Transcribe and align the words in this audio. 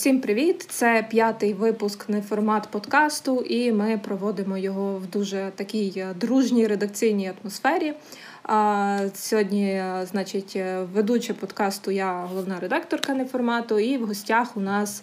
Всім 0.00 0.20
привіт! 0.20 0.66
Це 0.68 1.06
п'ятий 1.10 1.54
випуск 1.54 2.08
неформат 2.08 2.68
подкасту, 2.70 3.40
і 3.40 3.72
ми 3.72 3.98
проводимо 3.98 4.58
його 4.58 4.98
в 4.98 5.06
дуже 5.06 5.52
такій 5.54 5.92
е, 5.96 6.14
дружній 6.14 6.66
редакційній 6.66 7.32
атмосфері. 7.40 7.94
Сьогодні, 9.14 9.70
е, 9.70 10.06
значить, 10.10 10.52
е, 10.56 10.82
ведуча 10.94 11.34
подкасту 11.34 11.90
я 11.90 12.20
головна 12.20 12.60
редакторка 12.60 13.14
неформату, 13.14 13.78
і 13.78 13.98
в 13.98 14.06
гостях 14.06 14.56
у 14.56 14.60
нас 14.60 15.02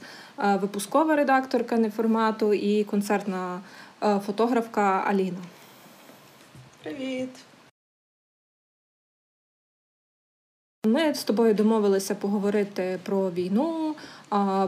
випускова 0.62 1.16
редакторка 1.16 1.78
неформату 1.78 2.54
і 2.54 2.84
концертна 2.84 3.60
фотографка 4.26 5.04
Аліна. 5.08 5.40
Привіт! 6.84 7.30
Ми 10.88 11.14
з 11.14 11.24
тобою 11.24 11.54
домовилися 11.54 12.16
поговорити 12.16 13.00
про 13.04 13.32
війну, 13.32 13.96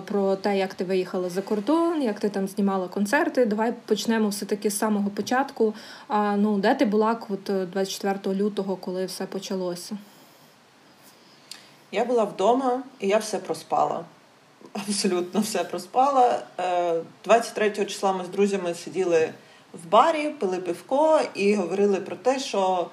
про 0.05 0.35
те, 0.35 0.57
як 0.57 0.73
ти 0.73 0.83
виїхала 0.83 1.29
за 1.29 1.41
кордон, 1.41 2.01
як 2.01 2.19
ти 2.19 2.29
там 2.29 2.47
знімала 2.47 2.87
концерти. 2.87 3.45
Давай 3.45 3.73
почнемо 3.85 4.29
все-таки 4.29 4.69
з 4.69 4.77
самого 4.77 5.09
початку. 5.09 5.73
Ну, 6.37 6.57
Де 6.57 6.75
ти 6.75 6.85
була 6.85 7.19
от 7.29 7.69
24 7.71 8.35
лютого, 8.35 8.75
коли 8.75 9.05
все 9.05 9.25
почалося? 9.25 9.97
Я 11.91 12.05
була 12.05 12.23
вдома 12.23 12.83
і 12.99 13.07
я 13.07 13.17
все 13.17 13.37
проспала. 13.37 14.05
Абсолютно 14.73 15.41
все 15.41 15.63
проспала. 15.63 16.43
23 17.25 17.67
е, 17.67 17.85
числа 17.85 18.13
ми 18.13 18.25
з 18.25 18.27
друзями 18.27 18.73
сиділи 18.73 19.29
в 19.73 19.87
барі, 19.89 20.29
пили 20.29 20.57
пивко 20.57 21.21
і 21.33 21.55
говорили 21.55 21.95
про 21.95 22.15
те, 22.15 22.39
що 22.39 22.89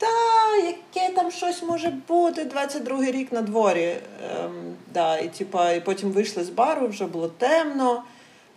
та, 0.00 0.56
яке 0.56 1.14
там 1.14 1.30
щось 1.30 1.62
може 1.62 1.90
бути, 2.08 2.44
22-й 2.44 3.10
рік 3.10 3.32
на 3.32 3.42
дворі. 3.42 3.96
Ем, 4.44 4.76
да, 4.94 5.18
І 5.18 5.28
типа, 5.28 5.72
і 5.72 5.80
потім 5.80 6.10
вийшли 6.10 6.44
з 6.44 6.50
бару, 6.50 6.88
вже 6.88 7.06
було 7.06 7.28
темно, 7.28 8.02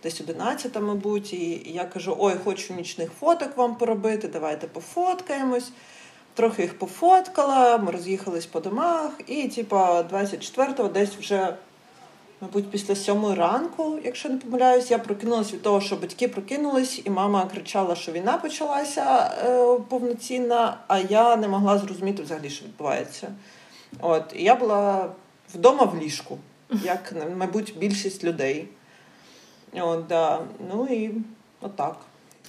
десь 0.02 0.20
11, 0.20 0.80
мабуть. 0.80 1.32
І 1.32 1.62
я 1.66 1.84
кажу: 1.84 2.16
ой, 2.18 2.34
хочу 2.44 2.74
нічних 2.74 3.10
фоток 3.20 3.56
вам 3.56 3.76
поробити, 3.76 4.28
давайте 4.28 4.66
пофоткаємось. 4.66 5.72
Трохи 6.34 6.62
їх 6.62 6.78
пофоткала, 6.78 7.78
ми 7.78 7.90
роз'їхались 7.90 8.46
по 8.46 8.60
домах, 8.60 9.10
і 9.26 9.48
типа 9.48 10.02
24-го 10.02 10.88
десь 10.88 11.10
вже 11.10 11.56
Мабуть, 12.44 12.70
після 12.70 12.96
сьомої 12.96 13.34
ранку, 13.34 13.98
якщо 14.04 14.28
не 14.28 14.38
помиляюсь, 14.38 14.90
я 14.90 14.98
прокинулася 14.98 15.52
від 15.52 15.62
того, 15.62 15.80
що 15.80 15.96
батьки 15.96 16.28
прокинулись, 16.28 17.02
і 17.04 17.10
мама 17.10 17.46
кричала, 17.46 17.94
що 17.94 18.12
війна 18.12 18.38
почалася 18.38 19.34
е, 19.44 19.78
повноцінна, 19.88 20.78
а 20.88 20.98
я 20.98 21.36
не 21.36 21.48
могла 21.48 21.78
зрозуміти 21.78 22.22
взагалі, 22.22 22.50
що 22.50 22.64
відбувається. 22.64 23.32
От, 24.00 24.32
І 24.36 24.42
я 24.44 24.54
була 24.54 25.10
вдома 25.54 25.84
в 25.84 25.98
ліжку, 25.98 26.38
як, 26.70 27.14
мабуть, 27.36 27.74
більшість 27.78 28.24
людей. 28.24 28.68
От, 29.72 30.06
да. 30.06 30.40
Ну 30.70 30.86
і 30.86 31.10
отак. 31.60 31.96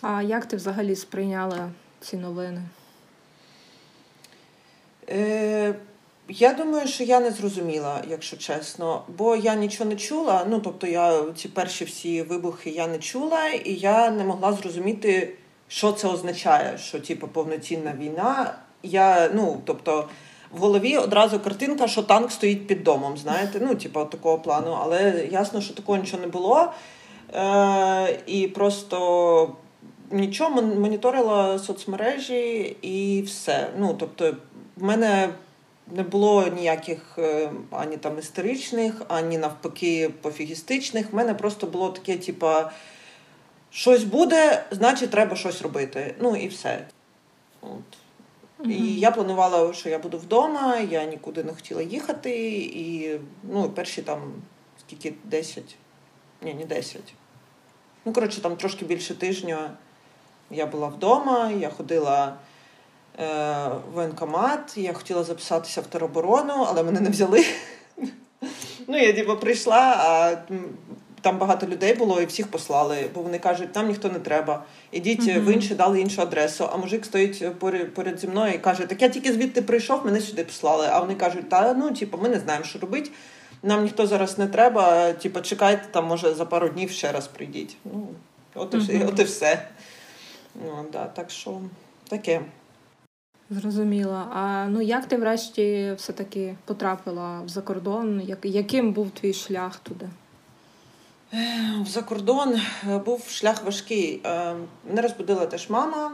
А 0.02 0.22
як 0.22 0.46
ти 0.46 0.56
взагалі 0.56 0.96
сприйняла 0.96 1.70
ці 2.02 2.18
новини? 2.18 2.62
Е, 5.10 5.76
я 6.30 6.54
думаю, 6.54 6.88
що 6.88 7.04
я 7.04 7.20
не 7.20 7.32
зрозуміла, 7.32 8.02
якщо 8.10 8.38
чесно, 8.38 9.04
бо 9.18 9.36
я 9.36 9.56
нічого 9.56 9.90
не 9.90 9.96
чула. 9.96 10.46
Ну 10.50 10.60
тобто, 10.60 10.88
я 10.88 11.24
ці 11.36 11.48
перші 11.48 11.86
всі 11.86 12.22
вибухи 12.22 12.70
я 12.70 12.88
не 12.88 12.98
чула, 13.00 13.48
і 13.50 13.74
я 13.74 14.12
не 14.12 14.24
могла 14.24 14.54
зрозуміти, 14.54 15.34
що 15.68 15.92
це 15.92 16.08
означає, 16.08 16.78
що 16.78 17.00
типу, 17.00 17.28
повноцінна 17.28 17.94
війна. 18.00 18.56
Я, 18.84 19.30
ну 19.34 19.62
тобто, 19.66 20.10
в 20.52 20.60
голові 20.60 20.98
одразу 20.98 21.40
картинка, 21.40 21.88
що 21.88 22.04
танк 22.04 22.32
стоїть 22.32 22.68
під 22.68 22.84
домом. 22.84 23.18
Знаєте, 23.18 23.60
ну 23.62 23.76
типу, 23.76 24.06
такого 24.06 24.40
плану, 24.40 24.78
але 24.82 25.28
ясно, 25.32 25.62
що 25.62 25.74
такого 25.74 25.98
нічого 25.98 26.22
не 26.22 26.28
було. 26.28 26.72
Е, 27.36 28.20
І 28.28 28.48
просто 28.48 29.56
нічого 30.12 30.62
моніторила 30.62 31.60
соцмережі 31.60 32.78
і 32.82 33.22
все. 33.22 33.68
Ну 33.80 33.96
тобто, 34.00 34.36
в 34.78 34.84
мене 34.84 35.30
не 35.88 36.04
було 36.04 36.48
ніяких 36.48 37.00
е, 37.18 37.52
ані 37.72 37.98
там 37.98 38.20
історичних, 38.20 39.02
ані 39.08 39.38
навпаки 39.38 40.10
пофігістичних. 40.22 41.12
В 41.12 41.16
мене 41.16 41.34
просто 41.34 41.68
було 41.68 41.90
таке, 41.90 42.18
типа, 42.18 42.72
щось 43.70 44.04
буде, 44.04 44.66
значить, 44.72 45.10
треба 45.10 45.36
щось 45.36 45.62
робити. 45.62 46.16
Ну 46.20 46.36
і 46.36 46.48
все. 46.48 46.88
От. 47.62 47.70
Mm-hmm. 48.60 48.72
І 48.72 49.00
я 49.00 49.12
планувала, 49.12 49.74
що 49.74 49.90
я 49.90 50.00
буду 50.00 50.18
вдома, 50.18 50.78
я 50.78 51.06
нікуди 51.06 51.44
не 51.44 51.54
хотіла 51.54 51.82
їхати. 51.82 52.58
І 52.58 53.20
ну, 53.44 53.70
перші 53.70 54.02
там 54.02 54.34
скільки 54.80 55.14
10, 55.24 55.76
ні, 56.42 56.54
не 56.54 56.66
10. 56.66 57.02
Ну, 58.06 58.14
коротше, 58.14 58.42
там 58.42 58.56
трошки 58.56 58.86
більше 58.86 59.16
тижня 59.16 59.72
я 60.50 60.66
була 60.66 60.88
вдома, 60.88 61.52
я 61.52 61.70
ходила. 61.70 62.36
Е, 63.20 63.70
воєнкомат. 63.94 64.78
Я 64.78 64.94
хотіла 64.94 65.24
записатися 65.24 65.82
в 65.82 65.88
тероборону, 65.88 66.66
але 66.68 66.84
мене 66.84 67.00
не 67.00 67.10
взяли. 67.10 67.46
Ну, 68.88 68.98
я 68.98 69.14
типу, 69.14 69.38
прийшла, 69.38 69.96
а 70.00 70.38
там 71.22 71.38
багато 71.38 71.68
людей 71.68 71.94
було 71.94 72.22
і 72.22 72.26
всіх 72.26 72.48
послали, 72.48 73.10
бо 73.16 73.22
вони 73.22 73.40
кажуть, 73.40 73.72
там 73.72 73.88
ніхто 73.88 74.10
не 74.10 74.20
треба. 74.20 74.64
Ідіть 74.92 75.22
uh-huh. 75.22 75.44
в 75.44 75.54
інше, 75.54 75.76
дали 75.76 76.02
іншу 76.02 76.22
адресу. 76.22 76.70
А 76.74 76.78
мужик 76.78 77.06
стоїть 77.06 77.60
поряд, 77.60 77.94
поряд 77.94 78.20
зі 78.20 78.28
мною 78.28 78.54
і 78.54 78.58
каже: 78.58 78.86
Так 78.86 79.02
я 79.02 79.10
тільки 79.10 79.34
звідти 79.34 79.62
прийшов, 79.62 80.06
мене 80.06 80.22
сюди 80.22 80.44
послали. 80.44 80.88
А 80.92 81.00
вони 81.00 81.16
кажуть, 81.16 81.50
та 81.50 81.74
ну, 81.74 81.92
типу, 81.92 82.18
ми 82.18 82.30
не 82.30 82.40
знаємо, 82.40 82.66
що 82.66 82.80
робити. 82.80 83.12
Нам 83.64 83.84
ніхто 83.84 84.08
зараз 84.08 84.38
не 84.38 84.48
треба. 84.48 85.14
Типу, 85.14 85.42
чекайте, 85.42 85.84
там, 85.92 86.08
може, 86.08 86.34
за 86.34 86.46
пару 86.46 86.70
днів 86.70 86.90
ще 86.92 87.12
раз 87.12 87.28
прийдіть. 87.28 87.78
Ну, 87.86 88.08
от 88.56 88.74
і, 88.74 88.78
uh-huh. 88.78 89.10
от 89.10 89.20
і 89.20 89.24
все. 89.24 89.68
Ну, 90.66 90.86
да, 90.92 91.06
Так 91.06 91.32
що 91.32 91.62
таке. 92.10 92.42
Зрозуміла. 93.50 94.28
А 94.34 94.66
ну 94.70 94.82
як 94.82 95.06
ти 95.06 95.18
врешті 95.18 95.94
все-таки 95.98 96.56
потрапила 96.66 97.42
в 97.42 97.50
закордон? 97.50 98.22
Як, 98.22 98.40
Яким 98.44 98.94
був 98.94 99.12
твій 99.12 99.34
шлях 99.34 99.78
туди? 99.78 100.10
В 101.82 101.86
закордон 101.88 102.62
е, 102.90 102.98
був 102.98 103.28
шлях 103.30 103.64
важкий. 103.64 104.22
Е, 104.26 104.56
мене 104.88 105.02
розбудила 105.02 105.46
теж 105.46 105.70
мама. 105.70 106.12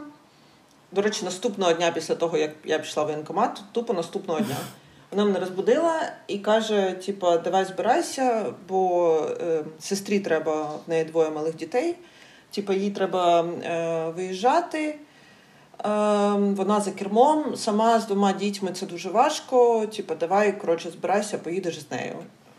До 0.92 1.02
речі, 1.02 1.24
наступного 1.24 1.72
дня 1.72 1.90
після 1.90 2.14
того, 2.14 2.38
як 2.38 2.50
я 2.64 2.78
пішла 2.78 3.02
в 3.02 3.06
воєнкомат, 3.06 3.62
тупо 3.72 3.92
наступного 3.92 4.40
дня. 4.40 4.56
Вона 5.10 5.24
мене 5.24 5.38
розбудила 5.38 6.12
і 6.28 6.38
каже: 6.38 6.92
типу, 7.06 7.26
давай 7.44 7.64
збирайся, 7.64 8.54
бо 8.68 9.16
е, 9.40 9.64
сестрі 9.80 10.20
треба 10.20 10.62
в 10.62 10.90
неї 10.90 11.04
двоє 11.04 11.30
малих 11.30 11.56
дітей. 11.56 11.94
Типу, 12.50 12.72
їй 12.72 12.90
треба 12.90 13.40
е, 13.42 14.12
виїжджати. 14.16 14.98
Ем, 15.84 16.54
вона 16.54 16.80
за 16.80 16.90
кермом, 16.90 17.56
сама 17.56 18.00
з 18.00 18.06
двома 18.06 18.32
дітьми 18.32 18.72
це 18.72 18.86
дуже 18.86 19.10
важко. 19.10 19.86
Типу, 19.86 20.14
давай 20.14 20.60
коротше, 20.60 20.90
збирайся, 20.90 21.38
поїдеш 21.38 21.80
з 21.80 21.90
нею. 21.90 22.16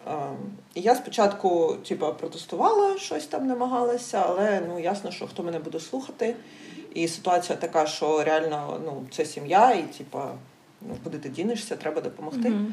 Ем, 0.07 0.37
і 0.73 0.81
я 0.81 0.95
спочатку 0.95 1.75
типу, 1.87 2.13
протестувала, 2.19 2.97
щось 2.97 3.25
там 3.27 3.47
намагалася, 3.47 4.23
але 4.27 4.61
ну 4.67 4.79
ясно, 4.79 5.11
що 5.11 5.27
хто 5.27 5.43
мене 5.43 5.59
буде 5.59 5.79
слухати. 5.79 6.35
І 6.93 7.07
ситуація 7.07 7.57
така, 7.57 7.85
що 7.85 8.23
реально 8.23 8.81
ну, 8.85 9.05
це 9.11 9.25
сім'я, 9.25 9.71
і 9.71 9.83
типу, 9.83 10.19
ну, 10.81 10.95
куди 11.03 11.17
ти 11.17 11.29
дінешся, 11.29 11.75
треба 11.75 12.01
допомогти. 12.01 12.49
Mm-hmm. 12.49 12.71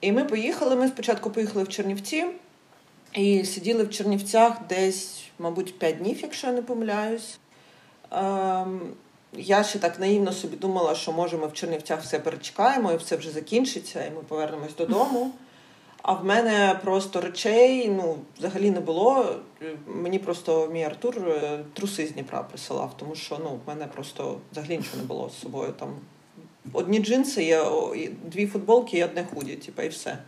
І 0.00 0.12
ми 0.12 0.24
поїхали. 0.24 0.76
Ми 0.76 0.88
спочатку 0.88 1.30
поїхали 1.30 1.64
в 1.64 1.68
Чернівці 1.68 2.24
і 3.12 3.44
сиділи 3.44 3.84
в 3.84 3.90
Чернівцях 3.90 4.56
десь, 4.68 5.24
мабуть, 5.38 5.78
5 5.78 5.98
днів, 5.98 6.18
якщо 6.22 6.46
я 6.46 6.52
не 6.52 6.62
помиляюсь. 6.62 7.38
Ем, 9.34 9.40
я 9.40 9.64
ще 9.64 9.78
так 9.78 10.00
наївно 10.00 10.32
собі 10.32 10.56
думала, 10.56 10.94
що 10.94 11.12
може 11.12 11.36
ми 11.36 11.46
в 11.46 11.52
Чернівцях 11.52 12.02
все 12.02 12.18
перечекаємо 12.18 12.92
і 12.92 12.96
все 12.96 13.16
вже 13.16 13.30
закінчиться, 13.30 14.06
і 14.06 14.10
ми 14.10 14.20
повернемось 14.28 14.76
додому. 14.76 15.30
А 16.02 16.12
в 16.12 16.24
мене 16.24 16.80
просто 16.84 17.20
речей 17.20 17.88
ну, 17.88 18.16
взагалі 18.38 18.70
не 18.70 18.80
було. 18.80 19.36
Мені 19.86 20.18
просто 20.18 20.68
мій 20.72 20.84
Артур 20.84 21.18
е, 21.18 21.58
труси 21.72 22.06
з 22.06 22.12
Дніпра 22.12 22.42
присилав, 22.42 22.96
тому 22.96 23.14
що 23.14 23.38
ну, 23.42 23.58
в 23.64 23.68
мене 23.68 23.86
просто 23.86 24.38
взагалі 24.52 24.76
нічого 24.76 24.96
не 24.96 25.02
було 25.02 25.30
з 25.30 25.40
собою. 25.40 25.72
Там 25.78 25.88
Одні 26.72 26.98
джинси, 26.98 27.44
є, 27.44 27.64
дві 28.24 28.46
футболки 28.46 28.98
і 28.98 29.04
одне 29.04 29.26
худі, 29.34 29.56
типу, 29.56 29.82
і 29.82 29.88
все. 29.88 30.18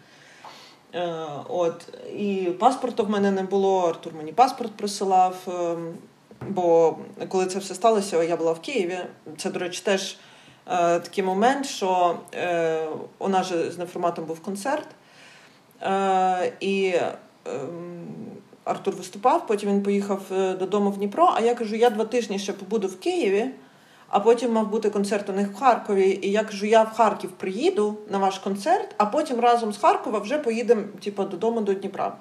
Е, 0.95 1.27
от. 1.49 1.89
І 2.17 2.49
паспорту 2.59 3.05
в 3.05 3.11
мене 3.11 3.31
не 3.31 3.43
було. 3.43 3.89
Артур 3.89 4.15
мені 4.15 4.33
паспорт 4.33 4.73
присилав. 4.73 5.37
Ем, 6.43 6.53
Бо 6.53 6.97
коли 7.29 7.47
це 7.47 7.59
все 7.59 7.75
сталося, 7.75 8.23
я 8.23 8.37
була 8.37 8.53
в 8.53 8.61
Києві. 8.61 8.99
Це, 9.37 9.51
до 9.51 9.59
речі, 9.59 9.83
теж 9.85 10.17
е, 10.67 11.01
такий 11.01 11.25
момент, 11.25 11.67
що 11.67 12.19
е, 12.35 12.87
у 13.19 13.29
нас 13.29 13.47
же 13.47 13.71
з 13.71 13.79
неформатом 13.79 14.25
був 14.25 14.41
концерт, 14.41 14.87
е, 15.83 16.53
і 16.61 16.87
е, 16.87 17.13
Артур 18.65 18.95
виступав, 18.95 19.47
потім 19.47 19.69
він 19.69 19.83
поїхав 19.83 20.21
е, 20.33 20.55
додому 20.55 20.91
в 20.91 20.97
Дніпро. 20.97 21.33
А 21.37 21.41
я 21.41 21.55
кажу: 21.55 21.77
я 21.77 21.91
два 21.91 22.05
тижні 22.05 22.39
ще 22.39 22.53
побуду 22.53 22.89
в 22.89 23.01
Києві, 23.01 23.51
а 24.09 24.21
потім 24.21 24.53
мав 24.53 24.71
бути 24.71 24.91
концерт 24.91 25.31
у 25.31 25.33
них 25.33 25.49
в 25.49 25.55
Харкові. 25.55 26.19
І 26.23 26.31
я 26.31 26.45
кажу, 26.45 26.67
я 26.67 26.83
в 26.83 26.93
Харків 26.93 27.31
приїду 27.31 27.97
на 28.11 28.19
ваш 28.19 28.39
концерт, 28.39 28.95
а 28.99 29.07
потім 29.07 29.41
разом 29.41 29.73
з 29.73 29.79
Харкова 29.79 30.19
вже 30.19 30.39
поїдемо 30.39 30.83
типу, 31.05 31.25
додому 31.25 31.61
до 31.61 31.75
Дніпра. 31.75 32.17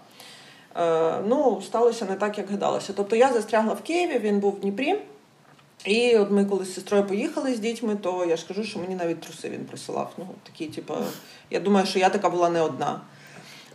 Е, 0.78 1.22
ну, 1.26 1.62
сталося 1.66 2.06
не 2.06 2.16
так, 2.16 2.38
як 2.38 2.52
гадалося. 2.52 2.94
Тобто 2.96 3.16
я 3.16 3.34
застрягла 3.34 3.74
в 3.74 3.82
Києві, 3.82 4.20
він 4.20 4.40
був 4.40 4.54
в 4.54 4.60
Дніпрі. 4.60 4.96
І 5.86 6.18
от 6.18 6.32
ми 6.32 6.46
коли 6.46 6.66
з 6.66 6.74
сестрою 6.74 7.04
поїхали 7.04 7.56
з 7.56 7.60
дітьми, 7.60 7.98
то 8.02 8.26
я 8.26 8.38
ж 8.38 8.48
кажу, 8.48 8.64
що 8.64 8.80
мені 8.80 8.96
навіть 8.96 9.22
труси 9.22 9.50
він 9.50 9.66
присилав. 9.66 10.12
Ну, 10.18 10.28
такі, 10.44 10.66
типу, 10.66 10.94
я 11.50 11.60
думаю, 11.60 11.86
що 11.86 12.00
я 12.00 12.10
така 12.10 12.30
була 12.30 12.50
не 12.50 12.62
одна. 12.62 13.02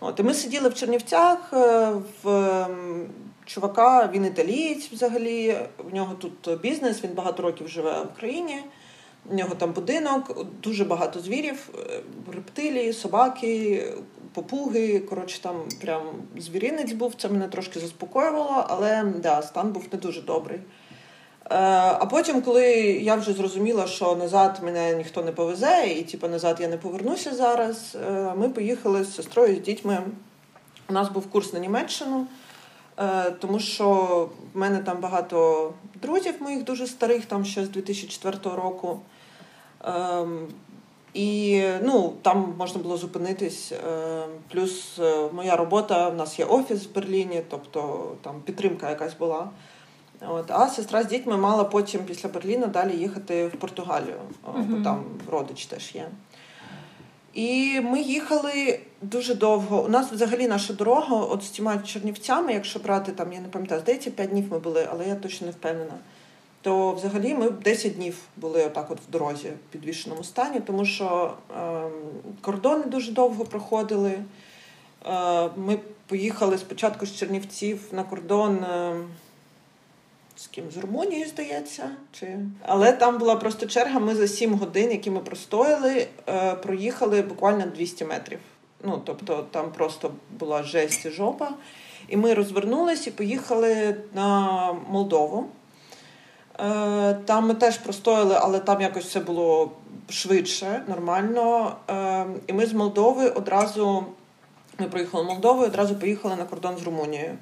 От, 0.00 0.20
І 0.20 0.22
ми 0.22 0.34
сиділи 0.34 0.68
в 0.68 0.74
Чернівцях 0.74 1.52
е, 1.52 1.92
в 2.22 2.66
чувака, 3.44 4.10
він 4.12 4.24
італієць 4.24 4.92
взагалі. 4.92 5.56
В 5.78 5.94
нього 5.94 6.14
тут 6.14 6.60
бізнес, 6.60 7.04
він 7.04 7.10
багато 7.14 7.42
років 7.42 7.68
живе 7.68 8.02
в 8.02 8.06
Україні. 8.16 8.62
У 9.30 9.34
нього 9.34 9.54
там 9.54 9.72
будинок, 9.72 10.46
дуже 10.62 10.84
багато 10.84 11.20
звірів, 11.20 11.70
е, 11.78 12.00
рептилії, 12.32 12.92
собаки, 12.92 13.84
попуги. 14.32 15.00
Коротше, 15.00 15.42
там 15.42 15.56
прям 15.80 16.02
звіринець 16.38 16.92
був. 16.92 17.14
Це 17.14 17.28
мене 17.28 17.48
трошки 17.48 17.80
заспокоювало, 17.80 18.64
але 18.68 19.04
да, 19.22 19.42
стан 19.42 19.72
був 19.72 19.84
не 19.92 19.98
дуже 19.98 20.22
добрий. 20.22 20.58
Е, 21.50 21.56
а 22.00 22.06
потім, 22.06 22.42
коли 22.42 22.66
я 22.82 23.14
вже 23.14 23.32
зрозуміла, 23.32 23.86
що 23.86 24.16
назад 24.16 24.60
мене 24.62 24.94
ніхто 24.94 25.22
не 25.22 25.32
повезе, 25.32 25.86
і 25.98 26.02
типу, 26.02 26.28
назад 26.28 26.56
я 26.60 26.68
не 26.68 26.76
повернуся 26.76 27.34
зараз, 27.34 27.96
е, 28.08 28.34
ми 28.36 28.48
поїхали 28.48 29.04
з 29.04 29.14
сестрою 29.14 29.56
з 29.56 29.60
дітьми. 29.60 29.98
У 30.88 30.92
нас 30.92 31.08
був 31.08 31.30
курс 31.30 31.52
на 31.52 31.58
Німеччину, 31.58 32.26
тому 33.40 33.58
що 33.58 33.88
в 34.54 34.58
мене 34.58 34.78
там 34.78 35.00
багато 35.00 35.72
друзів 36.02 36.34
моїх 36.40 36.64
дуже 36.64 36.86
старих, 36.86 37.24
там 37.24 37.44
ще 37.44 37.64
з 37.64 37.68
2004 37.68 38.56
року. 38.56 39.00
Ем, 39.84 40.48
і 41.14 41.62
ну, 41.82 42.12
там 42.22 42.54
можна 42.58 42.82
було 42.82 42.96
зупинитись. 42.96 43.72
Плюс 44.52 45.00
моя 45.32 45.56
робота, 45.56 46.08
в 46.08 46.16
нас 46.16 46.38
є 46.38 46.44
офіс 46.44 46.86
в 46.86 46.94
Берліні, 46.94 47.42
тобто 47.50 48.12
там 48.22 48.40
підтримка 48.44 48.90
якась 48.90 49.14
була. 49.14 49.48
От, 50.28 50.50
А 50.50 50.68
сестра 50.68 51.02
з 51.02 51.06
дітьми 51.06 51.36
мала 51.36 51.64
потім 51.64 52.00
після 52.04 52.28
Берліна 52.28 52.66
далі 52.66 52.96
їхати 52.96 53.46
в 53.46 53.50
Португалію, 53.50 54.20
бо 54.46 54.84
там 54.84 55.04
родич 55.30 55.66
теж 55.66 55.94
є. 55.94 56.08
І 57.34 57.80
ми 57.80 58.00
їхали 58.00 58.80
дуже 59.02 59.34
довго. 59.34 59.82
У 59.84 59.88
нас 59.88 60.12
взагалі 60.12 60.48
наша 60.48 60.72
дорога, 60.72 61.16
от 61.16 61.42
з 61.42 61.48
цими 61.48 61.80
Чернівцями, 61.86 62.52
якщо 62.52 62.78
брати 62.78 63.12
там, 63.12 63.32
я 63.32 63.40
не 63.40 63.48
пам'ятаю, 63.48 63.80
здається, 63.80 64.10
5 64.10 64.30
днів 64.30 64.44
ми 64.50 64.58
були, 64.58 64.88
але 64.92 65.08
я 65.08 65.14
точно 65.14 65.46
не 65.46 65.52
впевнена. 65.52 65.94
То 66.62 66.92
взагалі 66.92 67.34
ми 67.34 67.50
10 67.50 67.94
днів 67.94 68.18
були 68.36 68.64
отак 68.64 68.90
от 68.90 68.98
в 69.08 69.10
дорозі 69.10 69.48
в 69.48 69.72
підвішеному 69.72 70.24
стані, 70.24 70.60
тому 70.60 70.84
що 70.84 71.34
е, 71.56 71.82
кордони 72.40 72.84
дуже 72.84 73.12
довго 73.12 73.44
проходили. 73.44 74.12
Е, 75.06 75.48
Ми 75.56 75.78
поїхали 76.06 76.58
спочатку 76.58 77.06
з 77.06 77.16
Чернівців 77.16 77.80
на 77.92 78.04
кордон. 78.04 78.56
Е, 78.56 78.96
з 80.40 80.46
ким 80.46 80.64
з 80.70 80.76
Румунією, 80.76 81.28
здається. 81.28 81.90
Чи... 82.12 82.38
Але 82.66 82.92
там 82.92 83.18
була 83.18 83.36
просто 83.36 83.66
черга. 83.66 84.00
Ми 84.00 84.14
за 84.14 84.28
7 84.28 84.54
годин, 84.54 84.90
які 84.90 85.10
ми 85.10 85.20
простояли, 85.20 86.06
е, 86.28 86.54
проїхали 86.54 87.22
буквально 87.22 87.66
200 87.66 88.04
метрів. 88.04 88.38
Ну, 88.84 89.02
тобто 89.04 89.46
там 89.50 89.72
просто 89.72 90.10
була 90.38 90.62
жесть 90.62 91.06
і 91.06 91.10
жопа. 91.10 91.50
І 92.08 92.16
ми 92.16 92.34
розвернулись 92.34 93.06
і 93.06 93.10
поїхали 93.10 93.96
на 94.14 94.72
Молдову. 94.88 95.46
Е, 96.60 97.14
там 97.24 97.48
ми 97.48 97.54
теж 97.54 97.78
простояли, 97.78 98.36
але 98.40 98.58
там 98.58 98.80
якось 98.80 99.04
все 99.04 99.20
було 99.20 99.72
швидше, 100.08 100.82
нормально. 100.88 101.76
Е, 101.90 102.26
і 102.46 102.52
ми 102.52 102.66
з 102.66 102.72
Молдови 102.72 103.28
одразу 103.28 104.04
ми 104.78 104.88
проїхали 104.88 105.24
Молдову 105.24 105.62
одразу 105.62 105.94
поїхали 105.96 106.36
на 106.36 106.44
кордон 106.44 106.78
з 106.78 106.82
Румунією. 106.82 107.38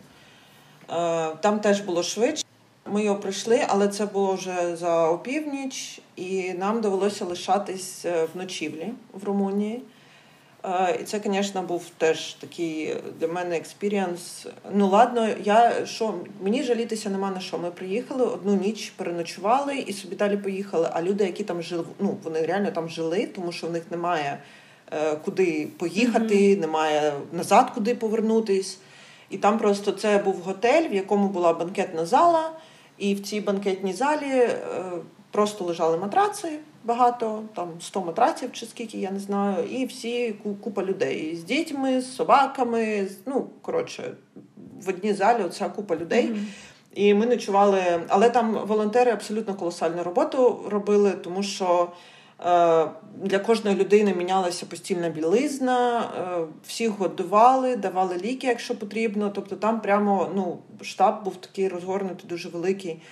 Там 1.40 1.60
теж 1.60 1.80
було 1.80 2.02
швидше. 2.02 2.47
Ми 2.90 3.04
його 3.04 3.16
пройшли, 3.16 3.60
але 3.68 3.88
це 3.88 4.06
було 4.06 4.34
вже 4.34 4.76
за 4.76 5.08
опівніч, 5.08 6.00
і 6.16 6.52
нам 6.52 6.80
довелося 6.80 7.24
лишатись 7.24 8.04
е, 8.04 8.28
в 8.34 8.36
ночівлі 8.36 8.92
в 9.12 9.24
Румунії. 9.24 9.82
Е, 10.64 10.98
і 11.00 11.04
це, 11.04 11.20
звісно, 11.24 11.62
був 11.62 11.84
теж 11.98 12.34
такий 12.34 12.96
для 13.20 13.28
мене 13.28 13.56
experience. 13.56 14.46
Ну, 14.72 14.88
ладно, 14.88 15.28
я 15.44 15.86
що 15.86 16.14
мені 16.42 16.62
жалітися 16.62 17.10
нема 17.10 17.30
на 17.30 17.40
що. 17.40 17.58
Ми 17.58 17.70
приїхали 17.70 18.24
одну 18.24 18.54
ніч, 18.54 18.92
переночували 18.96 19.76
і 19.76 19.92
собі 19.92 20.16
далі 20.16 20.36
поїхали. 20.36 20.90
А 20.92 21.02
люди, 21.02 21.24
які 21.24 21.44
там 21.44 21.62
жили, 21.62 21.84
ну 22.00 22.16
вони 22.22 22.42
реально 22.42 22.70
там 22.70 22.88
жили, 22.88 23.26
тому 23.26 23.52
що 23.52 23.66
в 23.66 23.70
них 23.70 23.82
немає 23.90 24.38
е, 24.92 25.16
куди 25.16 25.68
поїхати, 25.78 26.34
mm-hmm. 26.34 26.60
немає 26.60 27.12
назад, 27.32 27.70
куди 27.74 27.94
повернутись. 27.94 28.78
І 29.30 29.38
там 29.38 29.58
просто 29.58 29.92
це 29.92 30.18
був 30.18 30.34
готель, 30.34 30.88
в 30.88 30.94
якому 30.94 31.28
була 31.28 31.52
банкетна 31.52 32.06
зала. 32.06 32.50
І 32.98 33.14
в 33.14 33.20
цій 33.20 33.40
банкетній 33.40 33.92
залі 33.92 34.30
е, 34.30 34.58
просто 35.30 35.64
лежали 35.64 35.98
матраци 35.98 36.58
багато, 36.84 37.42
там 37.54 37.68
100 37.80 38.00
матраців 38.00 38.52
чи 38.52 38.66
скільки, 38.66 38.98
я 38.98 39.10
не 39.10 39.20
знаю, 39.20 39.64
і 39.64 39.86
всі 39.86 40.34
купа 40.60 40.82
людей 40.82 41.36
з 41.36 41.44
дітьми, 41.44 42.00
з 42.00 42.14
собаками. 42.16 43.08
Ну, 43.26 43.46
коротше, 43.62 44.14
в 44.82 44.88
одній 44.88 45.12
залі 45.12 45.42
оця 45.42 45.68
купа 45.68 45.96
людей. 45.96 46.26
Mm-hmm. 46.26 46.44
І 46.94 47.14
ми 47.14 47.26
ночували, 47.26 47.82
але 48.08 48.30
там 48.30 48.66
волонтери 48.66 49.10
абсолютно 49.10 49.54
колосальну 49.54 50.02
роботу 50.02 50.64
робили, 50.68 51.10
тому 51.10 51.42
що. 51.42 51.88
Е, 52.46 52.86
для 53.22 53.38
кожної 53.38 53.76
людини 53.76 54.14
мінялася 54.14 54.66
постільна 54.66 55.08
білизна, 55.08 56.00
е, 56.00 56.46
всіх 56.66 56.90
годували, 56.90 57.76
давали 57.76 58.16
ліки, 58.16 58.46
якщо 58.46 58.78
потрібно. 58.78 59.30
Тобто 59.34 59.56
там 59.56 59.80
прямо 59.80 60.30
ну, 60.34 60.58
штаб 60.82 61.24
був 61.24 61.36
такий 61.36 61.68
розгорнутий, 61.68 62.28
дуже 62.28 62.48
великий. 62.48 63.02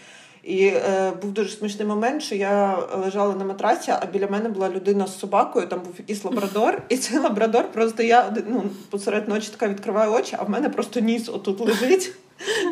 І 0.43 0.67
е, 0.67 1.13
був 1.23 1.33
дуже 1.33 1.49
смішний 1.49 1.89
момент, 1.89 2.23
що 2.23 2.35
я 2.35 2.79
лежала 2.97 3.35
на 3.35 3.45
матраці, 3.45 3.91
а 3.91 4.07
біля 4.07 4.27
мене 4.27 4.49
була 4.49 4.71
людина 4.71 5.07
з 5.07 5.19
собакою, 5.19 5.67
там 5.67 5.81
був 5.81 5.95
якийсь 5.99 6.25
лабрадор, 6.25 6.83
і 6.89 6.97
цей 6.97 7.19
лабрадор 7.19 7.73
просто 7.73 8.03
я 8.03 8.35
ну, 8.49 8.63
посеред 8.91 9.29
ночі 9.29 9.49
така 9.51 9.69
відкриваю 9.69 10.13
очі, 10.13 10.37
а 10.39 10.43
в 10.43 10.51
мене 10.51 10.69
просто 10.69 11.01
ніс 11.01 11.29
отут 11.29 11.61
лежить. 11.61 12.13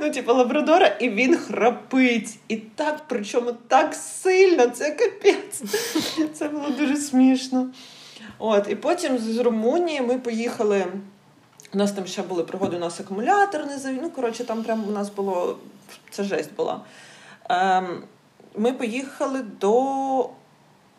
Ну, 0.01 0.11
типу, 0.11 0.33
лабрадора, 0.35 0.87
і 0.87 1.11
він 1.11 1.37
храпить. 1.37 2.39
І 2.49 2.57
так, 2.57 3.03
причому 3.09 3.53
так 3.53 3.95
сильно, 3.95 4.67
це 4.67 4.91
капець. 4.91 5.63
Це 6.35 6.49
було 6.49 6.69
дуже 6.79 6.97
смішно. 6.97 7.71
От, 8.39 8.67
І 8.71 8.75
потім 8.75 9.19
з 9.19 9.39
Румунії 9.39 10.01
ми 10.01 10.19
поїхали. 10.19 10.87
У 11.75 11.79
нас 11.79 11.93
там 11.93 12.07
ще 12.07 12.23
були 12.23 12.45
пригоди, 12.45 12.77
у 12.77 12.81
нас 12.81 13.01
акумулятор 13.01 13.67
не 13.67 13.79
завів. 13.79 13.99
Ну, 14.03 14.11
коротше, 14.11 14.45
там 14.45 14.65
прямо 14.65 14.89
у 14.89 14.91
нас 14.91 15.11
було 15.11 15.59
це 16.11 16.25
жесть 16.25 16.55
була. 16.57 16.81
Ем, 17.49 18.03
Ми 18.57 18.73
поїхали 18.73 19.43
до 19.61 20.31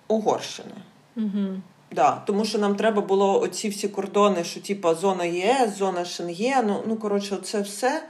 Угорщини. 0.07 0.75
Угу. 1.17 1.62
Да, 1.91 2.22
Тому 2.25 2.45
що 2.45 2.60
нам 2.60 2.75
треба 2.75 3.01
було 3.01 3.41
оці 3.41 3.69
всі 3.69 3.88
кордони, 3.88 4.43
що 4.43 4.62
типу, 4.62 4.95
зона 4.95 5.25
ЄС, 5.25 5.77
зона 5.77 6.05
Шенгену. 6.05 6.84
Ну, 6.88 6.95
коротше, 6.95 7.38
це 7.43 7.62
все. 7.62 8.03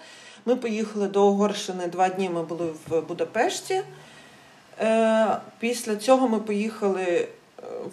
Ми 0.45 0.55
поїхали 0.55 1.07
до 1.07 1.27
Угорщини 1.27 1.87
два 1.87 2.09
дні. 2.09 2.29
Ми 2.29 2.43
були 2.43 2.69
в 2.87 3.01
Будапешті. 3.01 3.81
Е, 4.79 5.37
Після 5.59 5.95
цього 5.95 6.27
ми 6.27 6.39
поїхали 6.39 7.03
е, 7.03 7.27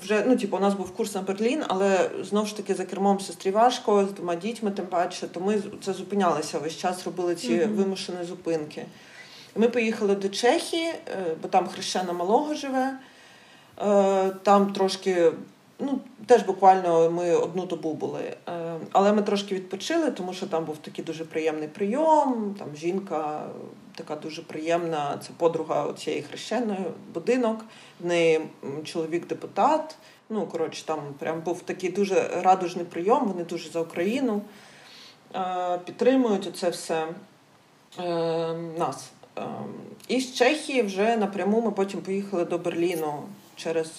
вже. 0.03 0.25
Ну, 0.27 0.37
типу, 0.37 0.57
у 0.57 0.61
нас 0.61 0.75
був 0.75 0.91
курс 0.91 1.15
на 1.15 1.23
Берлін, 1.23 1.65
але 1.69 2.11
знову 2.23 2.47
ж 2.47 2.57
таки 2.57 2.75
за 2.75 2.85
кермом 2.85 3.21
сестрі 3.21 3.51
важко, 3.51 4.07
з 4.07 4.13
двома 4.13 4.35
дітьми, 4.35 4.71
тим 4.71 4.87
паче, 4.87 5.27
то 5.27 5.41
ми 5.41 5.63
це 5.85 5.93
зупинялися 5.93 6.59
весь 6.59 6.77
час, 6.77 7.05
робили 7.05 7.35
ці 7.35 7.51
mm-hmm. 7.51 7.75
вимушені 7.75 8.25
зупинки. 8.25 8.85
Ми 9.57 9.69
поїхали 9.69 10.15
до 10.15 10.29
Чехії, 10.29 10.89
е, 10.89 11.37
бо 11.43 11.49
там 11.49 11.67
хрещена 11.67 12.13
малого 12.13 12.55
живе. 12.55 12.99
Там 14.43 14.73
трошки 14.73 15.33
Ну, 15.85 16.01
Теж 16.27 16.43
буквально 16.43 17.11
ми 17.11 17.37
одну 17.37 17.67
добу 17.67 17.95
були. 17.95 18.21
Е, 18.21 18.77
але 18.93 19.13
ми 19.13 19.23
трошки 19.23 19.55
відпочили, 19.55 20.11
тому 20.11 20.33
що 20.33 20.47
там 20.47 20.65
був 20.65 20.77
такий 20.77 21.05
дуже 21.05 21.25
приємний 21.25 21.69
прийом. 21.69 22.55
Там 22.59 22.69
жінка 22.77 23.47
така 23.95 24.17
дуже 24.17 24.43
приємна, 24.43 25.19
це 25.23 25.31
подруга 25.37 25.93
цієї 25.93 26.23
хрещеної 26.23 26.85
будинок, 27.15 27.65
в 28.01 28.07
неї 28.07 28.41
чоловік-депутат. 28.85 29.97
Ну, 30.31 30.47
коротше, 30.47 30.87
там 30.87 30.99
прям 31.19 31.41
був 31.41 31.61
такий 31.61 31.91
дуже 31.91 32.29
радужний 32.43 32.85
прийом, 32.85 33.29
вони 33.29 33.45
дуже 33.45 33.71
за 33.71 33.81
Україну 33.81 34.43
е, 35.35 35.79
підтримують 35.85 36.47
оце 36.47 36.69
все 36.71 37.07
е, 37.99 38.55
нас. 38.79 39.11
І 40.09 40.21
з 40.21 40.35
Чехії 40.35 40.83
вже 40.83 41.17
напряму 41.17 41.61
ми 41.61 41.71
потім 41.71 42.01
поїхали 42.01 42.45
до 42.45 42.59
Берліну 42.59 43.23
через. 43.57 43.91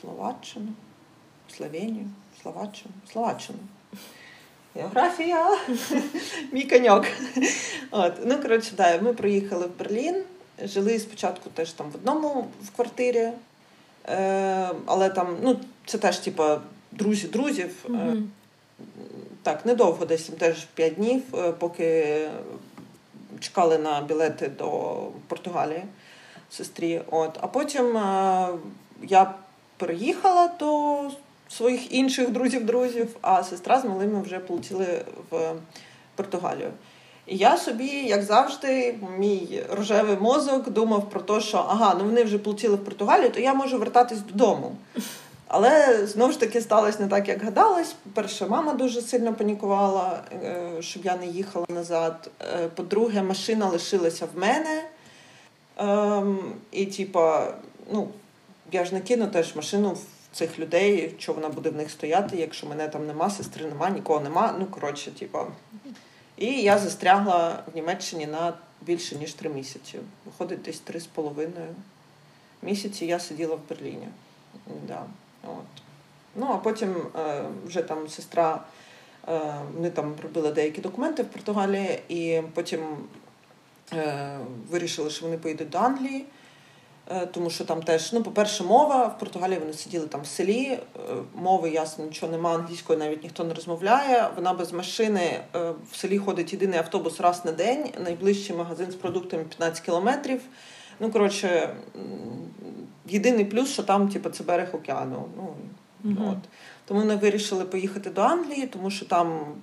Словаччину, 0.00 0.68
Словенію, 1.56 2.06
Словаччину, 2.42 2.94
Словаччину. 3.12 3.58
Географія, 4.74 5.58
мій 6.52 6.62
коньок. 6.62 7.06
От. 7.90 8.12
Ну, 8.24 8.42
коротше, 8.42 8.72
да, 8.76 9.00
ми 9.00 9.12
приїхали 9.12 9.66
в 9.66 9.78
Берлін, 9.78 10.22
жили 10.62 10.98
спочатку 10.98 11.50
теж 11.50 11.72
там 11.72 11.90
в 11.90 11.94
одному 11.94 12.46
в 12.62 12.70
квартирі, 12.76 13.32
е, 14.08 14.70
але 14.86 15.10
там, 15.10 15.36
ну, 15.42 15.60
це 15.86 15.98
теж, 15.98 16.18
типа, 16.18 16.60
друзі 16.92 17.28
друзів. 17.28 17.74
Mm-hmm. 17.88 18.22
так, 19.42 19.66
недовго, 19.66 20.04
десь 20.04 20.24
теж 20.24 20.64
5 20.64 20.94
днів, 20.94 21.22
е, 21.34 21.52
поки 21.52 22.28
чекали 23.40 23.78
на 23.78 24.00
білети 24.00 24.48
до 24.48 24.98
Португалії 25.28 25.82
сестрі. 26.50 27.02
От. 27.10 27.38
А 27.40 27.46
потім 27.46 27.96
е, 27.96 28.48
я 29.02 29.34
переїхала 29.80 30.50
до 30.58 30.98
своїх 31.48 31.94
інших 31.94 32.30
друзів-друзів, 32.30 33.16
а 33.20 33.42
сестра 33.42 33.80
з 33.80 33.84
малими 33.84 34.22
вже 34.22 34.38
полетіли 34.38 35.04
в 35.30 35.52
Португалію. 36.14 36.70
І 37.26 37.36
я 37.36 37.56
собі, 37.56 37.86
як 37.88 38.22
завжди, 38.22 38.94
мій 39.18 39.62
рожевий 39.70 40.16
мозок 40.16 40.70
думав 40.70 41.10
про 41.10 41.20
те, 41.20 41.40
що 41.40 41.58
ага, 41.58 41.94
ну 41.98 42.04
вони 42.04 42.24
вже 42.24 42.38
полетіли 42.38 42.76
в 42.76 42.84
Португалію, 42.84 43.30
то 43.30 43.40
я 43.40 43.54
можу 43.54 43.78
вертатись 43.78 44.18
додому. 44.18 44.76
Але 45.48 46.06
знову 46.06 46.32
ж 46.32 46.40
таки 46.40 46.60
сталося 46.60 47.02
не 47.02 47.08
так, 47.08 47.28
як 47.28 47.42
гадалось. 47.42 47.94
По-перше, 48.02 48.46
мама 48.46 48.72
дуже 48.72 49.02
сильно 49.02 49.34
панікувала, 49.34 50.22
е, 50.32 50.70
щоб 50.80 51.04
я 51.04 51.16
не 51.16 51.26
їхала 51.26 51.66
назад. 51.68 52.30
Е, 52.40 52.68
по-друге, 52.68 53.22
машина 53.22 53.66
лишилася 53.66 54.26
в 54.34 54.38
мене. 54.38 54.84
Ем, 55.78 56.38
і, 56.72 56.86
типа, 56.86 57.54
ну, 57.92 58.08
я 58.72 58.84
ж 58.84 58.94
не 58.94 59.00
кину 59.00 59.26
теж 59.26 59.56
машину 59.56 59.92
в 59.92 60.36
цих 60.36 60.58
людей, 60.58 61.14
що 61.18 61.32
вона 61.32 61.48
буде 61.48 61.70
в 61.70 61.76
них 61.76 61.90
стояти, 61.90 62.36
якщо 62.36 62.66
мене 62.66 62.88
там 62.88 63.06
нема, 63.06 63.30
сестри 63.30 63.66
нема, 63.66 63.90
нікого 63.90 64.20
нема. 64.20 64.54
Ну, 64.58 64.66
коротше, 64.66 65.10
типа. 65.10 65.46
І 66.36 66.46
я 66.46 66.78
застрягла 66.78 67.62
в 67.72 67.76
Німеччині 67.76 68.26
на 68.26 68.52
більше 68.82 69.16
ніж 69.16 69.34
три 69.34 69.50
місяці. 69.50 69.98
Виходить, 70.26 70.62
десь 70.62 70.78
три 70.78 71.00
з 71.00 71.06
половиною 71.06 71.74
місяці 72.62 73.06
я 73.06 73.18
сиділа 73.18 73.56
в 73.56 73.60
Берліні. 73.68 74.08
Да. 74.88 75.04
От. 75.42 75.82
Ну, 76.36 76.46
а 76.50 76.56
потім 76.56 76.96
е, 77.18 77.44
вже 77.66 77.82
там 77.82 78.08
сестра, 78.08 78.64
е, 79.28 79.40
вони 79.74 79.90
там 79.90 80.14
робили 80.22 80.52
деякі 80.52 80.80
документи 80.80 81.22
в 81.22 81.26
Португалії, 81.26 81.98
і 82.08 82.42
потім 82.54 82.80
е, 83.92 84.38
вирішили, 84.70 85.10
що 85.10 85.24
вони 85.24 85.38
поїдуть 85.38 85.70
до 85.70 85.78
Англії. 85.78 86.24
Е, 87.12 87.26
тому 87.26 87.50
що 87.50 87.64
там 87.64 87.82
теж, 87.82 88.12
ну, 88.12 88.22
по-перше, 88.22 88.64
мова 88.64 89.06
в 89.06 89.18
Португалії 89.18 89.58
вони 89.58 89.72
сиділи 89.72 90.06
там 90.06 90.20
в 90.22 90.26
селі, 90.26 90.66
е, 90.66 90.78
мови 91.34 91.70
ясно 91.70 92.04
нічого 92.04 92.32
немає, 92.32 92.56
англійською 92.56 92.98
навіть 92.98 93.22
ніхто 93.22 93.44
не 93.44 93.54
розмовляє. 93.54 94.30
Вона 94.36 94.52
без 94.52 94.72
машини 94.72 95.40
е, 95.56 95.72
в 95.90 95.96
селі 95.96 96.18
ходить 96.18 96.52
єдиний 96.52 96.78
автобус 96.78 97.20
раз 97.20 97.44
на 97.44 97.52
день, 97.52 97.90
найближчий 98.04 98.56
магазин 98.56 98.90
з 98.90 98.94
продуктами 98.94 99.44
15 99.44 99.80
кілометрів. 99.84 100.40
Ну, 101.00 101.10
коротше, 101.10 101.76
єдиний 103.06 103.44
плюс, 103.44 103.68
що 103.72 103.82
там, 103.82 104.08
типу, 104.08 104.30
це 104.30 104.44
берег 104.44 104.68
океану. 104.72 105.24
Ну, 105.36 105.54
mm-hmm. 106.04 106.30
от. 106.30 106.38
Тому 106.84 107.00
вони 107.00 107.16
вирішили 107.16 107.64
поїхати 107.64 108.10
до 108.10 108.20
Англії, 108.20 108.66
тому 108.66 108.90
що 108.90 109.06
там 109.06 109.54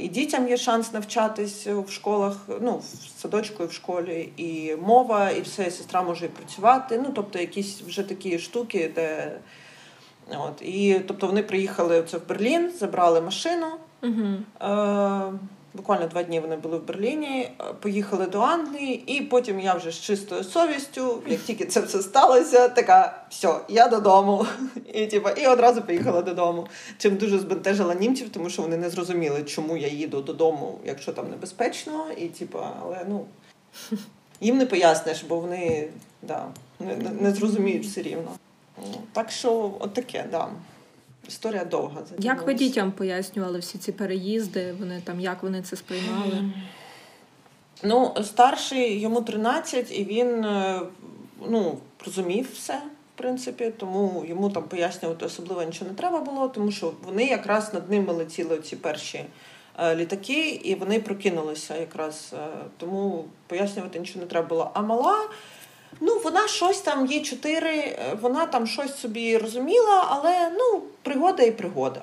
і 0.00 0.08
дітям 0.08 0.48
є 0.48 0.56
шанс 0.56 0.92
навчатись 0.92 1.66
в 1.66 1.90
школах, 1.90 2.36
ну, 2.60 2.76
в 2.76 3.20
садочку 3.20 3.62
і 3.62 3.66
в 3.66 3.72
школі, 3.72 4.32
і 4.36 4.76
мова, 4.76 5.30
і 5.30 5.40
все, 5.40 5.66
і 5.66 5.70
сестра 5.70 6.02
може 6.02 6.26
і 6.26 6.28
працювати. 6.28 7.00
Ну, 7.04 7.12
тобто, 7.14 7.38
якісь 7.38 7.80
вже 7.80 8.02
такі 8.02 8.38
штуки, 8.38 8.92
де. 8.94 9.32
От. 10.30 10.62
І 10.62 11.00
тобто 11.06 11.26
вони 11.26 11.42
приїхали 11.42 12.02
це 12.02 12.18
в 12.18 12.28
Берлін, 12.28 12.72
забрали 12.78 13.20
машину. 13.20 13.66
Mm-hmm. 14.02 14.36
Е, 14.60 15.32
Буквально 15.76 16.06
два 16.06 16.22
дні 16.22 16.40
вони 16.40 16.56
були 16.56 16.78
в 16.78 16.86
Берліні, 16.86 17.40
е, 17.40 17.64
поїхали 17.80 18.26
до 18.26 18.40
Англії, 18.40 19.04
і 19.06 19.20
потім 19.20 19.60
я 19.60 19.74
вже 19.74 19.90
з 19.90 20.00
чистою 20.00 20.44
совістю, 20.44 21.22
як 21.26 21.40
тільки 21.40 21.64
це 21.64 21.80
все 21.80 22.02
сталося, 22.02 22.68
така 22.68 23.24
все, 23.30 23.54
я 23.68 23.88
додому. 23.88 24.46
І 24.94 25.06
типу, 25.06 25.28
і 25.28 25.46
одразу 25.46 25.82
поїхала 25.82 26.22
додому. 26.22 26.66
Чим 26.98 27.16
дуже 27.16 27.38
збентежила 27.38 27.94
німців, 27.94 28.28
тому 28.28 28.50
що 28.50 28.62
вони 28.62 28.76
не 28.76 28.90
зрозуміли, 28.90 29.42
чому 29.42 29.76
я 29.76 29.88
їду 29.88 30.20
додому, 30.20 30.78
якщо 30.84 31.12
там 31.12 31.30
небезпечно, 31.30 32.06
і 32.16 32.26
типу, 32.26 32.58
але 32.82 33.06
ну 33.08 33.24
їм 34.40 34.58
не 34.58 34.66
поясниш, 34.66 35.22
бо 35.22 35.40
вони 35.40 35.88
да, 36.22 36.46
не, 36.80 36.96
не 37.20 37.32
зрозуміють 37.32 37.86
все 37.86 38.02
рівно. 38.02 38.30
Так 39.12 39.30
що, 39.30 39.72
от 39.78 39.94
таке, 39.94 40.24
да. 40.30 40.48
Історія 41.28 41.64
довга. 41.64 42.02
Як 42.18 42.46
ви 42.46 42.54
дітям 42.54 42.92
пояснювали 42.92 43.58
всі 43.58 43.78
ці 43.78 43.92
переїзди? 43.92 44.74
Вони 44.78 45.00
там 45.04 45.20
як 45.20 45.42
вони 45.42 45.62
це 45.62 45.76
сприймали? 45.76 46.50
Ну, 47.82 48.14
старший 48.22 49.00
йому 49.00 49.22
13, 49.22 49.98
і 49.98 50.04
він 50.04 50.44
е, 50.44 50.80
ну, 51.48 51.78
розумів 52.06 52.48
все, 52.54 52.82
в 53.14 53.18
принципі, 53.18 53.72
тому 53.76 54.24
йому 54.28 54.50
там 54.50 54.62
пояснювати 54.62 55.26
особливо 55.26 55.62
нічого 55.62 55.90
не 55.90 55.96
треба 55.96 56.20
було, 56.20 56.48
тому 56.48 56.70
що 56.70 56.92
вони 57.02 57.24
якраз 57.24 57.74
над 57.74 57.90
ними 57.90 58.12
летіли 58.12 58.58
ці 58.58 58.76
перші 58.76 59.24
е, 59.78 59.96
літаки, 59.96 60.48
і 60.48 60.74
вони 60.74 61.00
прокинулися 61.00 61.76
якраз. 61.76 62.34
Е, 62.34 62.46
тому 62.76 63.24
пояснювати 63.46 63.98
нічого 63.98 64.20
не 64.20 64.26
треба 64.26 64.48
було. 64.48 64.70
А 64.74 64.82
мала. 64.82 65.16
Ну, 66.00 66.20
вона 66.24 66.48
щось 66.48 66.80
там, 66.80 67.06
є 67.06 67.20
чотири, 67.20 67.98
вона 68.20 68.46
там 68.46 68.66
щось 68.66 68.98
собі 68.98 69.38
розуміла, 69.38 70.06
але 70.08 70.50
ну, 70.58 70.82
пригода 71.02 71.42
і 71.42 71.50
пригода. 71.50 72.02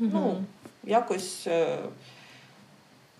Угу. 0.00 0.10
Ну, 0.12 0.36
якось 0.84 1.46
е, 1.46 1.78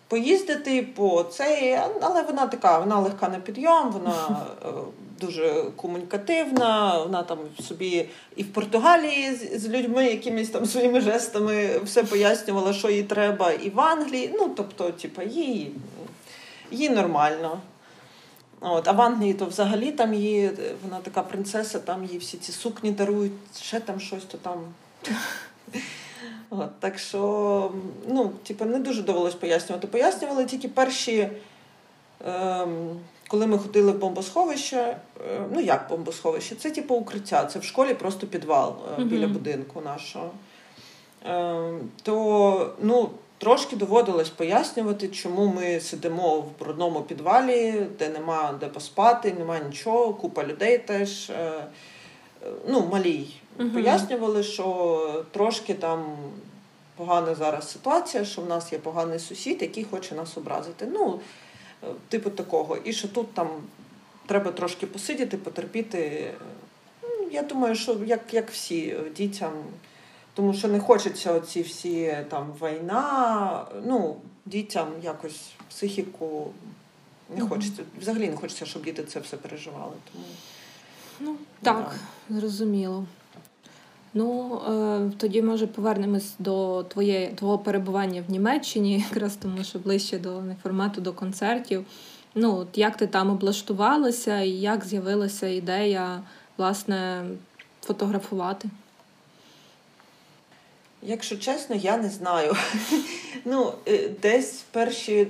поїздити 0.08 0.82
по 0.82 1.22
цей, 1.22 1.78
але 2.00 2.22
вона 2.22 2.46
така, 2.46 2.78
вона 2.78 2.98
легка 2.98 3.28
на 3.28 3.38
підйом, 3.38 3.90
вона 3.90 4.46
е, 4.64 4.68
дуже 5.20 5.64
комунікативна, 5.76 6.98
вона 6.98 7.22
там 7.22 7.38
собі 7.68 8.08
і 8.36 8.42
в 8.42 8.52
Португалії 8.52 9.34
з, 9.34 9.60
з 9.60 9.68
людьми, 9.68 10.04
якимись 10.04 10.50
там 10.50 10.66
своїми 10.66 11.00
жестами 11.00 11.78
все 11.84 12.04
пояснювала, 12.04 12.72
що 12.72 12.90
їй 12.90 13.02
треба, 13.02 13.52
і 13.52 13.70
в 13.70 13.80
Англії. 13.80 14.34
Ну, 14.38 14.50
тобто, 14.56 14.90
типа, 14.90 15.22
їй, 15.22 15.70
їй 16.70 16.90
нормально. 16.90 17.60
От, 18.66 18.88
А 18.88 18.92
в 18.92 19.00
Англії 19.00 19.34
то 19.34 19.46
взагалі 19.46 19.92
там 19.92 20.14
її, 20.14 20.50
вона 20.82 21.00
така 21.02 21.22
принцеса, 21.22 21.78
там 21.78 22.04
їй 22.04 22.18
всі 22.18 22.36
ці 22.36 22.52
сукні 22.52 22.90
дарують, 22.90 23.32
ще 23.60 23.80
там 23.80 24.00
щось 24.00 24.24
то 24.24 24.38
там. 24.38 24.58
От, 26.50 26.80
Так 26.80 26.98
що, 26.98 27.72
ну, 28.08 28.30
типу, 28.42 28.64
не 28.64 28.78
дуже 28.78 29.02
довелось 29.02 29.34
пояснювати. 29.34 29.86
Пояснювали 29.86 30.44
тільки 30.44 30.68
перші, 30.68 31.28
ем, 32.26 33.00
коли 33.28 33.46
ми 33.46 33.58
ходили 33.58 33.92
в 33.92 33.98
бомбосховище. 33.98 34.76
Е, 34.76 34.96
ну, 35.52 35.60
як 35.60 35.86
бомбосховище? 35.88 36.54
Це 36.54 36.70
типу 36.70 36.94
укриття, 36.94 37.44
це 37.44 37.58
в 37.58 37.64
школі 37.64 37.94
просто 37.94 38.26
підвал 38.26 38.76
е, 39.00 39.04
біля 39.04 39.28
будинку 39.28 39.80
нашого. 39.80 40.30
Е, 41.26 41.72
то, 42.02 42.74
ну, 42.82 43.10
Трошки 43.44 43.76
доводилось 43.76 44.30
пояснювати, 44.30 45.08
чому 45.08 45.46
ми 45.46 45.80
сидимо 45.80 46.40
в 46.40 46.58
брудному 46.58 47.00
підвалі, 47.00 47.86
де 47.98 48.08
нема 48.08 48.58
де 48.60 48.66
поспати, 48.66 49.34
нема 49.38 49.58
нічого, 49.58 50.14
купа 50.14 50.44
людей 50.44 50.78
теж 50.78 51.30
е, 51.30 51.66
ну, 52.68 52.88
малій. 52.92 53.26
Угу. 53.60 53.68
Пояснювали, 53.68 54.42
що 54.42 55.24
трошки 55.30 55.74
там 55.74 56.16
погана 56.96 57.34
зараз 57.34 57.70
ситуація, 57.70 58.24
що 58.24 58.42
в 58.42 58.48
нас 58.48 58.72
є 58.72 58.78
поганий 58.78 59.18
сусід, 59.18 59.62
який 59.62 59.84
хоче 59.84 60.14
нас 60.14 60.36
образити. 60.36 60.88
Ну, 60.92 61.20
е, 61.82 61.86
типу 62.08 62.30
такого. 62.30 62.76
І 62.84 62.92
що 62.92 63.08
тут 63.08 63.34
там 63.34 63.48
треба 64.26 64.50
трошки 64.50 64.86
посидіти, 64.86 65.36
потерпіти. 65.36 66.30
Я 67.30 67.42
думаю, 67.42 67.74
що 67.74 67.96
як, 68.06 68.34
як 68.34 68.50
всі 68.50 68.96
дітям. 69.16 69.52
Тому 70.34 70.54
що 70.54 70.68
не 70.68 70.80
хочеться 70.80 71.32
оці 71.32 71.62
всі 71.62 72.18
там 72.30 72.52
війна, 72.62 73.64
ну, 73.84 74.16
дітям 74.46 74.88
якось 75.02 75.52
психіку 75.68 76.50
не 77.36 77.40
хочеться. 77.40 77.82
Взагалі 78.00 78.28
не 78.28 78.36
хочеться, 78.36 78.66
щоб 78.66 78.84
діти 78.84 79.04
це 79.04 79.20
все 79.20 79.36
переживали. 79.36 79.92
Тому 80.12 80.24
ну 81.20 81.36
так, 81.62 81.96
да. 82.28 82.40
зрозуміло. 82.40 83.04
Ну 84.14 84.60
е, 84.68 85.10
тоді, 85.16 85.42
може, 85.42 85.66
повернемось 85.66 86.32
до 86.38 86.82
твоє, 86.82 87.32
твого 87.34 87.58
перебування 87.58 88.24
в 88.28 88.30
Німеччині, 88.30 88.98
якраз 89.10 89.36
тому, 89.36 89.64
що 89.64 89.78
ближче 89.78 90.18
до 90.18 90.42
формату 90.62 91.00
до 91.00 91.12
концертів. 91.12 91.84
Ну, 92.34 92.56
от 92.56 92.78
як 92.78 92.96
ти 92.96 93.06
там 93.06 93.30
облаштувалася 93.30 94.40
і 94.40 94.50
як 94.50 94.84
з'явилася 94.84 95.46
ідея 95.46 96.22
власне 96.56 97.24
фотографувати? 97.82 98.68
Якщо 101.04 101.36
чесно, 101.36 101.76
я 101.76 101.96
не 101.96 102.10
знаю. 102.10 102.56
Ну, 103.46 103.72
е, 103.88 104.08
десь 104.22 104.64
перші, 104.72 105.26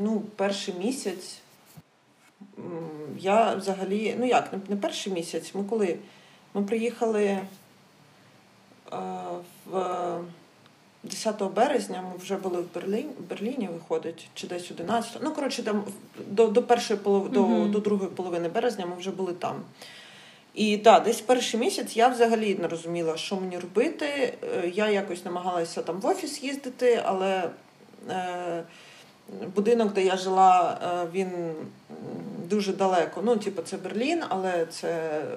ну, 0.00 0.22
перший 0.36 0.74
місяць 0.74 1.38
я 3.18 3.54
взагалі, 3.54 4.16
ну 4.18 4.26
як, 4.26 4.52
не 4.68 4.76
перший 4.76 5.12
місяць, 5.12 5.54
ми 5.54 5.64
коли 5.64 5.96
ми 6.54 6.62
приїхали 6.62 7.38
в 9.66 10.18
10 11.02 11.42
березня, 11.42 12.02
ми 12.02 12.18
вже 12.18 12.36
були 12.36 12.60
в 12.60 12.74
Берліні, 12.74 13.10
Берліні 13.28 13.68
виходить, 13.72 14.28
чи 14.34 14.46
десь 14.46 14.70
11. 14.70 15.18
Ну, 15.22 15.30
коротше, 15.32 15.62
там 15.62 15.84
до 16.26 16.46
до 16.46 16.62
першої 16.62 17.00
полов... 17.00 17.26
mm-hmm. 17.26 17.62
до, 17.62 17.68
до 17.68 17.78
другої 17.78 18.10
половини 18.10 18.48
березня 18.48 18.86
ми 18.86 18.96
вже 18.96 19.10
були 19.10 19.32
там. 19.32 19.62
І 20.58 20.76
да, 20.76 21.00
десь 21.00 21.20
перший 21.20 21.60
місяць 21.60 21.96
я 21.96 22.08
взагалі 22.08 22.54
не 22.60 22.68
розуміла, 22.68 23.16
що 23.16 23.36
мені 23.36 23.58
робити. 23.58 24.06
Е, 24.06 24.72
я 24.74 24.90
якось 24.90 25.24
намагалася 25.24 25.82
там 25.82 26.00
в 26.00 26.06
офіс 26.06 26.42
їздити, 26.42 27.02
але 27.04 27.50
е, 28.10 28.62
будинок, 29.54 29.92
де 29.92 30.04
я 30.04 30.16
жила, 30.16 30.78
е, 30.82 31.08
він 31.12 31.28
дуже 32.50 32.72
далеко. 32.72 33.20
Ну, 33.24 33.36
типу, 33.36 33.62
це 33.62 33.76
Берлін, 33.76 34.22
але 34.28 34.66
це 34.66 34.88
е, 34.88 35.30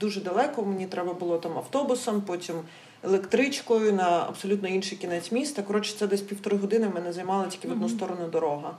дуже 0.00 0.20
далеко. 0.20 0.62
Мені 0.62 0.86
треба 0.86 1.12
було 1.12 1.38
там 1.38 1.58
автобусом, 1.58 2.20
потім 2.20 2.56
електричкою 3.02 3.92
на 3.92 4.24
абсолютно 4.28 4.68
інший 4.68 4.98
кінець 4.98 5.32
міста. 5.32 5.62
Коротше, 5.62 5.94
це 5.98 6.06
десь 6.06 6.22
півтори 6.22 6.56
години 6.56 6.88
мене 6.94 7.12
займала 7.12 7.46
тільки 7.46 7.68
в 7.68 7.72
одну 7.72 7.88
сторону 7.88 8.28
дорога. 8.28 8.76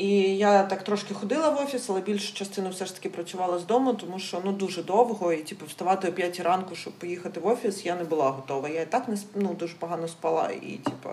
І 0.00 0.36
я 0.36 0.62
так 0.62 0.82
трошки 0.82 1.14
ходила 1.14 1.50
в 1.50 1.62
офіс, 1.62 1.90
але 1.90 2.00
більшу 2.00 2.34
частину 2.34 2.70
все 2.70 2.86
ж 2.86 2.94
таки 2.94 3.08
працювала 3.08 3.58
з 3.58 3.64
дому, 3.64 3.94
тому 3.94 4.18
що 4.18 4.42
ну 4.44 4.52
дуже 4.52 4.82
довго, 4.82 5.32
і 5.32 5.36
типу 5.36 5.66
вставати 5.66 6.08
о 6.08 6.12
5 6.12 6.40
ранку, 6.40 6.74
щоб 6.74 6.92
поїхати 6.92 7.40
в 7.40 7.46
офіс, 7.46 7.86
я 7.86 7.96
не 7.96 8.04
була 8.04 8.30
готова. 8.30 8.68
Я 8.68 8.82
і 8.82 8.86
так 8.86 9.08
не 9.08 9.16
ну, 9.34 9.54
дуже 9.54 9.74
погано 9.74 10.08
спала. 10.08 10.50
І 10.62 10.76
типу, 10.76 11.08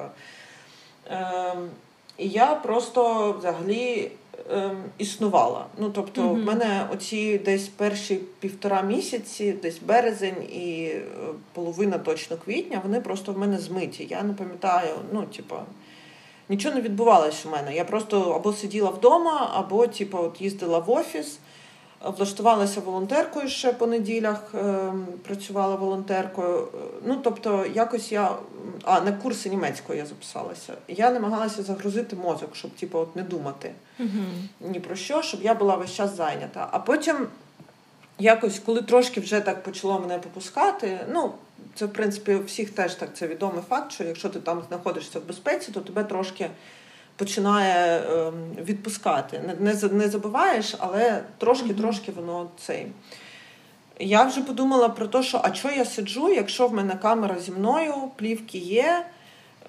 е, 1.09 1.53
і 2.17 2.29
я 2.29 2.55
просто 2.55 3.31
взагалі 3.39 4.11
е, 4.51 4.71
існувала. 4.97 5.65
Ну 5.77 5.89
тобто, 5.89 6.21
mm-hmm. 6.21 6.41
в 6.41 6.45
мене 6.45 6.87
оці 6.93 7.37
десь 7.37 7.67
перші 7.67 8.19
півтора 8.39 8.81
місяці, 8.81 9.51
десь 9.51 9.79
березень 9.79 10.43
і 10.53 10.91
е, 10.95 11.01
половина 11.53 11.97
точно 11.97 12.37
квітня, 12.37 12.81
вони 12.83 13.01
просто 13.01 13.31
в 13.33 13.37
мене 13.37 13.59
змиті. 13.59 14.07
Я 14.09 14.23
не 14.23 14.33
пам'ятаю, 14.33 14.95
ну 15.13 15.21
типу 15.21 15.55
нічого 16.49 16.75
не 16.75 16.81
відбувалось 16.81 17.45
у 17.45 17.49
мене. 17.49 17.75
Я 17.75 17.85
просто 17.85 18.31
або 18.31 18.53
сиділа 18.53 18.89
вдома, 18.89 19.51
або 19.53 19.87
типу, 19.87 20.17
от 20.17 20.41
їздила 20.41 20.79
в 20.79 20.89
офіс, 20.89 21.39
влаштувалася 22.01 22.81
волонтеркою 22.81 23.47
ще 23.47 23.73
по 23.73 23.87
неділях, 23.87 24.51
е, 24.55 24.93
працювала 25.23 25.75
волонтеркою. 25.75 26.67
Ну, 27.05 27.19
тобто, 27.23 27.65
якось 27.73 28.11
я 28.11 28.31
а 28.83 29.01
на 29.01 29.11
курси 29.11 29.49
німецької 29.49 29.99
я 29.99 30.05
записалася. 30.05 30.73
Я 30.87 31.11
намагалася 31.11 31.63
загрузити 31.63 32.15
мозок, 32.15 32.55
щоб 32.55 32.71
типу, 32.71 32.99
от 32.99 33.15
не 33.15 33.23
думати 33.23 33.71
uh-huh. 33.99 34.69
ні 34.69 34.79
про 34.79 34.95
що, 34.95 35.21
щоб 35.21 35.41
я 35.41 35.53
була 35.53 35.75
весь 35.75 35.93
час 35.93 36.15
зайнята. 36.15 36.67
А 36.71 36.79
потім. 36.79 37.27
Якось, 38.19 38.59
коли 38.59 38.81
трошки 38.81 39.19
вже 39.19 39.39
так 39.39 39.63
почало 39.63 39.99
мене 39.99 40.17
попускати, 40.17 40.99
ну 41.11 41.31
це 41.75 41.85
в 41.85 41.93
принципі 41.93 42.35
у 42.35 42.43
всіх 42.43 42.69
теж 42.69 42.95
так 42.95 43.09
це 43.13 43.27
відомий 43.27 43.63
факт, 43.69 43.91
що 43.91 44.03
якщо 44.03 44.29
ти 44.29 44.39
там 44.39 44.63
знаходишся 44.67 45.19
в 45.19 45.27
безпеці, 45.27 45.71
то 45.71 45.79
тебе 45.79 46.03
трошки 46.03 46.49
починає 47.15 48.01
ем, 48.01 48.33
відпускати. 48.63 49.55
Не 49.59 49.73
не, 49.91 50.09
забуваєш, 50.09 50.75
але 50.79 51.23
трошки-трошки 51.37 52.11
воно 52.11 52.49
цей. 52.59 52.87
Я 53.99 54.23
вже 54.23 54.41
подумала 54.41 54.89
про 54.89 55.07
те, 55.07 55.23
що 55.23 55.41
а 55.43 55.53
що 55.53 55.69
я 55.69 55.85
сиджу, 55.85 56.29
якщо 56.29 56.67
в 56.67 56.73
мене 56.73 56.95
камера 56.95 57.39
зі 57.39 57.51
мною, 57.51 57.93
плівки 58.15 58.57
є, 58.57 59.05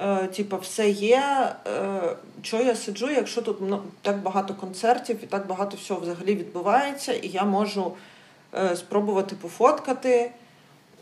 е, 0.01 0.27
типу, 0.27 0.59
все 0.59 0.91
є. 0.91 1.53
Е, 1.67 2.01
що 2.43 2.57
я 2.57 2.75
сиджу, 2.75 3.11
якщо 3.11 3.43
тут 3.43 3.57
ну, 3.61 3.83
так 4.03 4.19
багато 4.23 4.55
концертів 4.55 5.19
і 5.23 5.27
так 5.27 5.47
багато 5.47 5.77
всього 5.77 6.01
взагалі 6.01 6.35
відбувається, 6.35 7.13
і 7.13 7.29
я 7.29 7.45
можу 7.45 7.93
спробувати 8.77 9.37
пофоткати. 9.37 10.31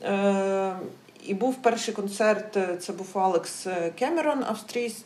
Е, 0.04 0.76
і 1.25 1.34
був 1.34 1.54
перший 1.54 1.94
концерт, 1.94 2.56
е, 2.56 2.76
це 2.76 2.92
був 2.92 3.18
Алекс 3.18 3.66
Кемерон, 3.98 4.44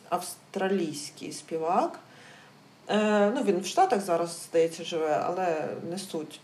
австралійський 0.09 1.31
співак. 1.31 1.99
Е, 2.89 3.31
ну, 3.35 3.43
Він 3.43 3.59
в 3.59 3.65
Штатах 3.65 4.01
зараз, 4.01 4.47
здається, 4.49 4.83
живе, 4.83 5.21
але 5.25 5.67
не 5.91 5.97
суть. 5.97 6.39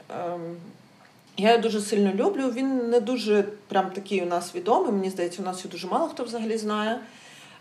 Я 1.37 1.49
його 1.49 1.61
дуже 1.61 1.81
сильно 1.81 2.13
люблю. 2.13 2.51
Він 2.51 2.89
не 2.89 2.99
дуже 2.99 3.43
прям 3.67 3.91
такий 3.91 4.21
у 4.21 4.25
нас 4.25 4.55
відомий. 4.55 4.91
Мені 4.91 5.09
здається, 5.09 5.41
у 5.41 5.45
нас 5.45 5.57
його 5.57 5.69
дуже 5.71 5.87
мало 5.87 6.07
хто 6.07 6.23
взагалі 6.23 6.57
знає. 6.57 6.99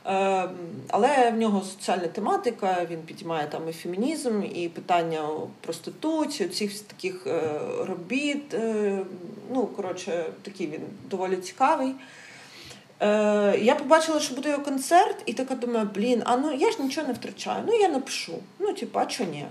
Ем, 0.08 0.48
але 0.88 1.30
в 1.30 1.36
нього 1.36 1.62
соціальна 1.62 2.06
тематика, 2.06 2.86
він 2.90 2.98
підіймає 2.98 3.46
там 3.46 3.68
і 3.68 3.72
фемінізм, 3.72 4.42
і 4.54 4.68
питання 4.68 5.28
проституції, 5.60 6.48
цих 6.48 6.80
таких 6.80 7.26
е, 7.26 7.40
робіт. 7.86 8.54
Е, 8.54 8.98
ну, 9.54 9.66
коротше, 9.66 10.24
такий 10.42 10.66
він 10.66 10.80
доволі 11.10 11.36
цікавий. 11.36 11.94
Е, 13.00 13.58
я 13.60 13.74
побачила, 13.74 14.20
що 14.20 14.34
буде 14.34 14.50
його 14.50 14.62
концерт, 14.62 15.16
і 15.26 15.32
така 15.32 15.54
думаю, 15.54 15.88
блін, 15.94 16.22
а 16.24 16.36
ну 16.36 16.52
я 16.52 16.70
ж 16.70 16.82
нічого 16.82 17.06
не 17.06 17.12
втрачаю. 17.12 17.62
Ну 17.66 17.74
я 17.74 17.88
напишу. 17.88 18.38
Ну, 18.58 18.72
типа, 18.72 19.00
а 19.02 19.06
чого 19.06 19.30
ні? 19.30 19.46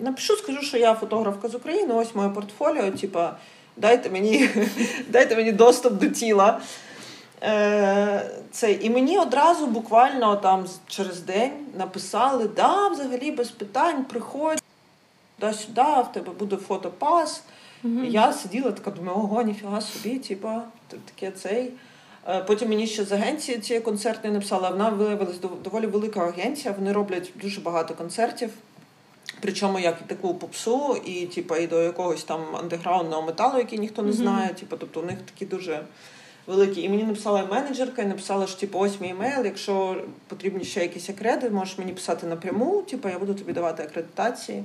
Напишу, 0.00 0.36
скажу, 0.36 0.62
що 0.62 0.78
я 0.78 0.94
фотографка 0.94 1.48
з 1.48 1.54
України, 1.54 1.94
ось 1.94 2.14
моє 2.14 2.28
портфоліо, 2.28 2.90
типа, 2.90 3.36
дайте 3.76 4.10
мені, 4.10 4.48
дайте 5.08 5.36
мені 5.36 5.52
доступ 5.52 5.92
до 5.92 6.06
тіла. 6.06 6.60
Це, 8.52 8.72
І 8.72 8.90
мені 8.90 9.18
одразу 9.18 9.66
буквально 9.66 10.36
там 10.36 10.66
через 10.86 11.20
день 11.20 11.52
написали, 11.78 12.48
да, 12.48 12.88
взагалі 12.88 13.30
без 13.30 13.50
питань, 13.50 14.04
приходь 14.04 14.62
туди-сюди, 15.38 15.80
в 15.80 16.08
тебе 16.12 16.32
буде 16.32 16.56
фотопас. 16.56 17.42
Mm-hmm. 17.84 18.04
Я 18.04 18.32
сиділа 18.32 18.72
така, 18.72 18.90
думаю, 18.90 19.18
ого, 19.18 19.42
ніфіга 19.42 19.80
собі, 19.80 20.18
типа, 20.18 20.62
таке 20.88 21.30
цей. 21.30 21.72
Е, 22.28 22.40
потім 22.40 22.68
мені 22.68 22.86
ще 22.86 23.04
з 23.04 23.12
агенції 23.12 23.58
цієї 23.58 23.84
концертної 23.84 24.34
написала, 24.34 24.70
вона 24.70 24.88
виявилася 24.88 25.38
доволі 25.64 25.86
велика 25.86 26.20
агенція, 26.20 26.74
вони 26.78 26.92
роблять 26.92 27.32
дуже 27.42 27.60
багато 27.60 27.94
концертів. 27.94 28.50
Причому 29.40 29.78
як 29.78 29.98
і 30.06 30.08
таку 30.08 30.34
попсу, 30.34 30.96
і 31.04 31.26
типу, 31.26 31.56
і 31.56 31.66
до 31.66 31.82
якогось 31.82 32.24
там 32.24 32.56
андеграундного 32.56 33.22
металу, 33.22 33.58
який 33.58 33.78
ніхто 33.78 34.02
не 34.02 34.12
знає. 34.12 34.48
Mm-hmm. 34.48 34.60
Типу, 34.60 34.76
тобто 34.76 35.00
у 35.00 35.04
них 35.04 35.18
такі 35.22 35.46
дуже 35.46 35.84
великі. 36.46 36.82
І 36.82 36.88
мені 36.88 37.04
написала 37.04 37.46
менеджерка 37.46 38.02
і 38.02 38.06
написала, 38.06 38.46
що 38.46 38.60
типу, 38.60 38.78
ось 38.78 39.00
мій 39.00 39.10
емейл, 39.10 39.44
якщо 39.44 40.04
потрібні 40.28 40.64
ще 40.64 40.80
якісь 40.80 41.10
акреди, 41.10 41.50
можеш 41.50 41.78
мені 41.78 41.92
писати 41.92 42.26
напряму, 42.26 42.82
типу, 42.82 43.08
я 43.08 43.18
буду 43.18 43.34
тобі 43.34 43.52
давати 43.52 43.82
акредитації. 43.82 44.64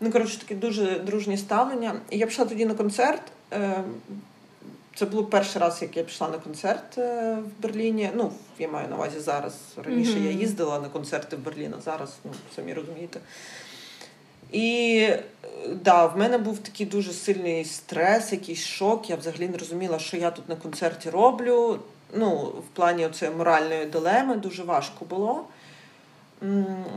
Ну, 0.00 0.12
коротше, 0.12 0.38
таке 0.38 0.54
дуже 0.54 0.98
дружні 0.98 1.36
ставлення. 1.36 2.00
І 2.10 2.18
я 2.18 2.26
пішла 2.26 2.44
тоді 2.44 2.66
на 2.66 2.74
концерт. 2.74 3.22
Ем, 3.50 3.84
це 4.94 5.06
був 5.06 5.30
перший 5.30 5.62
раз, 5.62 5.82
як 5.82 5.96
я 5.96 6.02
пішла 6.02 6.28
на 6.28 6.38
концерт 6.38 6.98
е, 6.98 7.34
в 7.34 7.62
Берліні. 7.62 8.10
Ну, 8.14 8.32
я 8.58 8.68
маю 8.68 8.88
на 8.88 8.96
увазі 8.96 9.20
зараз. 9.20 9.54
Раніше 9.84 10.12
mm-hmm. 10.12 10.24
я 10.24 10.30
їздила 10.30 10.80
на 10.80 10.88
концерти 10.88 11.36
в 11.36 11.38
Берлін, 11.38 11.74
зараз, 11.84 12.16
ну, 12.24 12.30
самі 12.56 12.74
розумієте. 12.74 13.20
І 14.52 15.08
да, 15.84 16.06
в 16.06 16.18
мене 16.18 16.38
був 16.38 16.58
такий 16.58 16.86
дуже 16.86 17.12
сильний 17.12 17.64
стрес, 17.64 18.32
якийсь 18.32 18.64
шок. 18.64 19.10
Я 19.10 19.16
взагалі 19.16 19.48
не 19.48 19.58
розуміла, 19.58 19.98
що 19.98 20.16
я 20.16 20.30
тут 20.30 20.48
на 20.48 20.56
концерті 20.56 21.10
роблю. 21.10 21.78
Ну, 22.14 22.36
в 22.36 22.76
плані 22.76 23.08
цієї 23.08 23.36
моральної 23.36 23.86
дилеми 23.86 24.34
дуже 24.34 24.62
важко 24.62 25.04
було. 25.04 25.44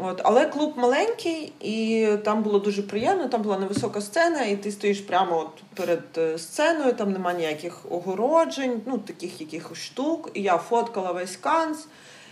От. 0.04 0.22
Але 0.24 0.46
клуб 0.46 0.74
маленький, 0.76 1.54
і 1.60 2.08
там 2.26 2.44
було 2.44 2.60
дуже 2.60 2.84
приємно, 2.84 3.28
там 3.28 3.42
була 3.42 3.60
невисока 3.60 4.02
сцена, 4.02 4.44
і 4.44 4.56
ти 4.56 4.72
стоїш 4.72 5.00
прямо 5.00 5.40
от 5.40 5.64
перед 5.76 6.04
е, 6.18 6.38
сценою, 6.38 6.94
там 6.94 7.12
нема 7.12 7.34
ніяких 7.34 7.92
огороджень, 7.92 8.82
ну, 8.86 8.98
таких 8.98 9.42
якихось 9.42 9.78
штук. 9.78 10.30
І 10.34 10.42
я 10.42 10.58
фоткала 10.58 11.12
весь 11.12 11.36
канц, 11.36 11.78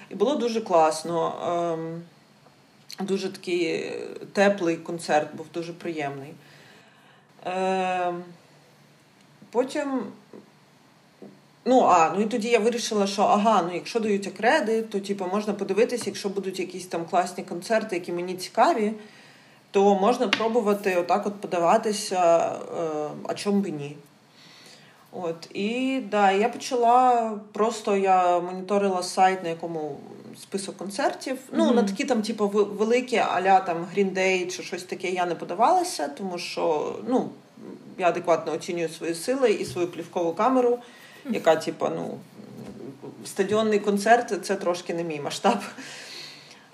і 0.09 0.15
було 0.15 0.35
дуже 0.35 0.61
класно. 0.61 1.33
Дуже 2.99 3.29
такий 3.29 3.91
теплий 4.33 4.77
концерт, 4.77 5.35
був 5.35 5.45
дуже 5.53 5.73
приємний. 5.73 6.33
Е, 7.45 8.13
Потім. 9.51 10.03
Ну, 11.65 11.81
а, 11.81 12.13
ну 12.15 12.21
і 12.21 12.25
тоді 12.25 12.47
я 12.47 12.59
вирішила, 12.59 13.07
що 13.07 13.21
ага, 13.21 13.63
ну 13.67 13.73
якщо 13.73 13.99
дають 13.99 14.27
акреди, 14.27 14.81
то 14.81 14.99
типу, 14.99 15.25
можна 15.33 15.53
подивитися, 15.53 16.03
якщо 16.05 16.29
будуть 16.29 16.59
якісь 16.59 16.85
там 16.85 17.05
класні 17.05 17.43
концерти, 17.43 17.95
які 17.95 18.11
мені 18.11 18.33
цікаві, 18.33 18.93
то 19.71 19.95
можна 19.95 20.27
пробувати 20.27 20.95
отак 20.95 21.27
от 21.27 21.41
подаватися, 21.41 22.51
е, 22.51 23.09
а 23.27 23.33
чому 23.33 23.59
би 23.59 23.71
ні. 23.71 23.95
От, 25.11 25.49
І 25.53 25.99
да, 26.11 26.31
я 26.31 26.49
почала 26.49 27.31
просто 27.53 27.97
я 27.97 28.39
моніторила 28.39 29.03
сайт, 29.03 29.43
на 29.43 29.49
якому 29.49 29.97
список 30.41 30.77
концертів. 30.77 31.35
Mm-hmm. 31.35 31.53
Ну, 31.57 31.71
на 31.71 31.83
такі 31.83 32.05
там, 32.05 32.21
типу, 32.21 32.47
великі 32.47 33.17
аля 33.17 33.59
там 33.59 33.87
Green 33.95 34.13
Day 34.13 34.47
чи 34.47 34.63
щось 34.63 34.83
таке 34.83 35.09
я 35.09 35.25
не 35.25 35.35
подавалася, 35.35 36.07
тому 36.07 36.37
що 36.37 36.95
ну, 37.07 37.29
я 37.97 38.07
адекватно 38.07 38.53
оцінюю 38.53 38.89
свої 38.89 39.15
сили 39.15 39.51
і 39.51 39.65
свою 39.65 39.87
плівкову 39.87 40.33
камеру, 40.33 40.69
mm-hmm. 40.69 41.33
яка, 41.33 41.55
типу, 41.55 41.87
ну, 41.95 42.17
стадіонний 43.25 43.79
концерт 43.79 44.45
це 44.45 44.55
трошки 44.55 44.93
не 44.93 45.03
мій 45.03 45.19
масштаб. 45.19 45.59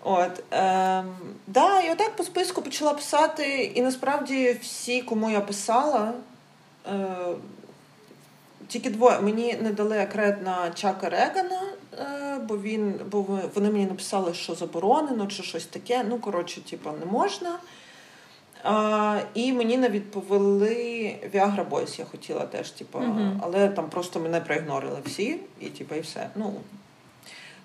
От, 0.08 0.44
е, 0.54 1.04
да, 1.48 1.82
І 1.82 1.92
отак 1.92 2.16
по 2.16 2.24
списку 2.24 2.62
почала 2.62 2.94
писати, 2.94 3.72
і 3.76 3.82
насправді 3.82 4.58
всі, 4.62 5.02
кому 5.02 5.30
я 5.30 5.42
писала, 5.42 6.14
е, 6.88 7.08
тільки 8.68 8.90
двоє 8.90 9.20
мені 9.20 9.58
не 9.62 9.72
дали 9.72 10.00
акред 10.00 10.44
на 10.44 10.72
Чака 10.72 11.10
Регана, 11.10 11.62
бо 12.48 12.58
він, 12.58 13.00
бо 13.12 13.22
вони 13.56 13.72
мені 13.72 13.86
написали, 13.86 14.34
що 14.34 14.56
заборонено, 14.56 15.28
чи 15.28 15.44
щось 15.44 15.66
таке. 15.66 16.06
Ну, 16.10 16.20
коротше, 16.20 16.62
типу, 16.62 16.92
не 17.00 17.06
можна. 17.06 17.60
А, 18.64 19.22
І 19.34 19.54
мені 19.54 19.78
не 19.78 19.90
відповіли 19.90 21.16
Viagra 21.34 21.70
Boys, 21.70 22.00
я 22.00 22.06
хотіла 22.06 22.46
теж, 22.46 22.72
типу, 22.72 23.00
uh 23.00 23.40
але 23.42 23.70
там 23.70 23.90
просто 23.90 24.20
мене 24.20 24.42
проігнорили 24.42 24.98
всі, 25.06 25.40
і 25.60 25.66
типу, 25.70 25.96
і 25.96 26.00
все. 26.00 26.30
Ну, 26.36 26.54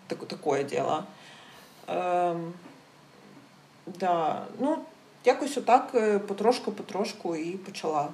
так, 0.06 0.18
Таке 0.18 0.64
діло. 0.64 1.04
Ем, 1.88 2.52
да. 3.86 4.42
Ну, 4.60 4.78
якось 5.24 5.58
отак 5.58 5.90
е, 5.94 6.18
потрошку-потрошку 6.18 7.36
і 7.36 7.50
почала. 7.50 8.08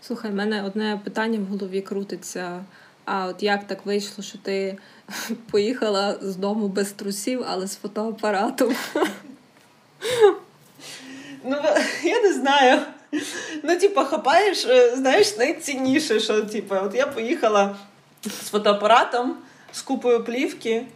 Слухай, 0.00 0.30
в 0.30 0.34
мене 0.34 0.64
одне 0.64 1.00
питання 1.04 1.38
в 1.38 1.44
голові 1.44 1.80
крутиться. 1.80 2.64
А 3.06 3.26
от 3.26 3.42
як 3.42 3.66
так 3.66 3.86
вийшло, 3.86 4.24
що 4.24 4.38
ти 4.38 4.78
поїхала 5.50 6.16
з 6.20 6.36
дому 6.36 6.68
без 6.68 6.92
трусів, 6.92 7.44
але 7.48 7.66
з 7.66 7.76
фотоапаратом? 7.76 8.74
Ну, 11.44 11.56
я 12.04 12.22
не 12.22 12.32
знаю. 12.32 12.80
Ну, 13.62 13.76
типа, 13.76 14.04
хапаєш, 14.04 14.66
е, 14.66 14.96
знаєш, 14.96 15.36
найцінніше, 15.36 16.20
що 16.20 16.42
типа, 16.42 16.80
от 16.80 16.94
я 16.94 17.06
поїхала 17.06 17.76
з 18.24 18.48
фотоапаратом, 18.48 19.36
з 19.72 19.82
купою 19.82 20.24
плівки. 20.24 20.86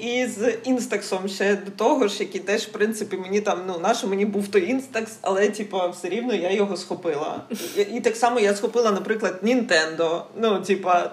І 0.00 0.26
з 0.26 0.56
інстаксом 0.64 1.28
ще 1.28 1.56
до 1.56 1.70
того 1.70 2.08
ж, 2.08 2.16
який 2.20 2.40
теж, 2.40 2.62
в 2.62 2.72
принципі, 2.72 3.16
мені 3.16 3.40
там, 3.40 3.62
ну, 3.66 3.78
наше 3.78 4.06
мені 4.06 4.24
був 4.26 4.48
той 4.48 4.70
інстакс, 4.70 5.12
але 5.20 5.48
типа, 5.48 5.86
все 5.86 6.08
рівно 6.08 6.34
я 6.34 6.50
його 6.50 6.76
схопила. 6.76 7.40
І, 7.76 7.80
і 7.80 8.00
так 8.00 8.16
само 8.16 8.40
я 8.40 8.54
схопила, 8.54 8.92
наприклад, 8.92 9.38
Нінтендо. 9.42 10.24
Ну, 10.36 10.60
типа, 10.60 11.10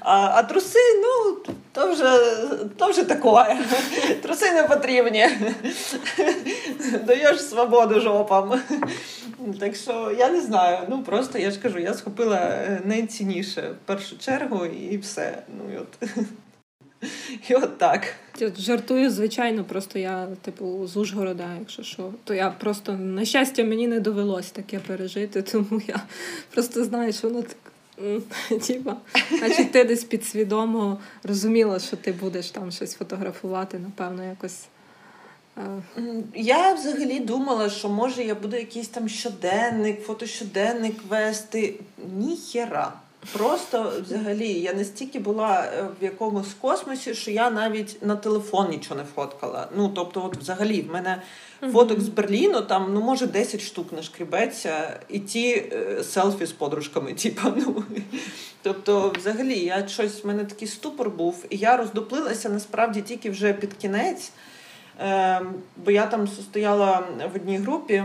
а 0.00 0.30
а 0.34 0.42
труси, 0.42 0.78
ну, 1.02 1.36
то 1.72 1.92
вже 1.92 2.18
то 2.76 2.90
вже 2.90 3.04
таке. 3.04 3.58
Труси 4.22 4.52
не 4.52 4.62
потрібні. 4.62 5.28
Даєш 7.06 7.40
свободу 7.40 8.00
жопам. 8.00 8.60
Так 9.60 9.76
що 9.76 10.14
я 10.18 10.30
не 10.30 10.40
знаю. 10.40 10.78
Ну 10.88 11.02
просто 11.02 11.38
я 11.38 11.50
ж 11.50 11.60
кажу, 11.60 11.78
я 11.78 11.94
схопила 11.94 12.36
е, 12.36 12.80
найцінніше 12.84 13.60
в 13.62 13.86
першу 13.86 14.18
чергу 14.18 14.66
і 14.66 14.98
все. 14.98 15.42
Ну 15.48 15.74
і 15.74 15.76
от. 15.76 16.10
І 17.48 17.54
от 17.54 17.78
так. 17.78 18.14
Я 18.38 18.52
жартую, 18.58 19.10
звичайно, 19.10 19.64
просто 19.64 19.98
я, 19.98 20.26
типу, 20.42 20.86
з 20.86 20.96
Ужгорода, 20.96 21.48
якщо 21.58 21.82
що, 21.82 22.12
то 22.24 22.34
я 22.34 22.50
просто, 22.50 22.92
на 22.92 23.24
щастя, 23.24 23.64
мені 23.64 23.86
не 23.86 24.00
довелось 24.00 24.50
таке 24.50 24.78
пережити, 24.78 25.42
тому 25.42 25.82
я 25.86 26.00
просто 26.54 26.84
знаю, 26.84 27.12
що 27.12 27.28
воно 27.28 27.42
так 27.42 27.69
Тіпа, 28.60 28.96
значить, 29.38 29.72
ти 29.72 29.84
десь 29.84 30.04
підсвідомо 30.04 30.98
розуміла, 31.22 31.78
що 31.78 31.96
ти 31.96 32.12
будеш 32.12 32.50
там 32.50 32.70
щось 32.70 32.94
фотографувати, 32.94 33.78
напевно, 33.78 34.24
якось. 34.24 34.64
Я 36.34 36.74
взагалі 36.74 37.20
думала, 37.20 37.70
що 37.70 37.88
може 37.88 38.24
я 38.24 38.34
буду 38.34 38.56
якийсь 38.56 38.88
там 38.88 39.08
щоденник, 39.08 40.02
фотощоденник 40.02 40.96
вести. 41.08 41.74
Ніхера. 42.16 42.92
Просто 43.32 43.92
взагалі 44.02 44.48
я 44.48 44.72
настільки 44.72 45.18
була 45.18 45.64
е, 45.64 45.86
в 46.00 46.04
якомусь 46.04 46.54
космосі, 46.60 47.14
що 47.14 47.30
я 47.30 47.50
навіть 47.50 48.06
на 48.06 48.16
телефон 48.16 48.68
нічого 48.68 48.96
не 49.00 49.06
фоткала. 49.14 49.68
Ну 49.76 49.88
тобто, 49.88 50.24
от 50.24 50.36
взагалі, 50.36 50.82
в 50.82 50.92
мене 50.92 51.22
фоток 51.72 52.00
з 52.00 52.08
Берліну, 52.08 52.60
там 52.60 52.94
ну 52.94 53.00
може 53.00 53.26
10 53.26 53.60
штук 53.60 53.92
нашкрібеться, 53.92 55.00
і 55.08 55.18
ті 55.18 55.50
е, 55.72 56.04
селфі 56.04 56.46
з 56.46 56.52
подружками. 56.52 57.14
Типа, 57.22 57.52
ну. 57.56 57.84
Тобто, 58.62 59.12
взагалі, 59.18 59.58
я 59.58 59.88
щось 59.88 60.24
в 60.24 60.26
мене 60.26 60.44
такий 60.44 60.68
ступор 60.68 61.10
був, 61.10 61.44
і 61.50 61.56
я 61.56 61.76
роздоплилася 61.76 62.48
насправді 62.48 63.02
тільки 63.02 63.30
вже 63.30 63.52
під 63.52 63.74
кінець. 63.74 64.32
Е, 65.00 65.42
Бо 65.84 65.90
я 65.90 66.06
там 66.06 66.28
стояла 66.28 67.08
в 67.32 67.36
одній 67.36 67.58
групі, 67.58 68.04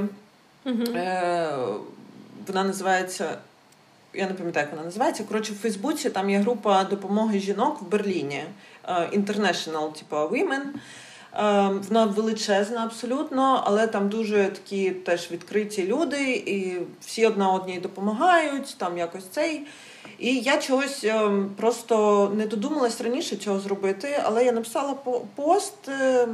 е, 0.65 1.57
вона 2.47 2.63
називається. 2.63 3.37
Я 4.15 4.27
не 4.27 4.33
пам'ятаю, 4.33 4.65
як 4.65 4.71
вона 4.71 4.85
називається. 4.85 5.23
Коротше, 5.23 5.53
в 5.53 5.55
Фейсбуці 5.55 6.09
там 6.09 6.29
є 6.29 6.37
група 6.37 6.83
допомоги 6.83 7.39
жінок 7.39 7.81
в 7.81 7.85
Берліні 7.85 8.43
е, 8.87 8.93
International, 8.93 9.93
типу 9.93 10.15
Women. 10.15 10.61
Ем, 11.37 11.81
вона 11.87 12.05
величезна 12.05 12.83
абсолютно, 12.83 13.63
але 13.65 13.87
там 13.87 14.09
дуже 14.09 14.43
такі 14.45 14.91
теж 14.91 15.31
відкриті 15.31 15.85
люди, 15.87 16.31
і 16.31 16.77
всі 17.01 17.25
одна 17.25 17.51
одній 17.51 17.79
допомагають, 17.79 18.75
там 18.77 18.97
якось 18.97 19.27
цей. 19.31 19.67
І 20.19 20.35
я 20.39 20.57
чогось 20.57 21.03
ем, 21.03 21.51
просто 21.57 22.31
не 22.35 22.47
додумалась 22.47 23.01
раніше 23.01 23.35
цього 23.35 23.59
зробити, 23.59 24.19
але 24.23 24.45
я 24.45 24.51
написала 24.51 24.93
пост 25.35 25.89
е, 25.89 26.27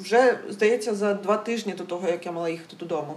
вже, 0.00 0.38
здається, 0.48 0.94
за 0.94 1.14
два 1.14 1.36
тижні 1.36 1.72
до 1.72 1.84
того, 1.84 2.08
як 2.08 2.26
я 2.26 2.32
мала 2.32 2.48
їхати 2.48 2.76
додому. 2.76 3.14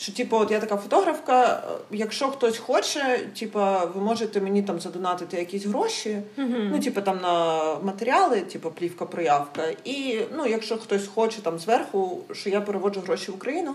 Що, 0.00 0.12
типу, 0.12 0.36
от 0.36 0.50
я 0.50 0.60
така 0.60 0.76
фотографка, 0.76 1.62
якщо 1.90 2.28
хтось 2.28 2.58
хоче, 2.58 3.28
типу, 3.38 3.58
ви 3.94 4.00
можете 4.00 4.40
мені 4.40 4.62
там 4.62 4.80
задонатити 4.80 5.36
якісь 5.36 5.66
гроші, 5.66 6.22
uh-huh. 6.38 6.70
ну, 6.70 6.80
типу, 6.80 7.00
там 7.00 7.20
на 7.22 7.74
матеріали, 7.82 8.40
типу, 8.40 8.70
плівка, 8.70 9.04
проявка. 9.04 9.62
І 9.84 10.18
ну, 10.36 10.46
якщо 10.46 10.78
хтось 10.78 11.06
хоче 11.06 11.42
там 11.42 11.58
зверху, 11.58 12.20
що 12.32 12.50
я 12.50 12.60
переводжу 12.60 13.00
гроші 13.00 13.30
в 13.30 13.34
Україну. 13.34 13.74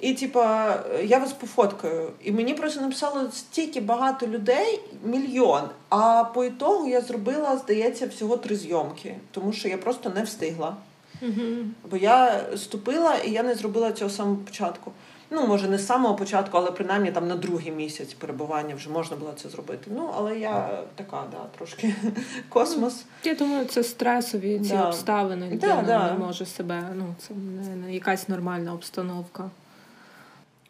І, 0.00 0.14
типа, 0.14 0.76
я 1.04 1.18
вас 1.18 1.32
пофоткаю. 1.32 2.10
І 2.22 2.32
мені 2.32 2.54
просто 2.54 2.80
написало 2.80 3.30
стільки 3.32 3.80
багато 3.80 4.26
людей, 4.26 4.80
мільйон. 5.04 5.62
А 5.88 6.24
по 6.24 6.44
ітогу 6.44 6.88
я 6.88 7.00
зробила, 7.00 7.56
здається, 7.56 8.06
всього 8.06 8.36
три 8.36 8.56
зйомки, 8.56 9.16
тому 9.30 9.52
що 9.52 9.68
я 9.68 9.78
просто 9.78 10.10
не 10.10 10.22
встигла. 10.22 10.76
Uh-huh. 11.22 11.64
Бо 11.90 11.96
я 11.96 12.40
ступила 12.56 13.14
і 13.16 13.30
я 13.30 13.42
не 13.42 13.54
зробила 13.54 13.92
цього 13.92 14.10
самого 14.10 14.36
початку 14.36 14.92
ну 15.30 15.46
може 15.46 15.68
не 15.68 15.78
з 15.78 15.86
самого 15.86 16.14
початку, 16.14 16.58
але 16.58 16.70
принаймні 16.70 17.12
там 17.12 17.28
на 17.28 17.36
другий 17.36 17.72
місяць 17.72 18.14
перебування 18.14 18.74
вже 18.74 18.90
можна 18.90 19.16
було 19.16 19.32
це 19.36 19.48
зробити. 19.48 19.90
Ну, 19.94 20.10
але 20.16 20.38
я 20.38 20.78
така, 20.94 21.22
да, 21.30 21.38
трошки 21.56 21.94
космос. 22.48 23.04
Я 23.24 23.34
думаю, 23.34 23.64
це 23.64 23.84
стресові 23.84 24.60
ці 24.60 24.70
да. 24.70 24.86
обставини, 24.86 25.46
людина 25.46 25.82
да, 25.86 25.98
да. 25.98 26.12
не 26.12 26.18
може 26.18 26.46
себе, 26.46 26.82
ну 26.94 27.14
це 27.18 27.34
не, 27.34 27.76
не 27.76 27.94
якась 27.94 28.28
нормальна 28.28 28.72
обстановка. 28.72 29.50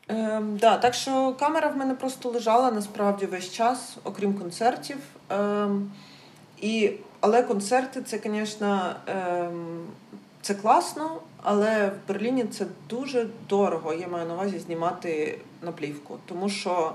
Ем, 0.09 0.57
да, 0.61 0.77
Так 0.77 0.95
що 0.95 1.35
камера 1.39 1.69
в 1.69 1.77
мене 1.77 1.95
просто 1.95 2.29
лежала 2.29 2.71
насправді 2.71 3.27
весь 3.27 3.53
час, 3.53 3.97
окрім 4.05 4.35
концертів. 4.35 4.97
Ем, 5.31 5.91
і, 6.61 6.93
Але 7.21 7.43
концерти 7.43 8.03
це, 8.03 8.21
звісно, 8.25 8.95
ем, 9.07 9.87
це 10.45 10.55
класно, 10.55 11.21
але 11.43 11.87
в 11.87 12.09
Берліні 12.09 12.45
це 12.45 12.67
дуже 12.89 13.27
дорого. 13.49 13.95
Я 13.95 14.09
маю 14.09 14.27
на 14.27 14.35
увазі 14.35 14.59
знімати 14.59 15.39
на 15.63 15.73
плівку, 15.73 16.19
тому 16.27 16.49
що 16.49 16.93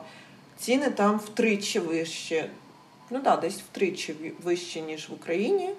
ціни 0.57 0.89
там 0.89 1.17
втричі 1.17 1.79
вищі. 1.79 2.45
Ну 3.09 3.19
так, 3.19 3.23
да, 3.23 3.41
десь 3.41 3.59
втричі 3.71 4.15
вищі, 4.43 4.81
ніж 4.81 5.09
в 5.09 5.13
Україні. 5.13 5.69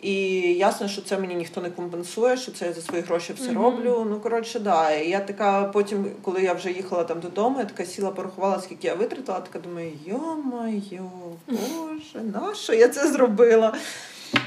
І 0.00 0.14
ясно, 0.54 0.88
що 0.88 1.02
це 1.02 1.18
мені 1.18 1.34
ніхто 1.34 1.60
не 1.60 1.70
компенсує, 1.70 2.36
що 2.36 2.52
це 2.52 2.66
я 2.66 2.72
за 2.72 2.80
свої 2.80 3.02
гроші 3.02 3.32
все 3.32 3.50
mm-hmm. 3.50 3.62
роблю. 3.62 4.06
Ну, 4.10 4.20
коротше, 4.20 4.60
да. 4.60 4.90
І 4.90 5.10
я 5.10 5.20
така 5.20 5.64
потім, 5.64 6.06
коли 6.22 6.42
я 6.42 6.52
вже 6.52 6.72
їхала 6.72 7.04
там 7.04 7.20
додому, 7.20 7.58
я 7.58 7.64
така 7.64 7.84
сіла, 7.84 8.10
порахувала, 8.10 8.60
скільки 8.60 8.86
я 8.86 8.94
витратила, 8.94 9.40
така 9.40 9.58
думаю, 9.58 9.92
йо-моє, 10.06 11.02
боже, 11.48 12.24
на 12.24 12.54
що 12.54 12.74
я 12.74 12.88
це 12.88 13.12
зробила? 13.12 13.74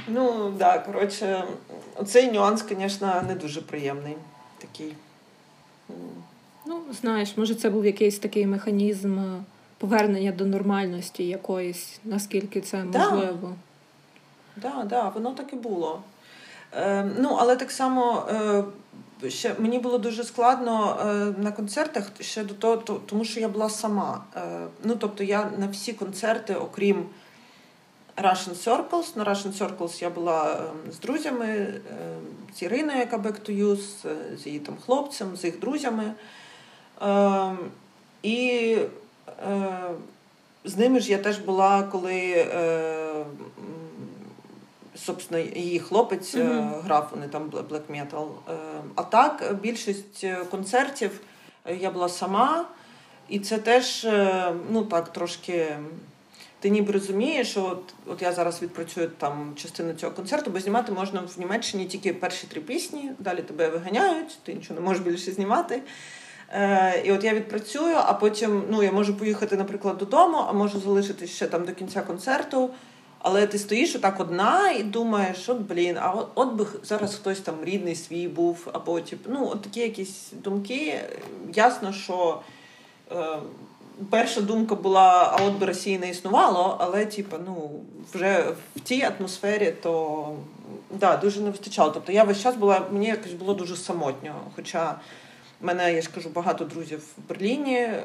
Ну, 0.08 0.54
да, 0.58 0.80
коротше, 0.80 1.44
цей 2.06 2.32
нюанс, 2.32 2.64
звісно, 2.70 3.24
не 3.28 3.36
дуже 3.36 3.62
приємний 3.62 4.16
такий. 4.58 4.94
Ну, 6.66 6.82
знаєш, 7.02 7.38
може, 7.38 7.56
це 7.56 7.70
був 7.70 7.86
якийсь 7.86 8.20
такий 8.20 8.48
механізм 8.48 9.20
е, 9.20 9.44
повернення 9.78 10.32
до 10.32 10.46
нормальності 10.46 11.24
якоїсь, 11.24 12.00
наскільки 12.04 12.62
це 12.62 12.84
можливо. 12.84 13.56
Так, 14.62 14.74
да, 14.74 14.84
да, 14.84 15.10
воно 15.10 15.32
так 15.32 15.54
і 15.54 15.56
було. 15.56 16.02
Е, 16.74 17.12
Ну, 17.18 17.38
але 17.40 17.56
так 17.56 17.72
само 17.72 18.28
е, 19.24 19.30
ще 19.30 19.56
мені 19.60 19.80
було 19.80 19.98
дуже 19.98 20.24
складно 20.24 20.98
е, 21.02 21.06
на 21.42 21.52
концертах 21.52 22.12
ще 22.20 22.44
до 22.44 22.54
того, 22.54 22.78
тому 23.06 23.26
що 23.26 23.40
я 23.40 23.50
була 23.50 23.70
сама. 23.70 24.24
Е, 24.36 24.68
Ну, 24.84 24.96
тобто, 24.96 25.24
я 25.24 25.52
на 25.58 25.68
всі 25.68 25.94
концерти, 25.94 26.56
окрім. 26.56 27.06
Russian 28.22 28.56
Circles. 28.56 29.18
На 29.18 29.24
Russian 29.24 29.54
Circles 29.58 30.02
я 30.02 30.10
була 30.10 30.54
ем, 30.54 30.92
з 30.92 31.00
друзями, 31.00 31.48
ем, 31.48 31.82
з 32.56 32.62
Іриною, 32.62 33.00
яка 33.00 33.18
Back 33.18 33.50
to 33.50 33.64
Youth, 33.64 34.08
з 34.38 34.46
її 34.46 34.60
там 34.60 34.78
хлопцем, 34.86 35.38
з 35.38 35.44
їх 35.44 35.60
друзями. 35.60 36.14
Ем, 37.02 37.58
і 38.24 38.78
з 40.66 40.78
ними 40.78 41.00
ж 41.00 41.12
я 41.12 41.18
теж 41.18 41.38
була, 41.38 41.84
коли 41.84 42.46
собственно, 44.96 45.44
її 45.56 45.80
хлопець 45.80 46.36
mm-hmm. 46.36 46.82
грав, 46.82 47.08
вони 47.12 47.28
там 47.28 47.50
black 47.50 47.82
metal. 47.90 48.28
А 48.96 49.04
так, 49.04 49.56
більшість 49.62 50.26
концертів 50.52 51.22
я 51.80 51.92
була 51.92 52.10
сама, 52.10 52.66
і 53.30 53.40
це 53.40 53.58
теж 53.58 54.08
ну 54.72 54.84
так, 54.84 55.14
трошки 55.14 55.68
ти 56.60 56.70
ніби 56.70 56.94
розумієш, 56.94 57.50
що 57.50 57.64
от, 57.66 57.94
от 58.06 58.22
я 58.22 58.34
зараз 58.34 58.62
відпрацюю 58.62 59.12
там 59.18 59.54
частину 59.56 59.94
цього 59.94 60.12
концерту, 60.12 60.52
бо 60.52 60.60
знімати 60.60 60.92
можна 60.92 61.22
в 61.22 61.40
Німеччині 61.40 61.86
тільки 61.86 62.14
перші 62.14 62.48
три 62.48 62.62
пісні, 62.62 63.12
далі 63.20 63.42
тебе 63.42 63.70
виганяють, 63.70 64.40
ти 64.44 64.54
нічого 64.54 64.80
не 64.80 64.86
можеш 64.86 65.04
більше 65.04 65.32
знімати. 65.32 65.82
Е, 66.52 67.02
І 67.06 67.12
от 67.12 67.24
я 67.24 67.34
відпрацюю, 67.34 67.96
а 67.96 68.14
потім 68.14 68.64
ну, 68.70 68.84
я 68.84 68.92
можу 68.92 69.18
поїхати, 69.18 69.58
наприклад, 69.58 69.98
додому, 69.98 70.38
а 70.38 70.54
можу 70.54 70.80
залишитися 70.80 71.34
ще 71.34 71.48
там 71.48 71.66
до 71.66 71.72
кінця 71.72 72.02
концерту. 72.02 72.70
Але 73.22 73.48
ти 73.48 73.60
стоїш 73.60 73.96
отак 73.96 74.20
одна 74.20 74.72
і 74.72 74.84
думаєш, 74.84 75.50
от 75.50 75.58
блін, 75.58 75.98
а 76.02 76.12
от, 76.12 76.28
от 76.36 76.54
би 76.54 76.66
зараз 76.84 77.16
хтось 77.16 77.40
там 77.40 77.56
рідний 77.64 77.96
свій 77.96 78.28
був, 78.28 78.68
або 78.74 79.00
тип, 79.02 79.20
ну, 79.28 79.50
от 79.52 79.62
такі 79.62 79.80
якісь 79.80 80.32
думки. 80.32 81.00
Ясно, 81.54 81.94
що 81.94 82.42
е, 83.12 83.40
перша 84.10 84.42
думка 84.42 84.76
була, 84.76 85.36
а 85.38 85.44
от 85.44 85.54
би 85.54 85.66
Росії 85.66 86.00
не 86.00 86.10
існувало, 86.10 86.78
але 86.80 87.06
типу, 87.06 87.36
ну, 87.46 87.72
вже 88.14 88.54
в 88.76 88.80
тій 88.80 89.02
атмосфері 89.02 89.74
то 89.82 90.34
да, 90.92 91.18
дуже 91.18 91.42
не 91.42 91.50
вистачало. 91.50 91.92
Тобто 91.92 92.12
я 92.12 92.24
весь 92.24 92.42
час 92.42 92.56
була, 92.56 92.82
мені 92.92 93.08
якось 93.08 93.34
було 93.34 93.54
дуже 93.54 93.76
самотньо. 93.76 94.36
Хоча 94.56 94.96
в 95.62 95.66
мене, 95.66 95.94
я 95.94 96.02
ж 96.02 96.10
кажу, 96.16 96.30
багато 96.30 96.66
друзів 96.66 97.00
в 97.00 97.30
Берліні, 97.30 97.76
е, 97.76 98.04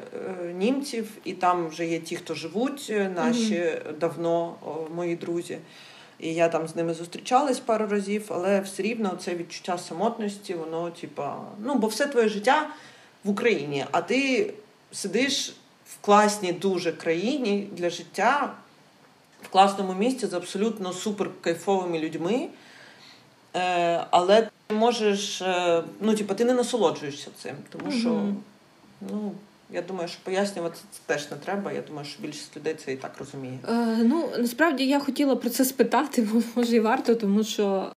німців, 0.57 1.09
і 1.23 1.33
там 1.33 1.67
вже 1.67 1.85
є 1.85 1.99
ті, 1.99 2.15
хто 2.15 2.33
живуть, 2.33 2.87
е, 2.89 3.11
наші 3.15 3.53
mm-hmm. 3.53 3.97
давно 3.97 4.55
мої 4.95 5.15
друзі. 5.15 5.57
І 6.19 6.33
я 6.33 6.49
там 6.49 6.67
з 6.67 6.75
ними 6.75 6.93
зустрічалась 6.93 7.59
пару 7.59 7.87
разів, 7.87 8.25
але 8.29 8.59
все 8.61 8.83
рівно 8.83 9.17
це 9.19 9.35
відчуття 9.35 9.77
самотності, 9.77 10.53
воно, 10.53 10.89
типа, 10.89 11.37
ну, 11.63 11.75
бо 11.75 11.87
все 11.87 12.07
твоє 12.07 12.29
життя 12.29 12.69
в 13.23 13.29
Україні, 13.29 13.85
а 13.91 14.01
ти 14.01 14.53
сидиш 14.91 15.55
в 15.87 16.05
класній 16.05 16.51
дуже 16.53 16.91
країні 16.91 17.69
для 17.71 17.89
життя, 17.89 18.53
в 19.41 19.47
класному 19.47 19.93
місці 19.93 20.27
з 20.27 20.33
абсолютно 20.33 20.93
супер 20.93 21.29
кайфовими 21.41 21.99
людьми. 21.99 22.47
Е, 23.55 24.05
але 24.11 24.41
ти 24.67 24.75
можеш, 24.75 25.41
е, 25.41 25.83
ну, 26.01 26.15
типу, 26.15 26.33
ти 26.33 26.45
не 26.45 26.53
насолоджуєшся 26.53 27.29
цим, 27.41 27.55
тому 27.69 27.91
що, 27.91 28.21
ну. 29.01 29.31
Я 29.69 29.81
думаю, 29.81 30.07
що 30.07 30.19
пояснювати 30.23 30.77
це 30.91 30.99
теж 31.05 31.31
не 31.31 31.37
треба. 31.37 31.71
Я 31.71 31.81
думаю, 31.81 32.07
що 32.07 32.21
більшість 32.21 32.57
людей 32.57 32.75
це 32.85 32.93
і 32.93 32.95
так 32.95 33.11
розуміє. 33.19 33.59
Е, 33.69 33.97
Ну 34.03 34.29
насправді 34.37 34.87
я 34.87 34.99
хотіла 34.99 35.35
про 35.35 35.49
це 35.49 35.65
спитати, 35.65 36.21
бо 36.33 36.41
може 36.55 36.75
і 36.75 36.79
варто, 36.79 37.15
тому 37.15 37.43
що 37.43 37.91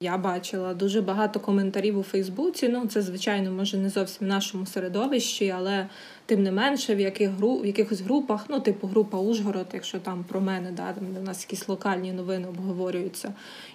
я 0.00 0.18
бачила 0.18 0.74
дуже 0.74 1.00
багато 1.00 1.40
коментарів 1.40 1.98
у 1.98 2.02
Фейсбуці. 2.02 2.68
Ну, 2.68 2.86
це, 2.86 3.02
звичайно, 3.02 3.50
може 3.50 3.78
не 3.78 3.88
зовсім 3.88 4.26
в 4.26 4.30
нашому 4.30 4.66
середовищі, 4.66 5.54
але 5.56 5.86
тим 6.26 6.42
не 6.42 6.52
менше, 6.52 6.94
в 6.94 7.00
яких 7.00 7.30
гру, 7.30 7.58
в 7.58 7.66
якихось 7.66 8.00
групах, 8.00 8.44
ну, 8.48 8.60
типу 8.60 8.86
група 8.86 9.18
Ужгород, 9.18 9.66
якщо 9.72 9.98
там 9.98 10.24
про 10.28 10.40
мене, 10.40 10.70
да, 10.76 10.92
там 10.92 11.04
у 11.20 11.22
нас 11.22 11.42
якісь 11.42 11.68
локальні 11.68 12.12
новини 12.12 12.48
обговорюються. 12.48 13.32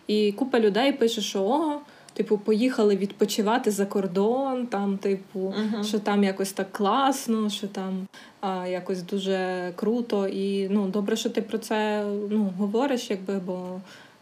І 0.07 0.31
купа 0.31 0.59
людей 0.59 0.93
пише, 0.93 1.21
що 1.21 1.43
ого. 1.43 1.81
Типу, 2.13 2.37
поїхали 2.37 2.95
відпочивати 2.95 3.71
за 3.71 3.85
кордон, 3.85 4.67
там, 4.67 4.97
типу, 4.97 5.39
uh-huh. 5.39 5.83
що 5.83 5.99
там 5.99 6.23
якось 6.23 6.51
так 6.51 6.71
класно, 6.71 7.49
що 7.49 7.67
там 7.67 8.07
а, 8.41 8.67
якось 8.67 9.01
дуже 9.01 9.71
круто. 9.75 10.27
І 10.27 10.69
ну, 10.69 10.87
добре, 10.87 11.15
що 11.15 11.29
ти 11.29 11.41
про 11.41 11.57
це 11.57 12.05
ну, 12.29 12.53
говориш, 12.57 13.09
якби, 13.09 13.39
бо 13.39 13.81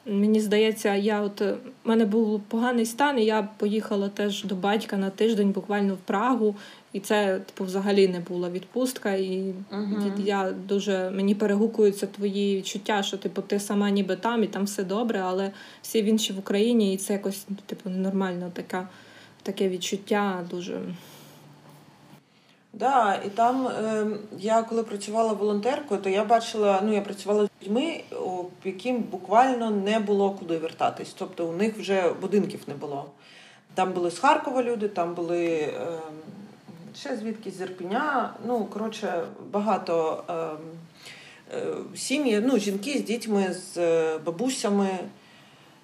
Мені 0.10 0.40
здається, 0.40 0.96
я 0.96 1.22
от 1.22 1.42
у 1.42 1.56
мене 1.84 2.06
був 2.06 2.42
поганий 2.42 2.86
стан, 2.86 3.20
і 3.20 3.26
я 3.26 3.50
поїхала 3.58 4.10
теж 4.10 4.44
до 4.44 4.56
батька 4.56 4.98
на 4.98 5.10
тиждень, 5.10 5.52
буквально 5.52 5.94
в 5.94 5.98
Прагу, 5.98 6.56
і 6.94 7.00
це 7.00 7.40
типу 7.40 7.64
взагалі 7.64 8.08
не 8.08 8.20
була 8.20 8.50
відпустка. 8.50 9.14
І 9.14 9.54
uh-huh. 9.72 10.26
я 10.26 10.54
дуже 10.68 11.10
мені 11.10 11.36
перегукуються 11.36 12.08
твої 12.08 12.58
відчуття, 12.58 13.04
що 13.04 13.18
типу 13.18 13.42
ти 13.42 13.60
сама 13.60 13.90
ніби 13.90 14.16
там 14.16 14.44
і 14.44 14.48
там 14.48 14.64
все 14.64 14.84
добре, 14.84 15.20
але 15.20 15.52
всі 15.82 16.00
інші 16.00 16.34
в 16.34 16.40
Україні, 16.40 16.94
і 16.94 16.98
це 16.98 17.14
якось 17.14 17.48
типу 17.66 17.90
ненормально 17.90 18.52
така, 18.54 18.88
таке 19.44 19.70
відчуття 19.70 20.46
дуже. 20.50 20.82
Да, 22.80 23.20
і 23.26 23.30
там 23.30 23.68
е, 23.68 24.06
я 24.40 24.64
коли 24.64 24.84
працювала 24.84 25.34
волонтеркою, 25.34 26.02
то 26.02 26.10
я 26.10 26.24
бачила, 26.24 26.82
ну 26.84 26.94
я 26.94 27.02
працювала 27.02 27.46
з 27.46 27.66
людьми, 27.66 28.04
яким 28.64 29.00
буквально 29.00 29.72
не 29.72 30.00
було 30.00 30.32
куди 30.32 30.58
вертатись. 30.58 31.16
Тобто 31.18 31.48
у 31.48 31.52
них 31.52 31.78
вже 31.78 32.10
будинків 32.22 32.60
не 32.68 32.74
було. 32.74 33.06
Там 33.74 33.94
були 33.94 34.12
з 34.12 34.20
Харкова 34.20 34.64
люди, 34.64 34.88
там 34.88 35.14
були 35.14 35.46
е, 35.48 35.72
ще 37.00 37.18
звідки 37.18 37.52
з 37.52 37.62
Ірпіня. 37.62 38.34
Ну, 38.48 38.66
коротше, 38.66 39.24
багато 39.52 40.24
е, 40.30 40.34
е, 41.58 41.74
сім'ї, 41.96 42.44
ну, 42.46 42.58
жінки 42.58 43.00
з 43.00 43.04
дітьми, 43.04 43.54
з 43.54 43.78
е, 43.78 44.18
бабусями. 44.18 44.90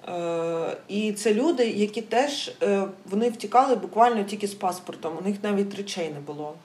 Е, 0.08 0.77
і 0.88 1.13
це 1.13 1.34
люди, 1.34 1.69
які 1.69 2.01
теж 2.01 2.51
е, 2.63 2.88
вони 3.06 3.29
втікали 3.29 3.75
буквально 3.75 4.23
тільки 4.23 4.47
з 4.47 4.53
паспортом. 4.53 5.17
У 5.19 5.27
них 5.27 5.38
навіть 5.43 5.75
речей 5.75 6.10
не 6.10 6.19
було. 6.19 6.56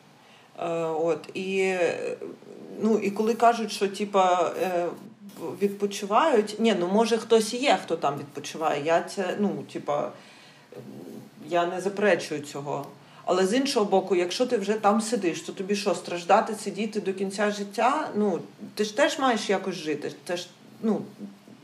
Е, 0.58 0.68
от 0.84 1.28
і 1.34 1.74
ну 2.80 2.98
і 2.98 3.10
коли 3.10 3.34
кажуть, 3.34 3.72
що 3.72 3.88
типа 3.88 4.52
е, 4.62 4.86
відпочивають, 5.62 6.56
ні, 6.58 6.74
ну 6.80 6.88
може 6.88 7.18
хтось 7.18 7.54
є, 7.54 7.78
хто 7.84 7.96
там 7.96 8.18
відпочиває. 8.18 8.84
Я 8.84 9.02
це 9.02 9.36
ну, 9.40 9.64
типа, 9.72 10.10
я 11.48 11.66
не 11.66 11.80
заперечую 11.80 12.40
цього. 12.40 12.86
Але 13.24 13.46
з 13.46 13.54
іншого 13.54 13.86
боку, 13.86 14.16
якщо 14.16 14.46
ти 14.46 14.56
вже 14.56 14.72
там 14.72 15.00
сидиш, 15.00 15.40
то 15.40 15.52
тобі 15.52 15.76
що, 15.76 15.94
страждати, 15.94 16.54
сидіти 16.54 17.00
до 17.00 17.14
кінця 17.14 17.50
життя? 17.50 18.08
Ну, 18.14 18.40
ти 18.74 18.84
ж 18.84 18.96
теж 18.96 19.18
маєш 19.18 19.50
якось 19.50 19.74
жити. 19.74 20.12
Теж, 20.24 20.46
ну, 20.82 21.00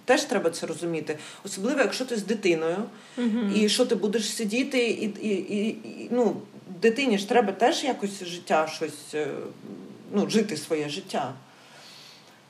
Теж 0.05 0.25
треба 0.25 0.51
це 0.51 0.67
розуміти. 0.67 1.19
Особливо, 1.45 1.81
якщо 1.81 2.05
ти 2.05 2.17
з 2.17 2.25
дитиною, 2.25 2.77
uh-huh. 3.19 3.53
і 3.53 3.69
що 3.69 3.87
ти 3.87 3.95
будеш 3.95 4.35
сидіти, 4.35 4.89
і 4.91 5.05
і, 5.05 5.29
і, 5.29 5.69
і 5.69 6.09
ну, 6.11 6.37
дитині 6.67 7.19
ж 7.19 7.29
треба 7.29 7.53
теж 7.53 7.85
якось 7.85 8.25
життя 8.25 8.67
щось, 8.67 9.15
е, 9.15 9.27
ну, 10.13 10.31
жити 10.31 10.57
своє 10.57 10.89
життя. 10.89 11.33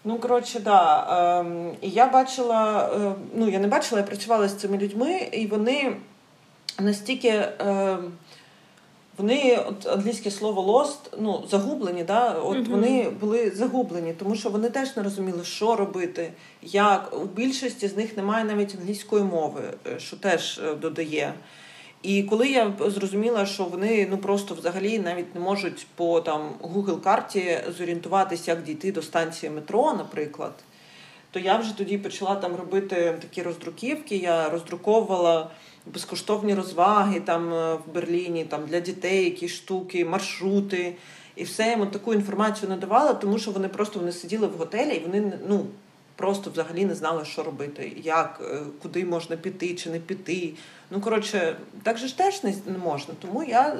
Ну, 0.04 0.18
коротше, 0.18 0.60
да. 0.60 1.06
Ем, 1.40 1.72
і 1.80 1.90
я 1.90 2.06
бачила, 2.06 2.90
е, 2.96 3.12
ну, 3.34 3.48
я 3.48 3.58
не 3.58 3.68
бачила, 3.68 4.00
я 4.00 4.06
працювала 4.06 4.48
з 4.48 4.54
цими 4.54 4.78
людьми, 4.78 5.28
і 5.32 5.46
вони 5.46 5.96
настільки. 6.80 7.28
Е, 7.28 7.98
вони, 9.16 9.64
от 9.68 9.86
англійське 9.86 10.30
слово 10.30 10.62
lost, 10.62 11.18
ну, 11.20 11.44
загублені, 11.50 12.04
да? 12.04 12.32
от 12.32 12.56
uh-huh. 12.56 12.70
вони 12.70 13.10
були 13.10 13.50
загублені, 13.50 14.12
тому 14.12 14.34
що 14.34 14.50
вони 14.50 14.70
теж 14.70 14.96
не 14.96 15.02
розуміли, 15.02 15.44
що 15.44 15.76
робити, 15.76 16.32
як. 16.62 17.12
У 17.22 17.24
більшості 17.24 17.88
з 17.88 17.96
них 17.96 18.16
немає 18.16 18.44
навіть 18.44 18.74
англійської 18.74 19.24
мови, 19.24 19.62
що 19.98 20.16
теж 20.16 20.60
додає. 20.80 21.34
І 22.04 22.22
коли 22.22 22.48
я 22.48 22.72
зрозуміла, 22.80 23.46
що 23.46 23.64
вони 23.64 24.06
ну 24.10 24.18
просто 24.18 24.54
взагалі 24.54 24.98
навіть 24.98 25.34
не 25.34 25.40
можуть 25.40 25.86
по 25.94 26.20
там 26.20 26.50
Google 26.62 27.00
карті 27.00 27.58
зорієнтуватися, 27.78 28.50
як 28.50 28.62
дійти 28.62 28.92
до 28.92 29.02
станції 29.02 29.50
метро, 29.52 29.94
наприклад, 29.98 30.52
то 31.30 31.38
я 31.38 31.56
вже 31.56 31.76
тоді 31.76 31.98
почала 31.98 32.34
там 32.34 32.56
робити 32.56 33.18
такі 33.20 33.42
роздруківки. 33.42 34.16
Я 34.16 34.48
роздруковувала 34.48 35.50
безкоштовні 35.86 36.54
розваги 36.54 37.20
там 37.20 37.54
е, 37.54 37.74
в 37.74 37.94
Берліні, 37.94 38.44
там 38.44 38.66
для 38.66 38.80
дітей, 38.80 39.24
якісь 39.24 39.52
штуки, 39.52 40.04
маршрути. 40.04 40.96
І 41.36 41.44
все 41.44 41.70
йому 41.70 41.86
таку 41.86 42.14
інформацію 42.14 42.68
надавала, 42.68 43.14
тому 43.14 43.38
що 43.38 43.50
вони 43.50 43.68
просто 43.68 43.98
вони 43.98 44.12
сиділи 44.12 44.46
в 44.46 44.56
готелі 44.56 44.94
і 44.94 45.00
вони 45.00 45.32
ну 45.48 45.66
просто 46.16 46.50
взагалі 46.50 46.84
не 46.84 46.94
знали, 46.94 47.24
що 47.24 47.42
робити, 47.42 47.92
як, 48.02 48.40
е, 48.52 48.58
куди 48.82 49.04
можна 49.04 49.36
піти 49.36 49.74
чи 49.74 49.90
не 49.90 49.98
піти. 49.98 50.54
Ну, 50.90 51.00
коротше, 51.00 51.56
так 51.82 51.98
же 51.98 52.08
ж 52.08 52.18
теж 52.18 52.42
не, 52.42 52.54
можна. 52.84 53.14
Тому 53.20 53.44
я, 53.44 53.76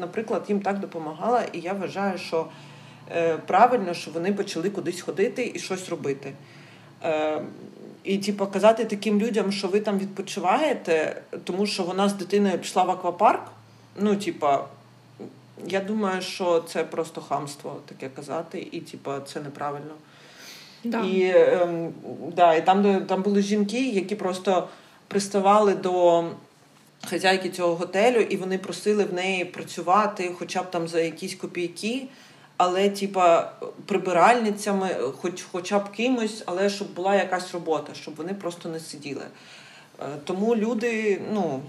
наприклад, 0.00 0.44
їм 0.48 0.60
так 0.60 0.78
допомагала, 0.78 1.42
і 1.52 1.60
я 1.60 1.72
вважаю, 1.72 2.18
що 2.18 2.46
е, 3.16 3.36
правильно, 3.36 3.94
що 3.94 4.10
вони 4.10 4.32
почали 4.32 4.70
кудись 4.70 5.00
ходити 5.00 5.52
і 5.54 5.58
щось 5.58 5.88
робити. 5.88 6.32
Е, 7.04 7.42
і 8.04 8.18
типу, 8.18 8.46
казати 8.46 8.84
таким 8.84 9.20
людям, 9.20 9.52
що 9.52 9.68
ви 9.68 9.80
там 9.80 9.98
відпочиваєте, 9.98 11.22
тому 11.44 11.66
що 11.66 11.82
вона 11.82 12.08
з 12.08 12.14
дитиною 12.14 12.58
пішла 12.58 12.82
в 12.82 12.90
аквапарк. 12.90 13.42
Ну, 13.96 14.16
типа, 14.16 14.64
я 15.66 15.80
думаю, 15.80 16.22
що 16.22 16.60
це 16.60 16.84
просто 16.84 17.20
хамство 17.20 17.76
таке 17.86 18.08
казати, 18.08 18.68
і 18.72 18.80
типа, 18.80 19.20
це 19.20 19.40
неправильно. 19.40 19.94
Да. 20.84 21.00
І 21.04 21.32
ем, 21.36 21.92
да, 22.36 22.54
і 22.54 22.66
там 22.66 23.06
там 23.06 23.22
були 23.22 23.42
жінки, 23.42 23.88
які 23.88 24.14
просто 24.14 24.68
приставали 25.08 25.74
до 25.74 26.24
хазяйки 27.06 27.50
цього 27.50 27.74
готелю, 27.74 28.20
і 28.20 28.36
вони 28.36 28.58
просили 28.58 29.04
в 29.04 29.14
неї 29.14 29.44
працювати, 29.44 30.34
хоча 30.38 30.62
б 30.62 30.70
там 30.70 30.88
за 30.88 31.00
якісь 31.00 31.34
копійки, 31.34 32.06
але, 32.56 32.90
типа, 32.90 33.52
прибиральницями, 33.86 34.88
хоч, 35.20 35.42
хоча 35.52 35.78
б 35.78 35.90
кимось, 35.90 36.42
але 36.46 36.70
щоб 36.70 36.94
була 36.94 37.14
якась 37.14 37.52
робота, 37.52 37.94
щоб 37.94 38.14
вони 38.14 38.34
просто 38.34 38.68
не 38.68 38.80
сиділи. 38.80 39.24
Е, 40.00 40.04
тому 40.24 40.56
люди, 40.56 41.20
ну. 41.32 41.60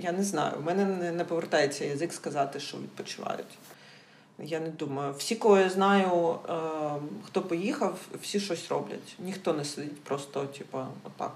Я 0.00 0.12
не 0.12 0.24
знаю, 0.24 0.52
в 0.58 0.64
мене 0.64 1.12
не 1.12 1.24
повертається 1.24 1.84
язик 1.84 2.12
сказати, 2.12 2.60
що 2.60 2.76
відпочивають. 2.76 3.58
Я 4.38 4.60
не 4.60 4.68
думаю. 4.68 5.14
Всі, 5.18 5.36
кого 5.36 5.58
я 5.58 5.70
знаю, 5.70 6.38
е, 6.48 6.52
хто 7.26 7.42
поїхав, 7.42 7.98
всі 8.22 8.40
щось 8.40 8.68
роблять. 8.68 9.16
Ніхто 9.18 9.52
не 9.52 9.64
сидить 9.64 10.02
просто, 10.02 10.46
типу, 10.46 10.78
отак. 11.04 11.32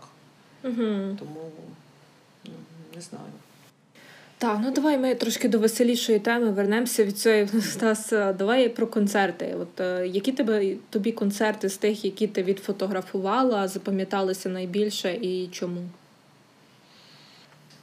Угу. 0.65 1.17
Тому 1.19 1.51
ну, 2.45 2.53
не 2.95 3.01
знаю. 3.01 3.25
Так, 4.39 4.59
ну 4.63 4.71
давай 4.71 4.99
ми 4.99 5.15
трошки 5.15 5.49
до 5.49 5.59
веселішої 5.59 6.19
теми 6.19 6.51
вернемося 6.51 7.05
від 7.05 7.19
цієї 7.19 7.49
Стас. 7.61 8.11
Давай 8.11 8.69
про 8.69 8.87
концерти. 8.87 9.57
От 9.61 9.81
е, 9.81 10.07
які 10.07 10.33
тебе 10.33 10.75
тобі 10.91 11.13
концерти 11.13 11.69
з 11.69 11.77
тих, 11.77 12.05
які 12.05 12.27
ти 12.27 12.43
відфотографувала, 12.43 13.69
запам'яталися 13.69 14.49
найбільше 14.49 15.15
і 15.15 15.49
чому? 15.53 15.81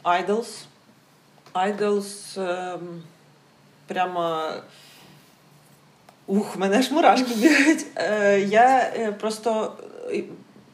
Idols. 0.03 0.65
Idols 1.53 2.41
ем, 2.41 3.01
прямо. 3.87 4.51
Ух, 6.27 6.57
мене 6.57 6.81
ж 6.81 6.93
мурашки 6.93 7.33
бігають. 7.35 7.85
Е, 7.95 8.39
я 8.39 8.93
е, 8.95 9.11
просто 9.11 9.73
е, 10.11 10.23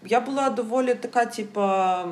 я 0.06 0.20
була 0.20 0.50
доволі 0.50 0.96
така, 0.96 1.26
типа, 1.26 2.06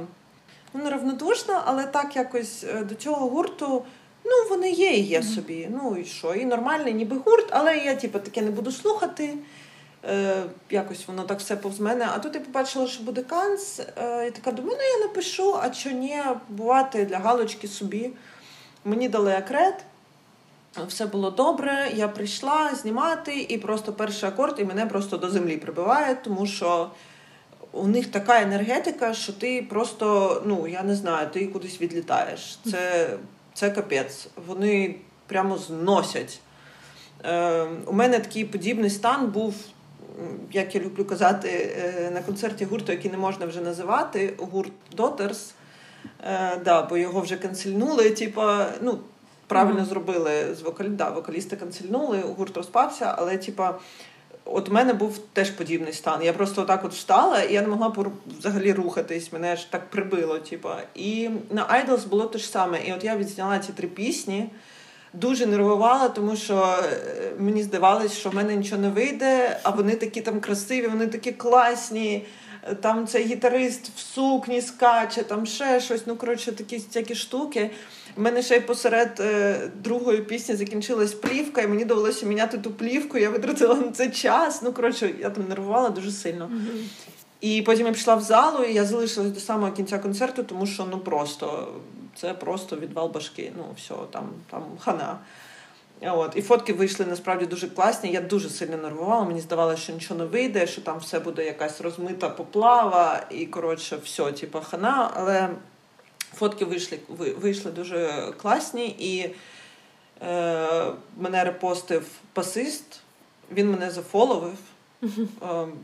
ну, 0.74 0.84
неравнодушна, 0.84 1.62
але 1.66 1.84
так 1.84 2.16
якось 2.16 2.64
е, 2.64 2.84
до 2.84 2.96
цього 2.96 3.30
гурту. 3.30 3.84
Ну, 4.26 4.32
вони 4.50 4.72
є 4.72 4.92
і 4.92 5.02
є 5.02 5.24
собі. 5.24 5.68
Ну 5.72 5.98
і 5.98 6.06
що? 6.06 6.34
І 6.34 6.46
нормальний, 6.46 6.94
ніби 6.94 7.18
гурт, 7.18 7.48
але 7.50 7.78
я, 7.78 7.96
типу, 7.96 8.20
таке 8.20 8.42
не 8.42 8.52
буду 8.52 8.72
слухати. 8.72 9.38
Е, 10.06 10.44
Якось 10.70 11.08
воно 11.08 11.24
так 11.24 11.40
все 11.40 11.56
повз 11.56 11.80
мене. 11.80 12.08
А 12.16 12.20
тут 12.20 12.36
я 12.36 12.42
побачила, 12.42 12.88
що 12.88 13.04
буде 13.04 13.22
канц. 13.22 13.80
Е, 13.80 14.28
і 14.28 14.32
така 14.32 14.52
думаю, 14.52 14.78
ну 14.80 15.00
я 15.00 15.08
напишу, 15.08 15.56
а 15.62 15.74
що 15.74 15.92
ні, 15.92 16.20
бувати 16.50 17.06
для 17.06 17.18
галочки 17.18 17.68
собі. 17.68 18.12
Мені 18.86 19.10
дали 19.10 19.34
акрет. 19.34 19.76
Все 20.88 21.06
було 21.06 21.32
добре, 21.32 21.92
я 21.96 22.08
прийшла 22.08 22.76
знімати, 22.76 23.42
і 23.42 23.58
просто 23.58 23.94
перший 23.94 24.30
акорд 24.30 24.60
і 24.60 24.64
мене 24.64 24.86
просто 24.86 25.18
до 25.18 25.30
землі 25.30 25.58
прибиває, 25.58 26.16
тому 26.16 26.48
що 26.48 26.90
у 27.72 27.88
них 27.88 28.12
така 28.12 28.42
енергетика, 28.42 29.14
що 29.14 29.34
ти 29.34 29.68
просто, 29.70 30.42
ну 30.46 30.68
я 30.68 30.84
не 30.84 30.96
знаю, 30.96 31.28
ти 31.34 31.48
кудись 31.48 31.82
відлітаєш. 31.82 32.60
Це 32.72 33.10
це 33.54 33.70
капець. 33.70 34.28
Вони 34.48 34.96
прямо 35.28 35.58
зносять. 35.58 36.40
Е, 37.26 37.68
У 37.86 37.94
мене 37.94 38.20
такий 38.20 38.46
подібний 38.46 38.90
стан 38.90 39.28
був, 39.28 39.56
як 40.52 40.76
я 40.76 40.82
люблю 40.82 41.06
казати, 41.06 41.76
е, 41.78 42.12
на 42.12 42.22
концерті 42.22 42.66
гурту, 42.66 42.92
який 42.92 43.12
не 43.12 43.18
можна 43.18 43.46
вже 43.46 43.62
називати, 43.62 44.34
гурт 44.38 44.72
Дотерс. 44.92 45.54
Е, 46.24 46.58
да, 46.66 46.82
Бо 46.82 46.98
його 46.98 47.22
вже 47.22 47.36
канцельнули. 47.36 48.10
Типа, 48.10 48.68
ну, 48.82 49.00
правильно 49.48 49.80
mm-hmm. 49.80 49.86
зробили 49.86 50.56
з 50.56 50.62
вокалі... 50.62 50.90
да, 50.90 51.10
вокаліста 51.10 51.56
канцельнули, 51.56 52.22
гурт 52.38 52.58
розпався, 52.58 53.16
але 53.18 53.38
типа. 53.38 53.80
От 54.52 54.70
у 54.70 54.72
мене 54.72 54.94
був 54.94 55.18
теж 55.34 55.50
подібний 55.50 55.94
стан. 55.94 56.24
Я 56.24 56.34
просто 56.34 56.62
отак 56.62 56.86
от 56.86 56.94
встала, 56.94 57.42
і 57.42 57.54
я 57.54 57.62
не 57.62 57.68
могла 57.68 57.96
взагалі 58.40 58.74
рухатись. 58.74 59.34
Мене 59.34 59.56
ж 59.56 59.72
так 59.72 59.90
прибило. 59.90 60.40
Типу. 60.40 60.70
І 60.96 61.30
на 61.50 61.66
Idols 61.68 62.08
було 62.08 62.26
те 62.26 62.40
ж 62.40 62.50
саме. 62.50 62.80
І 62.86 62.94
от 62.94 63.04
я 63.04 63.18
відзняла 63.18 63.60
ці 63.60 63.72
три 63.72 63.88
пісні, 63.88 64.50
дуже 65.14 65.46
нервувала, 65.46 66.10
тому 66.10 66.36
що 66.36 66.78
е, 66.84 67.32
мені 67.40 67.64
здавалось, 67.64 68.18
що 68.18 68.30
в 68.30 68.36
мене 68.36 68.56
нічого 68.56 68.82
не 68.82 68.90
вийде, 68.90 69.60
а 69.64 69.70
вони 69.70 69.96
такі 69.96 70.22
там 70.22 70.40
красиві, 70.40 70.88
вони 70.88 71.08
такі 71.08 71.32
класні. 71.32 72.26
Там 72.82 73.08
цей 73.08 73.26
гітарист 73.26 73.92
в 73.96 74.00
сукні 74.00 74.62
скаче, 74.62 75.24
там 75.24 75.46
ще 75.46 75.80
щось. 75.80 76.08
Ну, 76.08 76.16
коротше, 76.16 76.52
такі 76.52 76.78
всякі 76.78 77.16
штуки. 77.16 77.72
У 78.20 78.22
мене 78.22 78.42
ще 78.42 78.56
й 78.56 78.60
посеред 78.60 79.20
е, 79.20 79.60
другої 79.76 80.22
пісні 80.22 80.56
закінчилась 80.56 81.14
плівка, 81.14 81.62
і 81.62 81.68
мені 81.68 81.86
довелося 81.86 82.26
міняти 82.26 82.58
ту 82.58 82.72
плівку. 82.72 83.18
Я 83.18 83.30
витратила 83.30 83.76
на 83.76 83.92
це 83.92 84.10
час. 84.10 84.62
Ну, 84.62 84.74
коротше, 84.74 85.14
я 85.20 85.30
там 85.30 85.48
нервувала 85.50 85.90
дуже 85.90 86.12
сильно. 86.12 86.46
Mm-hmm. 86.46 86.84
І 87.42 87.62
потім 87.62 87.86
я 87.86 87.94
пішла 87.94 88.16
в 88.16 88.22
залу, 88.22 88.64
і 88.64 88.74
я 88.74 88.86
залишилась 88.86 89.32
до 89.32 89.40
самого 89.40 89.72
кінця 89.72 90.00
концерту, 90.00 90.44
тому 90.44 90.66
що 90.66 90.88
ну 90.92 91.00
просто 91.00 91.68
це 92.16 92.34
просто 92.34 92.76
відвал 92.76 93.12
башки. 93.12 93.52
Ну, 93.58 93.64
все, 93.78 93.94
там, 94.12 94.30
там 94.52 94.64
хана. 94.80 95.18
От. 96.02 96.32
І 96.36 96.42
фотки 96.42 96.74
вийшли 96.74 97.06
насправді 97.06 97.46
дуже 97.46 97.68
класні. 97.68 98.12
Я 98.12 98.22
дуже 98.22 98.50
сильно 98.50 98.78
нервувала. 98.78 99.26
Мені 99.26 99.42
здавалося, 99.42 99.82
що 99.82 99.94
нічого 99.94 100.20
не 100.20 100.26
вийде, 100.26 100.68
що 100.68 100.82
там 100.82 100.98
все 100.98 101.20
буде 101.20 101.46
якась 101.46 101.82
розмита 101.82 102.30
поплава, 102.30 103.24
і 103.32 103.46
коротше, 103.46 103.98
все, 104.04 104.32
типу, 104.32 104.60
хана. 104.60 105.12
Але 105.16 105.50
фотки 106.36 106.66
вийшли 106.66 107.00
вийшли 107.18 107.72
дуже 107.72 108.32
класні, 108.42 108.96
і 109.00 109.30
е, 110.26 110.92
мене 111.18 111.44
репостив 111.44 112.06
пасист, 112.34 113.00
він 113.52 113.72
мене 113.72 113.92
зафоловив. 113.92 114.58
Е, 115.04 115.08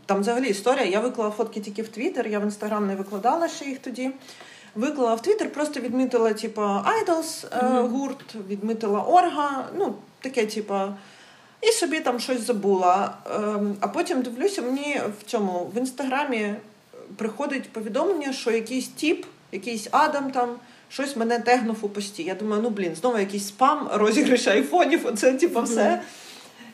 там 0.05 0.19
взагалі 0.19 0.47
історія. 0.47 0.85
Я 0.85 0.99
виклала 0.99 1.31
фотки 1.31 1.59
тільки 1.59 1.81
в 1.81 1.87
Твіттер, 1.87 2.27
я 2.27 2.39
в 2.39 2.43
інстаграм 2.43 2.87
не 2.87 2.95
викладала 2.95 3.47
ще 3.47 3.65
їх 3.65 3.79
тоді. 3.79 4.11
Виклала 4.75 5.15
в 5.15 5.21
Твіттер, 5.21 5.53
просто 5.53 5.79
відмітила, 5.79 6.33
типу, 6.33 6.61
Idols 6.61 7.49
mm-hmm. 7.49 7.87
гурт, 7.87 8.35
відмітила 8.49 9.01
Орга, 9.01 9.65
ну, 9.77 9.95
таке, 10.21 10.45
типу, 10.45 10.75
і 11.61 11.71
собі 11.71 11.99
там 11.99 12.19
щось 12.19 12.41
забула. 12.41 13.17
Ем, 13.35 13.75
а 13.79 13.87
потім 13.87 14.21
дивлюся, 14.21 14.61
мені 14.61 15.01
в 15.19 15.23
цьому 15.25 15.71
в 15.73 15.77
інстаграмі 15.77 16.53
приходить 17.15 17.69
повідомлення, 17.69 18.33
що 18.33 18.51
якийсь 18.51 18.87
тіп, 18.87 19.25
якийсь 19.51 19.87
Адам 19.91 20.31
там. 20.31 20.49
Щось 20.89 21.15
мене 21.15 21.39
тегнув 21.39 21.77
у 21.81 21.89
пості. 21.89 22.23
Я 22.23 22.35
думаю, 22.35 22.61
ну 22.61 22.69
блін, 22.69 22.95
знову 22.95 23.17
якийсь 23.17 23.47
спам, 23.47 23.89
розіграш 23.93 24.47
айфонів, 24.47 25.05
оце 25.05 25.33
типу, 25.33 25.61
все. 25.61 26.01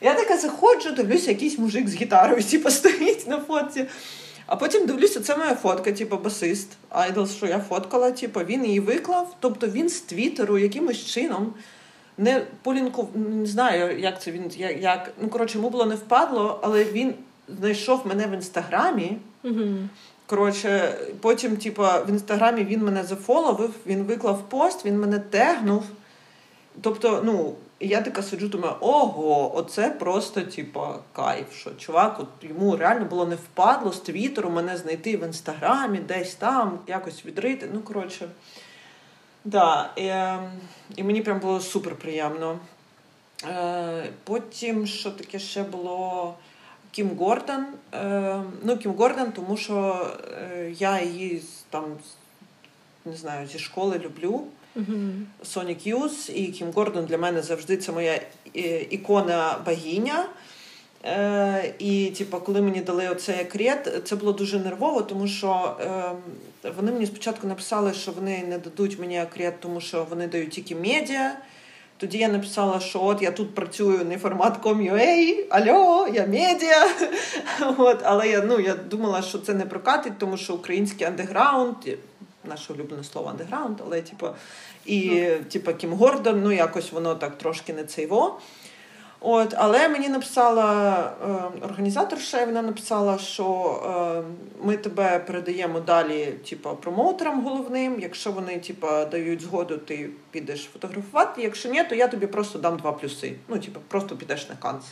Я 0.01 0.13
така 0.13 0.37
заходжу, 0.37 0.91
дивлюся, 0.91 1.31
якийсь 1.31 1.57
мужик 1.57 1.89
з 1.89 1.95
гітарою 1.95 2.43
типу, 2.43 2.69
стоїть 2.71 3.27
на 3.27 3.39
фотці. 3.39 3.85
А 4.45 4.55
потім 4.55 4.85
дивлюся, 4.85 5.19
це 5.19 5.37
моя 5.37 5.55
фотка, 5.55 5.91
типу, 5.91 6.17
басист, 6.17 6.67
айдол, 6.89 7.27
що 7.27 7.45
я 7.45 7.59
фоткала, 7.59 8.11
типу, 8.11 8.39
він 8.39 8.65
її 8.65 8.79
виклав. 8.79 9.35
Тобто 9.39 9.67
він 9.67 9.89
з 9.89 10.01
Твіттеру 10.01 10.57
якимось 10.57 11.05
чином 11.05 11.53
не 12.17 12.41
полінков, 12.63 13.09
не 13.15 13.45
знаю, 13.45 13.99
як 13.99 14.21
це 14.21 14.31
він. 14.31 14.51
як, 14.81 15.11
Ну, 15.21 15.29
коротше, 15.29 15.57
йому 15.57 15.69
було 15.69 15.85
не 15.85 15.95
впадло, 15.95 16.59
але 16.63 16.83
він 16.83 17.13
знайшов 17.59 18.07
мене 18.07 18.27
в 18.27 18.31
інстаграмі. 18.31 19.17
mm 19.43 19.87
Коротше, 20.31 20.97
потім, 21.21 21.57
типу, 21.57 21.81
в 21.81 22.09
інстаграмі 22.09 22.63
він 22.63 22.83
мене 22.83 23.03
зафоловив, 23.03 23.73
він 23.85 24.03
виклав 24.03 24.49
пост, 24.49 24.85
він 24.85 24.99
мене 24.99 25.19
тегнув. 25.19 25.83
Тобто, 26.81 27.21
ну, 27.25 27.55
я 27.79 28.01
така 28.01 28.23
сиджу, 28.23 28.47
думаю, 28.47 28.73
ого, 28.79 29.57
оце 29.57 29.89
просто, 29.89 30.41
типа, 30.41 30.99
кайф. 31.13 31.55
Що 31.55 31.71
чувак, 31.71 32.19
от 32.19 32.27
йому 32.49 32.77
реально 32.77 33.05
було 33.05 33.25
не 33.25 33.35
впадло 33.35 33.91
з 33.91 33.99
твіттеру 33.99 34.49
мене 34.49 34.77
знайти 34.77 35.17
в 35.17 35.23
інстаграмі, 35.23 35.97
десь 35.97 36.35
там, 36.35 36.79
якось 36.87 37.25
відрити. 37.25 37.69
Ну, 37.73 37.79
коротше, 37.81 38.29
да. 39.45 39.89
І, 39.95 40.07
ем, 40.07 40.51
і 40.95 41.03
мені 41.03 41.21
прям 41.21 41.39
було 41.39 41.59
супер 41.59 41.95
приємно. 41.95 42.59
Е, 43.49 44.09
Потім, 44.23 44.87
що 44.87 45.11
таке 45.11 45.39
ще 45.39 45.63
було 45.63 46.35
Кім 46.91 47.09
Гордон. 47.19 47.65
Е, 47.93 48.43
Ну, 48.63 48.77
Кім 48.77 48.91
Гордон, 48.91 49.31
тому 49.31 49.57
що 49.57 50.07
е, 50.41 50.71
я 50.79 51.01
її 51.01 51.41
там, 51.69 51.83
не 53.05 53.15
знаю, 53.15 53.47
зі 53.47 53.59
школи 53.59 54.01
люблю. 54.05 54.43
Сонік 55.43 55.87
Юз 55.87 56.31
і 56.35 56.47
Кім 56.47 56.71
Гордон 56.71 57.05
для 57.05 57.17
мене 57.17 57.41
завжди 57.41 57.77
це 57.77 57.91
моя 57.91 58.21
е, 58.55 58.81
ікона 58.89 59.57
богиня. 59.65 60.25
Е, 61.05 61.73
І, 61.79 62.09
типу, 62.17 62.37
коли 62.39 62.61
мені 62.61 62.81
дали 62.81 63.09
оцей 63.09 63.39
акрет, 63.41 64.01
це 64.03 64.15
було 64.15 64.33
дуже 64.33 64.59
нервово, 64.59 65.01
тому 65.01 65.27
що 65.27 65.75
е, 66.65 66.69
вони 66.77 66.91
мені 66.91 67.05
спочатку 67.05 67.47
написали, 67.47 67.93
що 67.93 68.11
вони 68.11 68.43
не 68.47 68.57
дадуть 68.57 68.99
мені 68.99 69.19
акрет, 69.19 69.59
тому 69.59 69.81
що 69.81 70.07
вони 70.09 70.27
дають 70.27 70.49
тільки 70.49 70.75
медіа. 70.75 71.37
Тоді 72.01 72.17
я 72.17 72.27
написала, 72.27 72.79
що 72.79 73.03
от 73.03 73.21
я 73.21 73.31
тут 73.31 73.55
працюю 73.55 74.05
не 74.05 74.17
формат 74.17 74.63
Com.ua, 74.63 75.45
альо, 75.49 76.07
я 76.13 76.27
медіа. 76.27 76.87
От, 77.77 77.99
Але 78.03 78.29
я 78.29 78.41
ну, 78.41 78.59
я 78.59 78.75
думала, 78.75 79.21
що 79.21 79.37
це 79.37 79.53
не 79.53 79.65
прокатить, 79.65 80.17
тому 80.17 80.37
що 80.37 80.53
український 80.53 81.07
андеграунд 81.07 81.75
наше 82.43 82.73
улюблене 82.73 83.03
слово 83.03 83.29
андеграунд, 83.29 83.77
але 83.85 84.01
типу, 84.01 84.27
і 84.85 85.09
ну. 85.09 85.43
типу, 85.51 85.73
Кім 85.73 85.93
Гордон, 85.93 86.41
ну 86.43 86.51
якось 86.51 86.91
воно 86.91 87.15
так 87.15 87.37
трошки 87.37 87.73
не 87.73 87.83
цейво. 87.83 88.39
От, 89.23 89.53
Але 89.57 89.89
мені 89.89 90.09
написала 90.09 90.99
е, 91.61 91.65
організаторша, 91.65 92.45
вона 92.45 92.61
написала, 92.61 93.17
що 93.17 93.45
е, 93.85 94.63
ми 94.63 94.77
тебе 94.77 95.19
передаємо 95.19 95.79
далі 95.79 96.25
типу, 96.49 96.69
промоутерам 96.69 97.43
головним. 97.43 97.99
Якщо 97.99 98.31
вони 98.31 98.59
типу, 98.59 98.87
дають 99.11 99.41
згоду, 99.41 99.77
ти 99.77 100.09
підеш 100.31 100.69
фотографувати. 100.73 101.41
Якщо 101.41 101.69
ні, 101.69 101.83
то 101.83 101.95
я 101.95 102.07
тобі 102.07 102.27
просто 102.27 102.59
дам 102.59 102.77
два 102.77 102.91
плюси. 102.91 103.35
Ну, 103.47 103.59
типу, 103.59 103.79
просто 103.87 104.15
підеш 104.15 104.49
на 104.49 104.55
канц. 104.55 104.83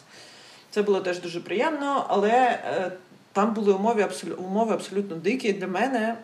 Це 0.72 0.82
було 0.82 1.00
теж 1.00 1.20
дуже 1.20 1.40
приємно, 1.40 2.06
але 2.08 2.30
е, 2.30 2.92
там 3.34 3.54
були 3.54 3.74
умови, 3.74 4.02
абсолютно, 4.02 4.46
умови 4.46 4.74
абсолютно 4.74 5.16
дикі 5.16 5.54
для 5.54 5.68
мене. 5.68 6.18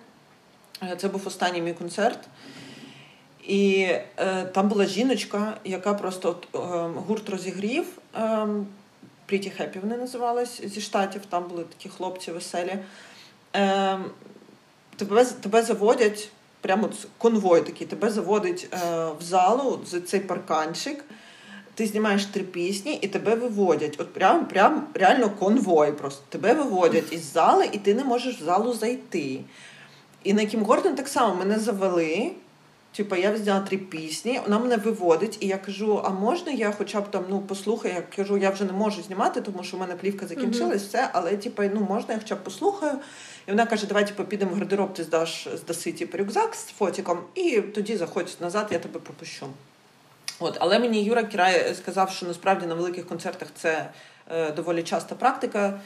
Е, 0.84 0.96
це 0.98 1.08
був 1.08 1.28
останній 1.28 1.62
мій 1.62 1.74
концерт. 1.74 2.20
І 3.48 3.88
е, 4.18 4.46
там 4.46 4.68
була 4.68 4.86
жіночка, 4.86 5.58
яка 5.64 5.94
просто 5.94 6.38
е, 6.56 6.58
гурт 7.08 7.30
розігрів. 7.30 7.86
Е, 8.16 8.20
Pretty 9.32 9.62
Happy 9.62 9.82
вони 9.82 9.98
називались 9.98 10.62
зі 10.66 10.82
штатів, 10.82 11.22
там 11.30 11.44
були 11.44 11.64
такі 11.64 11.90
хлопці 11.90 12.32
веселі. 12.32 12.78
Е, 13.56 14.00
тебе, 14.96 15.26
тебе 15.26 15.64
заводять, 15.64 16.30
прямо 16.62 16.90
конвой 17.18 17.62
такий, 17.62 17.88
тебе 17.88 18.10
заводить 18.10 18.68
е, 18.74 18.78
в 19.20 19.24
залу 19.24 19.80
за 19.86 20.02
цей 20.02 20.20
парканчик. 20.20 21.04
Ти 21.76 21.88
знімаєш 21.88 22.26
три 22.26 22.44
пісні 22.44 23.00
і 23.02 23.08
тебе 23.08 23.36
виводять. 23.36 23.96
От 23.98 24.14
прям, 24.14 24.46
прям 24.46 24.88
реально 24.94 25.30
конвой. 25.30 25.92
Просто 25.92 26.24
тебе 26.30 26.54
виводять 26.54 27.14
із 27.14 27.34
зали, 27.34 27.70
і 27.72 27.78
ти 27.78 27.94
не 27.94 28.04
можеш 28.04 28.42
в 28.42 28.44
залу 28.44 28.74
зайти. 28.74 29.40
І 30.24 30.34
на 30.34 30.46
Кім 30.46 30.64
Гордон 30.64 30.96
так 30.96 31.08
само 31.08 31.36
мене 31.36 31.60
завели. 31.60 32.32
Типа, 32.96 33.18
я 33.18 33.32
взяла 33.32 33.60
три 33.60 33.78
пісні, 33.78 34.40
вона 34.44 34.60
мене 34.60 34.78
виводить, 34.78 35.38
і 35.40 35.48
я 35.48 35.58
кажу: 35.58 36.02
а 36.06 36.10
можна 36.10 36.52
я 36.52 36.72
хоча 36.72 37.02
б 37.02 37.12
там 37.12 37.26
ну 37.30 37.42
послухаю? 37.42 37.94
Я 37.94 38.02
кажу, 38.16 38.38
я 38.38 38.50
вже 38.50 38.64
не 38.64 38.72
можу 38.72 39.02
знімати, 39.02 39.42
тому 39.42 39.64
що 39.64 39.78
в 39.78 39.80
мене 39.80 39.96
плівка 39.96 40.28
закінчилась, 40.28 40.82
mm-hmm. 40.82 40.88
все, 40.88 41.10
але 41.14 41.38
типа, 41.38 41.64
ну 41.74 41.82
можна, 41.90 42.14
я 42.14 42.20
хоча 42.20 42.36
б 42.36 42.44
послухаю. 42.44 42.94
І 43.48 43.52
вона 43.52 43.66
каже: 43.66 43.88
Давай 43.88 44.08
типу, 44.08 44.24
підемо 44.24 44.52
в 44.52 44.54
гардероб, 44.56 44.94
ти 44.94 45.04
здаш 45.04 45.48
здаси 45.54 45.92
типу, 45.92 46.18
рюкзак 46.18 46.56
з 46.56 46.66
фотиком, 46.66 47.20
і 47.36 47.62
тоді 47.62 47.98
заходь 47.98 48.38
назад, 48.42 48.68
я 48.72 48.80
тебе 48.80 49.00
пропущу. 49.00 49.48
От, 50.40 50.58
Але 50.60 50.80
мені 50.80 51.04
Юра 51.04 51.24
Кірай 51.24 51.76
сказав, 51.76 52.10
що 52.10 52.26
насправді 52.26 52.66
на 52.66 52.76
великих 52.76 53.08
концертах 53.08 53.48
це 53.56 53.90
е, 54.32 54.52
доволі 54.52 54.84
часта 54.84 55.16
практика. 55.16 55.80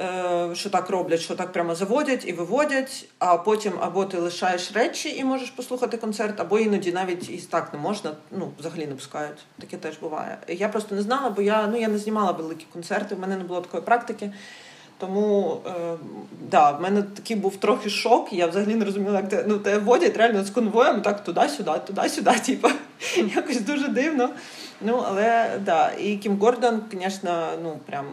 Е, 0.00 0.50
що 0.54 0.70
так 0.70 0.90
роблять, 0.90 1.20
що 1.20 1.34
так 1.34 1.52
прямо 1.52 1.74
заводять 1.74 2.28
і 2.28 2.32
виводять, 2.32 3.08
а 3.18 3.36
потім 3.36 3.72
або 3.80 4.04
ти 4.04 4.18
лишаєш 4.18 4.72
речі 4.72 5.16
і 5.16 5.24
можеш 5.24 5.50
послухати 5.50 5.96
концерт, 5.96 6.40
або 6.40 6.58
іноді 6.58 6.92
навіть 6.92 7.30
і 7.30 7.36
так 7.36 7.72
не 7.72 7.78
можна, 7.78 8.12
ну 8.30 8.50
взагалі 8.58 8.86
не 8.86 8.94
пускають. 8.94 9.38
Таке 9.60 9.76
теж 9.76 9.98
буває. 9.98 10.38
Я 10.48 10.68
просто 10.68 10.94
не 10.94 11.02
знала, 11.02 11.30
бо 11.30 11.42
я 11.42 11.66
ну 11.66 11.76
я 11.76 11.88
не 11.88 11.98
знімала 11.98 12.32
великі 12.32 12.66
концерти, 12.72 13.14
в 13.14 13.18
мене 13.18 13.36
не 13.36 13.44
було 13.44 13.60
такої 13.60 13.82
практики. 13.82 14.32
Тому 14.98 15.60
е, 15.66 15.96
да, 16.50 16.70
в 16.70 16.82
мене 16.82 17.02
такий 17.02 17.36
був 17.36 17.56
трохи 17.56 17.90
шок. 17.90 18.32
Я 18.32 18.46
взагалі 18.46 18.74
не 18.74 18.84
розуміла, 18.84 19.16
як 19.16 19.28
те 19.28 19.44
ну, 19.46 19.58
те 19.58 19.78
водять 19.78 20.16
реально 20.16 20.44
з 20.44 20.50
конвоєм, 20.50 21.02
так 21.02 21.24
туди-сюди, 21.24 21.70
туди-сюди. 21.86 22.30
Типу, 22.46 22.68
якось 23.34 23.60
дуже 23.60 23.88
дивно. 23.88 24.30
Ну, 24.80 25.04
але 25.06 25.58
да. 25.64 25.92
І 26.00 26.16
Кім 26.16 26.38
Гордон, 26.38 26.82
звісно, 26.92 27.48
ну 27.62 27.78
прям 27.86 28.06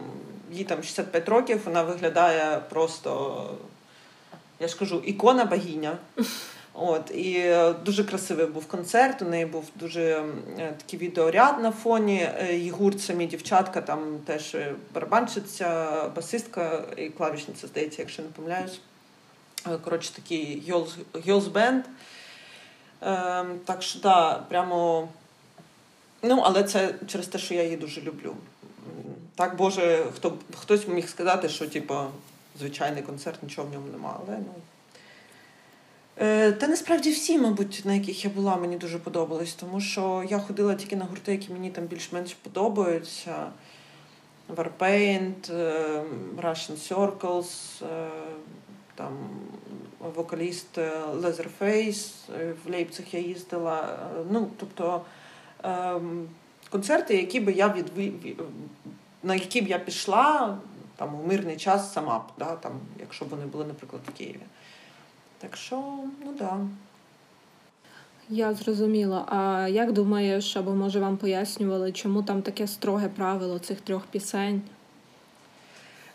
їй 0.52 0.64
там 0.64 0.82
65 0.82 1.28
років, 1.28 1.60
вона 1.64 1.82
виглядає 1.82 2.60
просто, 2.68 3.44
я 4.60 4.68
ж 4.68 4.78
кажу, 4.78 5.02
ікона 5.06 5.44
богиня. 5.44 5.96
От, 6.74 7.10
І 7.10 7.56
дуже 7.84 8.04
красивий 8.04 8.46
був 8.46 8.66
концерт. 8.66 9.22
У 9.22 9.24
неї 9.24 9.46
був 9.46 9.64
дуже 9.74 10.02
е, 10.58 10.74
такий 10.78 10.98
відеоряд 10.98 11.62
на 11.62 11.72
фоні. 11.72 12.28
Е, 12.38 12.54
її 12.54 12.70
гурт 12.70 13.00
самі 13.00 13.26
дівчатка, 13.26 13.80
там 13.80 14.18
теж 14.26 14.56
барабанщиця, 14.94 16.02
басистка 16.16 16.84
і 16.96 17.08
клавішниця, 17.08 17.66
здається, 17.66 18.02
якщо 18.02 18.22
не 18.22 18.28
помиляюсь. 18.28 18.80
Е, 19.66 19.78
коротше, 19.84 20.12
такий 20.14 20.72
Band. 21.52 21.82
Ем, 23.00 23.60
так 23.64 23.82
що, 23.82 23.98
да, 23.98 24.34
прямо. 24.34 25.08
Ну, 26.22 26.42
але 26.44 26.64
це 26.64 26.94
через 27.06 27.26
те, 27.26 27.38
що 27.38 27.54
я 27.54 27.62
її 27.62 27.76
дуже 27.76 28.00
люблю. 28.00 28.36
Так, 29.34 29.56
Боже, 29.56 30.04
хто, 30.16 30.38
хтось 30.56 30.88
міг 30.88 31.08
сказати, 31.08 31.48
що 31.48 31.68
типу, 31.68 31.94
звичайний 32.58 33.02
концерт, 33.02 33.42
нічого 33.42 33.68
в 33.68 33.72
ньому 33.72 33.86
немає. 33.92 34.16
Але, 34.26 34.38
ну... 34.38 34.54
Е, 36.18 36.52
Та 36.52 36.68
насправді 36.68 37.10
всі, 37.10 37.38
мабуть, 37.38 37.82
на 37.84 37.94
яких 37.94 38.24
я 38.24 38.30
була, 38.30 38.56
мені 38.56 38.76
дуже 38.76 38.98
подобались, 38.98 39.54
тому 39.54 39.80
що 39.80 40.24
я 40.30 40.38
ходила 40.38 40.74
тільки 40.74 40.96
на 40.96 41.04
гурти, 41.04 41.32
які 41.32 41.52
мені 41.52 41.70
там 41.70 41.84
більш-менш 41.84 42.34
подобаються. 42.34 43.46
Warpaint, 44.56 45.52
е, 45.52 46.02
Russian 46.42 46.88
Circles, 46.88 47.84
е, 47.84 48.08
там 48.94 49.12
вокаліст 50.14 50.78
Leatherface, 51.14 52.10
в 52.64 52.70
Лейпциг 52.70 53.06
я 53.12 53.20
їздила. 53.20 53.98
Ну, 54.30 54.50
тобто 54.56 55.02
ем, 55.62 56.28
концерти, 56.70 57.16
які 57.16 57.40
би 57.40 57.52
я 57.52 57.68
від 57.68 57.86
на 59.22 59.34
які 59.34 59.60
б 59.60 59.68
я 59.68 59.78
пішла 59.78 60.56
там 60.96 61.14
у 61.14 61.26
мирний 61.26 61.56
час 61.56 61.92
сама 61.92 62.18
б, 62.18 62.22
да, 62.38 62.56
там, 62.56 62.72
якщо 63.00 63.24
б 63.24 63.28
вони 63.28 63.46
були, 63.46 63.64
наприклад, 63.64 64.02
в 64.08 64.10
Києві. 64.10 64.40
Так 65.38 65.56
що, 65.56 65.76
ну 66.24 66.32
да. 66.38 66.58
Я 68.28 68.54
зрозуміла. 68.54 69.24
А 69.28 69.68
як 69.68 69.92
думаєш, 69.92 70.56
або 70.56 70.70
може 70.70 71.00
вам 71.00 71.16
пояснювали, 71.16 71.92
чому 71.92 72.22
там 72.22 72.42
таке 72.42 72.66
строге 72.66 73.08
правило 73.08 73.58
цих 73.58 73.80
трьох 73.80 74.02
пісень? 74.02 74.62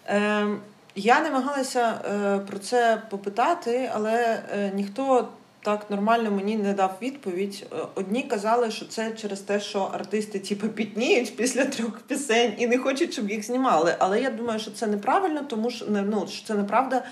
Е, 0.07 0.47
Я 0.95 1.21
намагалася 1.21 2.01
е, 2.05 2.39
про 2.39 2.59
це 2.59 3.01
попитати, 3.09 3.91
але 3.93 4.43
е, 4.51 4.71
ніхто 4.75 5.29
так 5.67 5.89
нормально 5.89 6.31
мені 6.31 6.57
не 6.57 6.73
дав 6.73 6.97
відповідь. 7.01 7.65
Е, 7.71 7.75
одні 7.95 8.23
казали, 8.23 8.71
що 8.71 8.85
це 8.85 9.11
через 9.11 9.39
те, 9.39 9.59
що 9.59 9.79
артисти 9.79 10.39
типу, 10.39 10.67
пітніють 10.67 11.35
після 11.35 11.65
трьох 11.65 11.99
пісень 11.99 12.53
і 12.57 12.67
не 12.67 12.77
хочуть, 12.77 13.13
щоб 13.13 13.29
їх 13.29 13.45
знімали. 13.45 13.95
Але 13.99 14.21
я 14.21 14.29
думаю, 14.29 14.59
що 14.59 14.71
це 14.71 14.87
неправильно, 14.87 15.41
тому 15.49 15.71
що 15.71 15.85
ну, 15.89 16.27
що 16.27 16.47
це 16.47 16.53
неправда, 16.53 17.03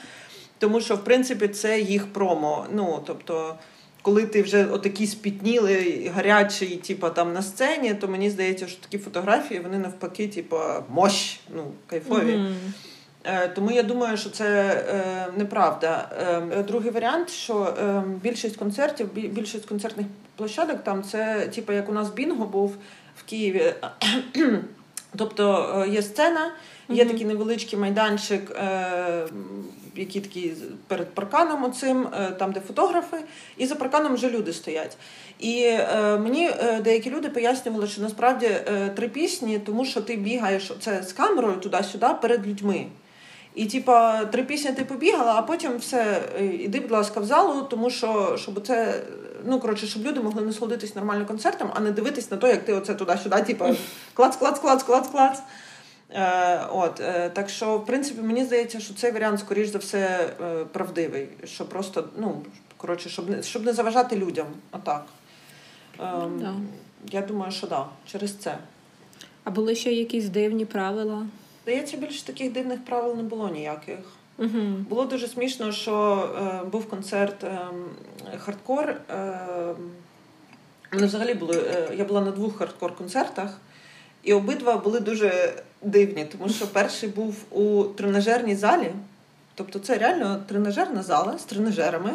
тому 0.58 0.82
що 0.82 0.95
в 0.95 1.03
принципі 1.03 1.47
це 1.47 1.80
їх 1.80 2.14
промо. 2.14 2.66
Ну 2.74 3.03
тобто. 3.06 3.56
Коли 4.01 4.26
ти 4.26 4.41
вже 4.41 4.66
отакий 4.66 5.08
спітнілий, 5.08 6.08
гарячий, 6.08 6.78
типу, 6.78 7.10
там 7.10 7.34
на 7.34 7.41
сцені, 7.41 7.93
то 7.93 8.08
мені 8.08 8.30
здається, 8.30 8.68
що 8.68 8.82
такі 8.82 8.97
фотографії 8.97 9.60
вони 9.60 9.78
навпаки, 9.78 10.28
типу, 10.28 10.58
мощ, 10.89 11.39
ну, 11.56 11.72
кайфові. 11.88 12.32
Mm-hmm. 12.32 12.56
Е, 13.26 13.47
тому 13.47 13.71
я 13.71 13.84
думаю, 13.84 14.17
що 14.17 14.30
це 14.30 14.45
е, 14.89 15.28
неправда. 15.38 16.09
Е, 16.51 16.63
другий 16.63 16.91
варіант, 16.91 17.30
що 17.30 17.73
більшість 18.23 18.57
концертів, 18.57 19.13
більшість 19.13 19.65
концертних 19.65 20.07
площадок 20.36 20.84
там 20.84 21.03
це, 21.03 21.47
типу, 21.55 21.73
як 21.73 21.89
у 21.89 21.93
нас 21.93 22.09
Бінго 22.09 22.45
був 22.45 22.76
в 23.17 23.23
Києві. 23.23 23.73
Тобто 25.17 25.86
є 25.89 26.01
сцена, 26.01 26.51
є 26.89 27.05
такий 27.05 27.26
невеличкий 27.26 27.80
майданчик, 27.80 28.55
який 29.95 30.21
такий 30.21 30.53
перед 30.88 31.13
парканом, 31.13 31.63
оцим, 31.63 32.07
там, 32.39 32.51
де 32.51 32.59
фотографи, 32.59 33.17
і 33.57 33.65
за 33.65 33.76
парканом 33.76 34.13
вже 34.13 34.30
люди 34.30 34.53
стоять. 34.53 34.97
І 35.39 35.63
е, 35.63 36.17
мені 36.17 36.49
е, 36.59 36.82
деякі 36.82 37.09
люди 37.09 37.30
пояснювали, 37.30 37.88
що 37.88 38.01
насправді 38.01 38.45
е, 38.45 38.91
три 38.95 39.09
пісні, 39.09 39.59
тому 39.59 39.86
що 39.86 40.01
ти 40.01 40.15
бігаєш 40.15 40.71
це 40.80 41.03
з 41.03 41.13
камерою 41.13 41.57
туди-сюди 41.57 42.07
перед 42.21 42.47
людьми. 42.47 42.86
І, 43.56 43.66
типа, 43.66 44.26
три 44.26 44.43
пісні 44.43 44.72
ти 44.72 44.86
побігала, 44.86 45.34
а 45.36 45.41
потім 45.41 45.78
все, 45.78 46.22
е, 46.39 46.45
іди, 46.45 46.80
будь 46.80 46.91
ласка, 46.91 47.20
в 47.20 47.26
залу, 47.26 47.62
тому 47.62 47.89
що 47.89 48.38
щоб 48.38 48.68
це, 48.68 49.03
ну 49.45 49.60
коротше, 49.60 49.88
щоб 49.88 50.06
люди 50.06 50.20
могли 50.20 50.41
насолодитись 50.41 50.95
нормально 50.95 51.26
концертом, 51.26 51.72
а 51.76 51.80
не 51.80 51.91
дивитись 51.91 52.32
на 52.32 52.38
те, 52.38 52.49
як 52.49 52.66
ти 52.66 52.74
оце 52.74 52.93
туди-сюди, 52.93 53.41
типа 53.41 53.76
клац, 54.14 54.36
клац, 54.36 54.60
клац, 54.60 54.84
клац, 54.84 55.08
клац. 55.08 55.39
Е, 56.12 56.66
от, 56.72 56.99
е, 56.99 57.30
Так 57.30 57.49
що, 57.49 57.78
в 57.78 57.86
принципі, 57.86 58.22
мені 58.22 58.45
здається, 58.45 58.80
що 58.80 58.93
цей 58.93 59.12
варіант, 59.12 59.39
скоріш 59.39 59.68
за 59.68 59.78
все, 59.78 60.30
е, 60.41 60.66
правдивий. 60.66 61.28
Що 61.43 61.66
просто, 61.66 62.10
ну, 62.18 62.41
коротше, 62.78 63.10
щоб 63.10 63.30
не 63.30 63.43
щоб 63.43 63.66
не 63.66 63.74
заважати 63.74 64.16
людям. 64.16 64.47
Отак. 64.72 65.06
Е, 65.99 66.03
да. 66.39 66.53
Я 67.12 67.22
думаю, 67.22 67.51
що 67.51 67.68
так, 67.68 67.80
да, 67.80 68.12
через 68.12 68.36
це. 68.36 68.58
А 69.43 69.51
були 69.51 69.76
ще 69.76 69.93
якісь 69.93 70.30
дивні 70.30 70.66
правила? 70.66 71.26
Здається, 71.66 71.97
більше 71.97 72.26
таких 72.26 72.51
дивних 72.51 72.86
правил 72.86 73.16
не 73.16 73.24
було 73.24 73.49
ніяких. 73.49 73.99
uh 74.39 74.76
Було 74.76 75.05
дуже 75.05 75.28
смішно, 75.28 75.72
що 75.72 76.30
е, 76.38 76.66
був 76.66 76.89
концерт 76.89 77.43
е, 77.43 77.59
хардкор. 78.38 78.89
Е, 78.89 79.76
взагалі 80.91 81.34
були. 81.34 81.57
Е, 81.57 81.95
я 81.95 82.05
була 82.05 82.22
на 82.22 82.32
двох 82.32 82.57
хардкор-концертах, 82.57 83.49
і 84.24 84.34
обидва 84.34 84.78
були 84.78 84.99
дуже 84.99 85.53
дивні, 85.82 86.26
тому 86.26 86.49
що 86.49 86.68
перший 86.68 87.09
був 87.09 87.36
у 87.51 87.84
тренажерній 87.84 88.55
залі. 88.55 88.91
Тобто 89.55 89.80
це 89.80 89.97
реально 89.97 90.43
тренажерна 90.47 91.03
зала 91.03 91.38
з 91.38 91.43
тренажерами, 91.43 92.13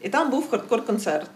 і 0.00 0.08
там 0.08 0.30
був 0.30 0.50
хардкор-концерт. 0.50 1.30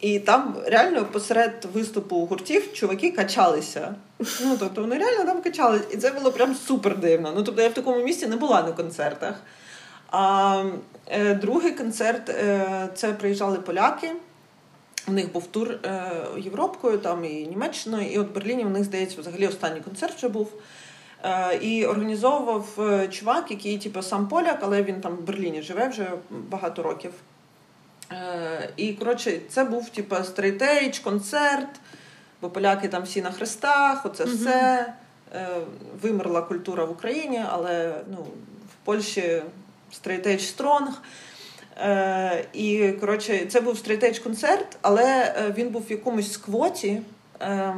І 0.00 0.18
там 0.18 0.56
реально 0.66 1.04
посеред 1.04 1.66
виступу 1.72 2.26
гуртів 2.26 2.72
чуваки 2.72 3.10
качалися. 3.10 3.94
Ну, 4.18 4.56
тобто 4.58 4.80
вони 4.80 4.98
реально 4.98 5.24
там 5.24 5.42
качались. 5.42 5.82
І 5.90 5.96
це 5.96 6.10
було 6.10 6.32
прям 6.32 6.54
супер 6.54 6.98
дивно. 6.98 7.32
Ну, 7.36 7.42
тобто 7.42 7.62
я 7.62 7.68
в 7.68 7.74
такому 7.74 8.04
місці 8.04 8.26
не 8.26 8.36
була 8.36 8.62
на 8.62 8.72
концертах. 8.72 9.34
А 10.10 10.64
е, 11.06 11.34
другий 11.34 11.72
концерт 11.72 12.28
е, 12.28 12.88
це 12.94 13.12
приїжджали 13.12 13.58
поляки. 13.58 14.12
У 15.08 15.12
них 15.12 15.32
був 15.32 15.46
тур 15.46 15.70
е, 15.70 16.12
Європкою, 16.38 16.98
там 16.98 17.24
і 17.24 17.46
Німеччиною, 17.46 18.10
і 18.10 18.18
от 18.18 18.28
в 18.28 18.34
Берліні 18.34 18.64
в 18.64 18.70
них, 18.70 18.84
здається, 18.84 19.20
взагалі 19.20 19.46
останній 19.46 19.80
концерт 19.80 20.16
вже 20.16 20.28
був. 20.28 20.52
Е, 21.24 21.56
і 21.56 21.86
організовував 21.86 22.68
е, 22.78 23.08
чувак, 23.08 23.50
який, 23.50 23.78
типу, 23.78 24.02
сам 24.02 24.28
поляк, 24.28 24.58
але 24.62 24.82
він 24.82 25.00
там 25.00 25.16
в 25.16 25.20
Берліні 25.20 25.62
живе 25.62 25.88
вже 25.88 26.10
багато 26.30 26.82
років. 26.82 27.12
Е, 28.12 28.68
І 28.76 28.92
коротше, 28.92 29.38
це 29.48 29.64
був 29.64 29.90
типу, 29.90 30.16
straight 30.24 30.73
edge 30.73 30.98
концерт, 30.98 31.68
бо 32.42 32.50
поляки 32.50 32.88
там 32.88 33.02
всі 33.02 33.22
на 33.22 33.30
хрестах, 33.30 34.06
оце 34.06 34.24
Мгм. 34.24 34.34
все. 34.36 34.92
Е, 35.34 35.48
Вимерла 36.02 36.42
культура 36.42 36.84
в 36.84 36.90
Україні, 36.90 37.44
але 37.50 37.94
ну, 38.10 38.16
в 38.72 38.84
Польщі 38.84 39.42
straight 39.92 40.24
edge 40.24 40.40
strong. 40.42 41.02
Е, 41.80 42.44
і 42.52 42.92
коротше, 43.00 43.46
це 43.48 43.60
був 43.60 43.78
straight 43.78 44.05
edge 44.05 44.18
концерт, 44.18 44.76
але 44.82 45.04
е, 45.04 45.54
він 45.56 45.68
був 45.68 45.82
в 45.88 45.90
якомусь 45.90 46.32
сквоті, 46.32 47.02
е, 47.40 47.74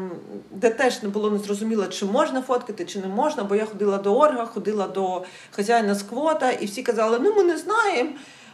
де 0.51 0.71
теж 0.71 1.03
не 1.03 1.09
було 1.09 1.31
незрозуміло, 1.31 1.87
чи 1.87 2.05
можна 2.05 2.43
фоткати, 2.43 2.85
чи 2.85 2.99
не 2.99 3.07
можна. 3.07 3.45
Бо 3.45 3.55
я 3.55 3.65
ходила 3.65 3.99
до 3.99 4.19
орга, 4.19 4.47
ходила 4.47 4.87
до 4.89 5.25
хазяїна 5.51 5.95
сквота, 5.95 6.51
і 6.51 6.67
всі 6.67 6.83
казали, 6.83 7.19
ну 7.23 7.35
ми 7.37 7.43
не 7.45 7.57
знаємо. 7.59 8.11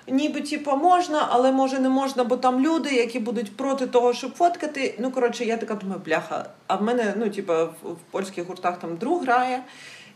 Ніби 0.08 0.40
типу, 0.40 0.76
можна, 0.76 1.28
але 1.30 1.52
може 1.52 1.78
не 1.78 1.88
можна, 1.88 2.24
бо 2.24 2.36
там 2.36 2.60
люди, 2.60 2.94
які 2.94 3.18
будуть 3.18 3.56
проти 3.56 3.86
того, 3.86 4.12
щоб 4.12 4.34
фоткати. 4.34 4.94
Ну 4.98 5.10
коротше, 5.10 5.44
я 5.44 5.56
така 5.56 5.74
думаю, 5.74 6.00
бляха. 6.04 6.50
А 6.66 6.76
в 6.76 6.82
мене, 6.82 7.14
ну 7.16 7.30
типу, 7.30 7.52
в, 7.52 7.92
в 7.92 7.96
польських 8.10 8.46
гуртах 8.46 8.78
там 8.78 8.96
друг 8.96 9.22
грає. 9.22 9.62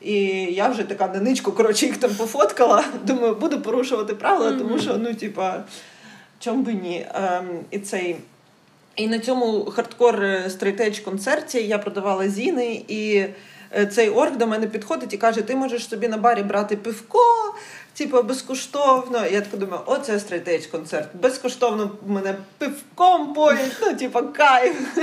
І 0.00 0.14
я 0.44 0.68
вже 0.68 0.82
така 0.82 1.06
на 1.06 1.20
ничку, 1.20 1.52
коротше, 1.52 1.86
їх 1.86 1.96
там 1.96 2.10
пофоткала. 2.14 2.84
Думаю, 3.04 3.34
буду 3.34 3.60
порушувати 3.60 4.14
правила, 4.14 4.52
тому 4.52 4.78
що, 4.78 4.96
ну, 4.96 5.14
типа, 5.14 5.64
чом 6.38 6.62
би 6.62 6.72
ні. 6.72 7.06
Ем, 7.14 7.48
і 7.70 7.78
цей. 7.78 8.16
І 8.96 9.08
на 9.08 9.18
цьому 9.18 9.64
хардкор 9.64 10.24
стрійтедж 10.48 10.98
концерті 10.98 11.66
я 11.66 11.78
продавала 11.78 12.28
зіни, 12.28 12.84
і 12.88 13.26
е, 13.76 13.86
цей 13.86 14.08
орг 14.08 14.36
до 14.36 14.46
мене 14.46 14.66
підходить 14.66 15.12
і 15.14 15.16
каже: 15.16 15.42
ти 15.42 15.56
можеш 15.56 15.88
собі 15.88 16.08
на 16.08 16.16
барі 16.16 16.42
брати 16.42 16.76
пивко, 16.76 17.54
типу, 17.94 18.22
безкоштовно. 18.22 19.26
Я 19.26 19.40
така 19.40 19.56
думаю, 19.56 19.82
о, 19.86 19.96
це 19.96 20.20
концерт. 20.72 21.08
Безкоштовно 21.14 21.90
мене 22.06 22.34
пивком 22.58 23.34
поють, 23.34 23.76
ну, 23.82 23.94
типу, 23.94 24.20
кайф. 24.32 24.98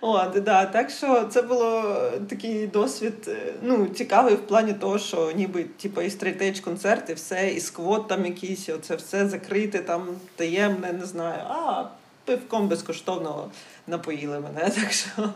От, 0.00 0.42
да. 0.42 0.66
Так 0.66 0.90
що 0.90 1.24
це 1.24 1.42
було 1.42 1.96
такий 2.28 2.66
досвід 2.66 3.14
е, 3.28 3.54
ну, 3.62 3.86
цікавий 3.86 4.34
в 4.34 4.46
плані 4.46 4.72
того, 4.72 4.98
що 4.98 5.32
ніби 5.32 5.64
типу, 5.64 6.00
і 6.00 6.10
straight 6.10 6.43
edge 6.43 6.60
концерт, 6.60 7.10
і 7.10 7.14
все, 7.14 7.50
і 7.50 7.60
сквот 7.60 8.08
там 8.08 8.26
якийсь, 8.26 8.68
оце 8.68 8.96
все 8.96 9.28
закрите, 9.28 9.78
там 9.78 10.06
таємне, 10.36 10.92
не 10.92 11.06
знаю. 11.06 11.42
А 11.48 11.84
пивком 12.24 12.68
безкоштовно 12.68 13.50
напоїли 13.86 14.40
мене. 14.40 14.70
Так 14.80 14.92
що 14.92 15.32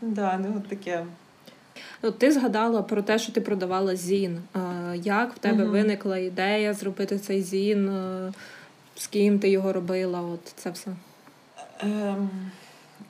да, 0.00 0.38
ну, 0.38 0.62
таке. 0.68 1.04
От 2.02 2.18
ти 2.18 2.32
згадала 2.32 2.82
про 2.82 3.02
те, 3.02 3.18
що 3.18 3.32
ти 3.32 3.40
продавала 3.40 3.96
зін. 3.96 4.40
Як 4.94 5.34
в 5.34 5.38
тебе 5.38 5.62
Мгм. 5.62 5.72
виникла 5.72 6.18
ідея 6.18 6.74
зробити 6.74 7.18
цей 7.18 7.42
зін? 7.42 7.90
З 8.96 9.06
ким 9.06 9.38
ти 9.38 9.48
його 9.50 9.72
робила? 9.72 10.20
От 10.20 10.40
це 10.56 10.70
все. 10.70 10.90
Ем, 11.80 12.30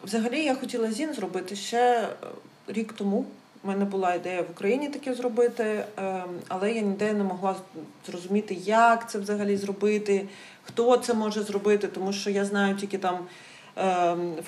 взагалі 0.04 0.44
я 0.44 0.54
хотіла 0.54 0.92
зін 0.92 1.14
зробити 1.14 1.56
ще 1.56 1.78
е, 2.02 2.08
рік 2.68 2.92
тому. 2.92 3.24
У 3.64 3.68
мене 3.68 3.84
була 3.84 4.14
ідея 4.14 4.42
в 4.42 4.50
Україні 4.50 4.88
таке 4.88 5.14
зробити, 5.14 5.84
ем, 5.96 6.24
але 6.48 6.72
я 6.72 6.80
ніде 6.82 7.12
не 7.12 7.24
могла 7.24 7.56
зрозуміти, 8.06 8.54
як 8.64 9.10
це 9.10 9.18
взагалі 9.18 9.56
зробити, 9.56 10.28
хто 10.62 10.96
це 10.96 11.14
може 11.14 11.42
зробити, 11.42 11.88
тому 11.88 12.12
що 12.12 12.30
я 12.30 12.44
знаю 12.44 12.76
тільки 12.76 12.98
там 12.98 13.18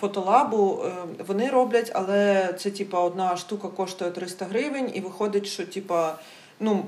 фотолабу, 0.01 0.83
ем, 0.85 1.27
вони 1.27 1.51
роблять, 1.51 1.91
але 1.95 2.53
це 2.59 2.71
типа 2.71 3.01
одна 3.01 3.37
штука 3.37 3.69
коштує 3.69 4.11
300 4.11 4.45
гривень, 4.45 4.91
і 4.95 5.01
виходить, 5.01 5.47
що 5.47 5.67
типа, 5.67 6.15
ну. 6.61 6.85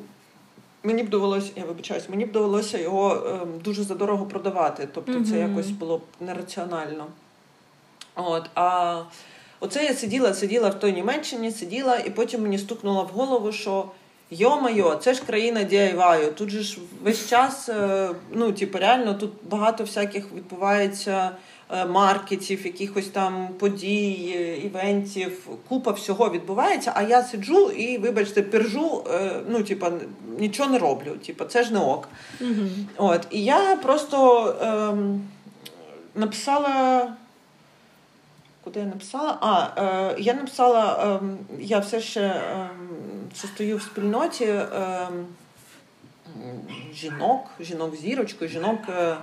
Мені 0.84 1.02
б 1.02 1.08
довелося, 1.08 1.50
я 1.56 1.64
вибачаюсь, 1.64 2.08
мені 2.08 2.24
б 2.24 2.32
довелося 2.32 2.78
його 2.78 3.26
ем, 3.26 3.48
дуже 3.64 3.82
задорого 3.82 4.26
продавати. 4.26 4.88
Тобто 4.94 5.24
це 5.24 5.38
якось 5.38 5.70
було 5.70 5.98
б 5.98 6.02
нераціонально. 6.20 7.06
От, 8.14 8.50
а 8.54 9.02
оце 9.60 9.84
я 9.84 9.94
сиділа, 9.94 10.34
сиділа 10.34 10.68
в 10.68 10.80
той 10.80 10.92
Німеччині, 10.92 11.50
сиділа, 11.50 11.96
і 11.96 12.10
потім 12.10 12.42
мені 12.42 12.58
стукнуло 12.58 13.02
в 13.02 13.16
голову, 13.16 13.52
що 13.52 13.84
йо-майо, 14.30 14.96
це 14.96 15.14
ж 15.14 15.22
країна 15.22 15.60
DIY. 15.60 16.34
Тут 16.34 16.50
же 16.50 16.62
ж 16.62 16.78
весь 17.02 17.28
час, 17.28 17.68
е, 17.68 18.10
ну, 18.32 18.52
типу, 18.52 18.78
реально, 18.78 19.14
тут 19.14 19.32
багато 19.50 19.84
всяких 19.84 20.32
відбувається 20.32 21.30
маркетів, 21.72 22.66
якихось 22.66 23.08
там 23.08 23.48
подій, 23.58 24.34
е, 24.36 24.56
івентів, 24.56 25.48
купа 25.68 25.90
всього 25.90 26.30
відбувається, 26.30 26.92
а 26.94 27.02
я 27.02 27.22
сиджу 27.22 27.70
і, 27.70 27.98
вибачте, 27.98 28.42
пержу, 28.42 29.04
е, 29.10 29.32
ну, 29.48 29.62
типу, 29.62 29.86
нічого 30.38 30.70
не 30.70 30.78
роблю. 30.78 31.10
Типу, 31.26 31.44
це 31.44 31.62
ж 31.62 31.72
не 31.72 31.78
ок. 31.78 32.08
Угу. 32.40 32.50
От, 32.96 33.26
і 33.30 33.44
я 33.44 33.76
просто 33.76 34.48
ем, 34.62 35.22
написала. 36.14 37.12
Куди 38.64 38.80
я 38.80 38.86
написала? 38.86 39.38
А, 39.40 39.82
е, 39.82 40.16
я 40.18 40.34
написала, 40.34 41.18
ем, 41.22 41.38
я 41.60 41.78
все 41.78 42.00
ще 42.00 42.20
ем, 42.20 42.68
состою 43.34 43.76
в 43.76 43.82
спільноті 43.82 44.44
ем, 44.44 45.26
жінок, 46.94 47.46
жінок 47.60 47.96
зірочкою, 47.96 48.50
жінок 48.50 48.78
е, 48.88 49.16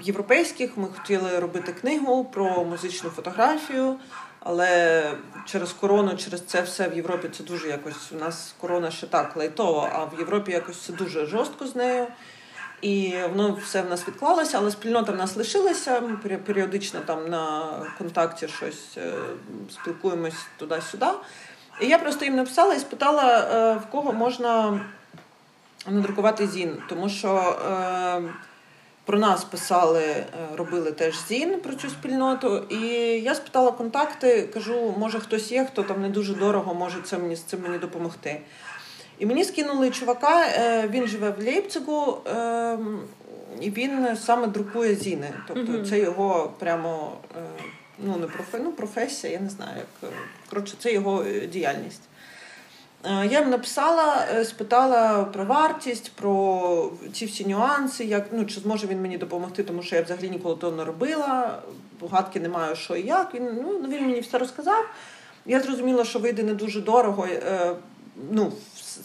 європейських. 0.00 0.76
Ми 0.76 0.88
хотіли 0.98 1.38
робити 1.38 1.72
книгу 1.72 2.24
про 2.24 2.64
музичну 2.64 3.10
фотографію. 3.10 3.96
Але 4.48 5.12
через 5.46 5.72
корону, 5.72 6.16
через 6.16 6.40
це 6.40 6.62
все 6.62 6.88
в 6.88 6.96
Європі 6.96 7.28
це 7.28 7.44
дуже 7.44 7.68
якось. 7.68 8.12
У 8.12 8.16
нас 8.16 8.54
корона 8.60 8.90
ще 8.90 9.06
так 9.06 9.36
лайтово, 9.36 9.88
а 9.92 10.04
в 10.04 10.18
Європі 10.18 10.52
якось 10.52 10.80
це 10.80 10.92
дуже 10.92 11.26
жорстко 11.26 11.66
з 11.66 11.76
нею. 11.76 12.06
І 12.82 13.14
воно 13.30 13.58
все 13.64 13.82
в 13.82 13.90
нас 13.90 14.08
відклалося, 14.08 14.58
але 14.58 14.70
спільнота 14.70 15.12
в 15.12 15.16
нас 15.16 15.36
лишилася. 15.36 16.00
Ми 16.00 16.38
періодично 16.38 17.00
там 17.00 17.28
на 17.28 17.72
контакті 17.98 18.48
щось 18.48 18.98
е, 18.98 19.12
спілкуємось 19.70 20.46
туди-сюди. 20.56 21.06
І 21.80 21.86
я 21.86 21.98
просто 21.98 22.24
їм 22.24 22.36
написала 22.36 22.74
і 22.74 22.78
спитала, 22.78 23.38
е, 23.38 23.74
в 23.74 23.90
кого 23.90 24.12
можна 24.12 24.80
надрукувати 25.86 26.46
зін, 26.46 26.76
тому 26.88 27.08
що 27.08 27.58
е, 27.70 28.22
про 29.06 29.18
нас 29.18 29.44
писали, 29.44 30.02
е, 30.02 30.26
робили 30.56 30.92
теж 30.92 31.26
зін 31.28 31.60
про 31.60 31.74
цю 31.74 31.90
спільноту. 31.90 32.58
І 32.58 32.86
я 33.22 33.34
спитала 33.34 33.72
контакти, 33.72 34.42
кажу, 34.42 34.94
може 34.98 35.20
хтось 35.20 35.52
є, 35.52 35.64
хто 35.64 35.82
там 35.82 36.02
не 36.02 36.08
дуже 36.08 36.34
дорого 36.34 36.74
може 36.74 37.02
це 37.04 37.18
мені 37.18 37.36
з 37.36 37.42
цим 37.42 37.62
мені 37.62 37.78
допомогти. 37.78 38.40
І 39.18 39.26
мені 39.26 39.44
скинули 39.44 39.90
чувака, 39.90 40.46
е, 40.46 40.88
він 40.88 41.06
живе 41.06 41.30
в 41.30 41.44
Лейпцигу, 41.44 42.18
е, 42.26 42.78
і 43.60 43.70
він 43.70 44.16
саме 44.16 44.46
друкує 44.46 44.94
зіни. 44.94 45.32
Тобто 45.48 45.86
це 45.86 45.98
його 45.98 46.52
прямо 46.58 47.12
е, 47.36 47.40
ну, 47.98 48.16
не 48.16 48.26
профе, 48.26 48.58
ну, 48.64 48.72
професія, 48.72 49.32
я 49.32 49.40
не 49.40 49.50
знаю, 49.50 49.76
як 49.76 50.12
коротше, 50.50 50.74
це 50.78 50.92
його 50.92 51.24
діяльність. 51.52 52.02
Е, 53.06 53.26
Я 53.26 53.40
їм 53.40 53.50
написала, 53.50 54.26
е, 54.34 54.44
спитала 54.44 55.24
про 55.24 55.44
вартість, 55.44 56.12
про 56.12 56.92
ці 57.12 57.26
всі 57.26 57.46
нюанси, 57.46 58.04
як, 58.04 58.26
ну, 58.32 58.44
чи 58.44 58.60
зможе 58.60 58.86
він 58.86 59.02
мені 59.02 59.18
допомогти, 59.18 59.62
тому 59.64 59.82
що 59.82 59.96
я 59.96 60.02
взагалі 60.02 60.30
ніколи 60.30 60.56
того 60.56 60.76
не 60.76 60.84
робила, 60.84 61.62
гадки 62.10 62.40
не 62.40 62.48
маю, 62.48 62.76
що 62.76 62.96
і 62.96 63.06
як. 63.06 63.34
Він, 63.34 63.48
ну, 63.62 63.88
він 63.88 64.06
мені 64.06 64.20
все 64.20 64.38
розказав. 64.38 64.84
Я 65.46 65.60
зрозуміла, 65.60 66.04
що 66.04 66.18
вийде 66.18 66.42
не 66.42 66.54
дуже 66.54 66.80
дорого. 66.80 67.26
е, 67.26 67.72
Ну, 68.30 68.52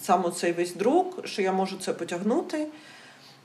саме 0.04 0.32
цей 0.32 0.52
весь 0.52 0.74
друк, 0.76 1.28
що 1.28 1.41
я 1.41 1.52
можу 1.52 1.78
це 1.78 1.93
потягнути. 1.93 2.68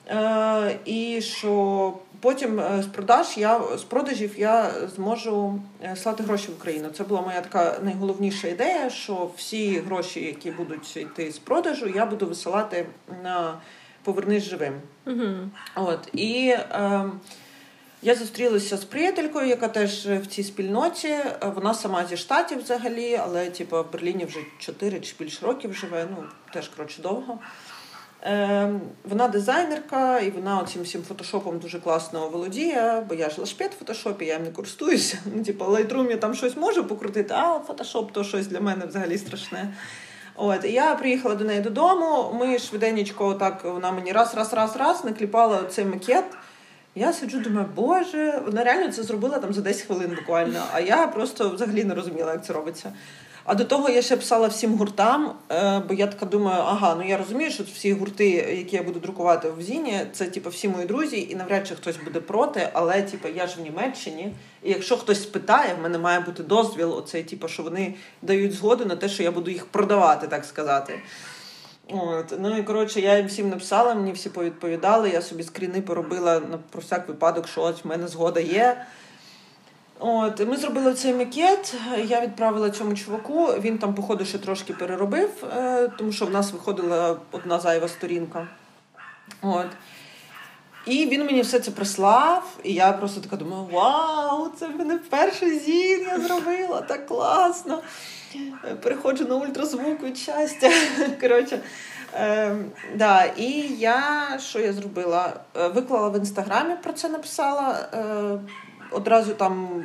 Е, 0.08 0.78
і 0.84 1.20
що 1.20 1.92
потім 2.20 2.60
е, 2.60 2.82
з 2.82 2.86
продаж 2.86 3.38
я 3.38 3.60
з 3.76 3.82
продажів 3.82 4.34
я 4.38 4.72
зможу 4.96 5.60
е, 5.82 5.96
слати 5.96 6.22
гроші 6.22 6.48
в 6.48 6.54
Україну. 6.54 6.88
Це 6.88 7.04
була 7.04 7.20
моя 7.20 7.40
така 7.40 7.78
найголовніша 7.82 8.48
ідея, 8.48 8.90
що 8.90 9.30
всі 9.36 9.78
гроші, 9.78 10.24
які 10.24 10.50
будуть 10.50 10.96
йти 10.96 11.32
з 11.32 11.38
продажу, 11.38 11.88
я 11.88 12.06
буду 12.06 12.26
висилати 12.26 12.86
на 13.22 13.58
повернись 14.02 14.44
живим. 14.44 14.74
Угу. 15.06 15.50
От 15.74 16.08
і 16.12 16.48
е, 16.48 17.04
я 18.02 18.14
зустрілася 18.14 18.76
з 18.76 18.84
приятелькою, 18.84 19.48
яка 19.48 19.68
теж 19.68 20.06
в 20.06 20.26
цій 20.26 20.44
спільноті. 20.44 21.16
Вона 21.54 21.74
сама 21.74 22.06
зі 22.06 22.16
штатів 22.16 22.62
взагалі, 22.62 23.20
але 23.22 23.50
типу, 23.50 23.82
в 23.82 23.92
Берліні 23.92 24.24
вже 24.24 24.38
4 24.58 25.00
чи 25.00 25.14
більше 25.18 25.46
років 25.46 25.74
живе, 25.74 26.06
ну 26.10 26.24
теж 26.52 26.68
коротше 26.68 27.02
довго. 27.02 27.38
Е, 28.26 28.70
вона 29.04 29.28
дизайнерка, 29.28 30.18
і 30.18 30.30
вона 30.30 30.64
цим 30.64 30.82
всім 30.82 31.02
фотошопом 31.02 31.58
дуже 31.58 31.80
класно 31.80 32.28
володіє, 32.28 33.04
бо 33.08 33.14
я 33.14 33.30
ж 33.30 33.40
лашпет 33.40 33.74
в 33.74 33.78
фотошопі, 33.78 34.24
я 34.24 34.34
їм 34.34 34.42
не 34.42 34.50
користуюся. 34.50 35.18
Ну, 35.36 35.44
типу, 35.44 35.64
Lightroom 35.64 36.10
я 36.10 36.16
там 36.16 36.34
щось 36.34 36.56
можу 36.56 36.84
покрутити, 36.84 37.34
а 37.34 37.58
фотошоп 37.66 38.12
то 38.12 38.24
щось 38.24 38.46
для 38.46 38.60
мене 38.60 38.86
взагалі 38.86 39.18
страшне. 39.18 39.74
От, 40.34 40.64
і 40.64 40.72
я 40.72 40.94
приїхала 40.94 41.34
до 41.34 41.44
неї 41.44 41.60
додому. 41.60 42.36
Ми 42.40 42.58
швиденечко, 42.58 43.34
так 43.34 43.64
вона 43.64 43.92
мені 43.92 44.12
раз, 44.12 44.34
раз, 44.34 44.52
раз, 44.52 44.76
раз 44.76 45.04
накліпала 45.04 45.62
цей 45.70 45.84
макет. 45.84 46.24
Я 46.94 47.12
сиджу, 47.12 47.40
думаю, 47.40 47.66
боже, 47.76 48.42
вона 48.46 48.64
реально 48.64 48.92
це 48.92 49.02
зробила 49.02 49.38
там 49.38 49.52
за 49.52 49.60
10 49.60 49.86
хвилин 49.86 50.16
буквально. 50.18 50.62
А 50.72 50.80
я 50.80 51.06
просто 51.06 51.50
взагалі 51.50 51.84
не 51.84 51.94
розуміла, 51.94 52.32
як 52.32 52.44
це 52.44 52.52
робиться. 52.52 52.92
А 53.46 53.54
до 53.54 53.64
того 53.64 53.88
я 53.88 54.02
ще 54.02 54.16
писала 54.16 54.48
всім 54.48 54.74
гуртам, 54.74 55.32
е, 55.50 55.82
бо 55.88 55.94
я 55.94 56.06
така 56.06 56.26
думаю, 56.26 56.62
ага, 56.66 56.94
ну 56.94 57.08
я 57.08 57.18
розумію, 57.18 57.50
що 57.50 57.64
всі 57.74 57.92
гурти, 57.92 58.28
які 58.30 58.76
я 58.76 58.82
буду 58.82 59.00
друкувати 59.00 59.50
в 59.50 59.62
Зіні, 59.62 60.00
це 60.12 60.24
типу, 60.24 60.50
всі 60.50 60.68
мої 60.68 60.86
друзі, 60.86 61.28
і 61.30 61.34
навряд 61.34 61.66
чи 61.66 61.74
хтось 61.74 61.96
буде 62.04 62.20
проти, 62.20 62.68
але 62.72 63.02
типу, 63.02 63.28
я 63.28 63.46
ж 63.46 63.56
в 63.58 63.62
Німеччині. 63.62 64.32
І 64.62 64.70
якщо 64.70 64.96
хтось 64.96 65.22
спитає, 65.22 65.74
в 65.74 65.82
мене 65.82 65.98
має 65.98 66.20
бути 66.20 66.42
дозвіл, 66.42 66.92
оцей, 66.92 67.22
типу, 67.22 67.48
що 67.48 67.62
вони 67.62 67.94
дають 68.22 68.52
згоду 68.52 68.84
на 68.84 68.96
те, 68.96 69.08
що 69.08 69.22
я 69.22 69.30
буду 69.30 69.50
їх 69.50 69.66
продавати, 69.66 70.26
так 70.28 70.44
сказати. 70.44 71.00
От. 71.90 72.34
Ну 72.38 72.58
і 72.58 72.62
коротше, 72.62 73.00
я 73.00 73.16
їм 73.16 73.26
всім 73.26 73.48
написала, 73.48 73.94
мені 73.94 74.12
всі 74.12 74.28
повідповідали, 74.28 75.10
я 75.10 75.22
собі 75.22 75.42
скріни 75.42 75.80
поробила 75.82 76.40
на 76.40 76.58
про 76.70 76.80
всяк 76.80 77.08
випадок, 77.08 77.48
що 77.48 77.62
ось 77.62 77.84
в 77.84 77.88
мене 77.88 78.08
згода 78.08 78.40
є. 78.40 78.86
От, 79.98 80.46
Ми 80.48 80.56
зробили 80.56 80.94
цей 80.94 81.14
макет, 81.14 81.74
я 82.04 82.20
відправила 82.20 82.70
цьому 82.70 82.94
чуваку, 82.94 83.46
він 83.46 83.78
там, 83.78 83.94
походу, 83.94 84.24
ще 84.24 84.38
трошки 84.38 84.72
переробив, 84.72 85.44
е, 85.56 85.88
тому 85.98 86.12
що 86.12 86.26
в 86.26 86.30
нас 86.30 86.52
виходила 86.52 87.16
одна 87.30 87.60
зайва 87.60 87.88
сторінка. 87.88 88.48
От. 89.42 89.66
І 90.86 91.06
він 91.06 91.26
мені 91.26 91.42
все 91.42 91.60
це 91.60 91.70
прислав, 91.70 92.56
і 92.62 92.72
я 92.72 92.92
просто 92.92 93.20
така 93.20 93.36
думаю: 93.36 93.68
Вау, 93.72 94.48
це 94.58 94.68
в 94.68 94.76
мене 94.76 94.98
перший 95.10 95.58
зін 95.58 96.06
я 96.08 96.20
зробила, 96.20 96.80
так 96.80 97.06
класно. 97.06 97.82
Переходжу 98.82 99.24
на 99.24 99.34
ультразвук 99.34 100.02
від 100.02 100.16
щастя. 100.16 100.70
Коротше, 101.20 101.60
е, 102.14 102.56
да. 102.94 103.24
І 103.24 103.50
я 103.78 104.28
що 104.38 104.58
я 104.58 104.72
зробила? 104.72 105.32
Е, 105.56 105.68
виклала 105.68 106.08
в 106.08 106.16
інстаграмі 106.16 106.74
про 106.82 106.92
це 106.92 107.08
написала. 107.08 107.88
Е, 107.94 108.38
Одразу 108.90 109.34
там 109.34 109.84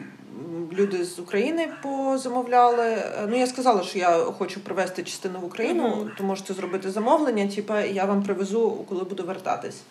люди 0.71 1.05
з 1.05 1.19
України 1.19 1.67
позамовляли. 1.81 2.85
Е, 2.85 3.27
ну, 3.29 3.37
я 3.37 3.47
сказала, 3.47 3.83
що 3.83 3.99
я 3.99 4.11
хочу 4.11 4.59
привезти 4.59 5.03
частину 5.03 5.39
в 5.39 5.45
Україну, 5.45 5.83
mm-hmm. 5.83 6.17
то 6.17 6.23
можете 6.23 6.53
зробити 6.53 6.91
замовлення, 6.91 7.47
типу, 7.47 7.77
я 7.77 8.05
вам 8.05 8.23
привезу, 8.23 8.85
коли 8.89 9.03
буду 9.03 9.23
вертатись. 9.23 9.81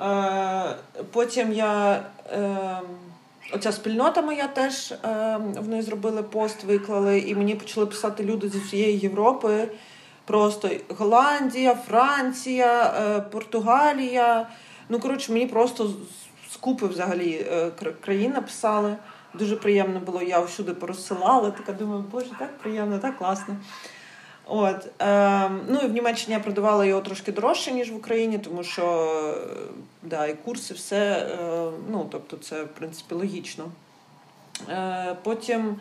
Е, 0.00 0.76
Потім 1.12 1.52
я. 1.52 2.02
Е, 2.32 2.80
Оця 3.54 3.72
спільнота 3.72 4.22
моя 4.22 4.48
теж 4.48 4.92
е, 4.92 5.38
вони 5.56 5.82
зробили 5.82 6.22
пост, 6.22 6.64
виклали, 6.64 7.18
і 7.18 7.34
мені 7.34 7.54
почали 7.54 7.86
писати 7.86 8.24
люди 8.24 8.48
зі 8.48 8.58
всієї 8.58 8.98
Європи. 8.98 9.68
Просто 10.24 10.70
Голландія, 10.88 11.74
Франція, 11.74 12.94
е, 12.98 13.20
Португалія. 13.20 14.48
Ну, 14.88 14.98
коротше, 15.00 15.32
мені 15.32 15.46
просто 15.46 15.90
з 16.52 16.56
купи 16.56 16.86
взагалі 16.86 17.46
е, 17.52 17.70
країн 18.00 18.32
написали. 18.32 18.96
Дуже 19.34 19.56
приємно 19.56 20.00
було, 20.00 20.22
я 20.22 20.40
всюди 20.40 20.74
порозсилала. 20.74 21.50
Така 21.50 21.72
думаю, 21.72 22.04
боже, 22.12 22.30
так 22.38 22.58
приємно, 22.58 22.98
так 22.98 23.18
класно. 23.18 23.56
От, 24.46 25.02
е, 25.02 25.50
Ну 25.68 25.78
і 25.82 25.86
в 25.86 25.92
Німеччині 25.92 26.32
я 26.34 26.40
продавала 26.40 26.84
його 26.84 27.00
трошки 27.00 27.32
дорожче, 27.32 27.72
ніж 27.72 27.90
в 27.90 27.96
Україні, 27.96 28.38
тому 28.38 28.62
що 28.62 29.36
да, 30.02 30.26
і 30.26 30.34
курси, 30.34 30.74
все, 30.74 30.96
е, 30.96 31.70
ну, 31.90 32.08
тобто 32.10 32.36
це, 32.36 32.62
в 32.62 32.68
принципі, 32.68 33.14
логічно. 33.14 33.64
Е, 34.68 35.16
Потім 35.22 35.80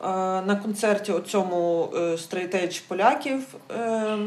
е, 0.00 0.06
на 0.42 0.60
концерті 0.62 1.12
цьому 1.26 1.90
е, 1.94 1.98
Straight 1.98 2.54
Edge 2.54 2.82
поляків 2.88 3.54
е, 3.70 4.18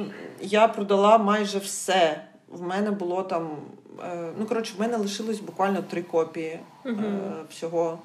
я 0.42 0.68
продала 0.68 1.18
майже 1.18 1.60
все. 1.60 2.22
В 2.48 2.62
мене 2.62 2.92
було 2.92 3.24
там. 3.24 3.58
Е, 4.04 4.32
ну, 4.40 4.46
коротше, 4.46 4.74
в 4.78 4.82
мене 4.82 4.98
лишилось 4.98 5.40
буквально 5.40 5.82
три 5.82 6.02
копії 6.02 6.60
е, 6.86 6.92
всього. 7.50 8.00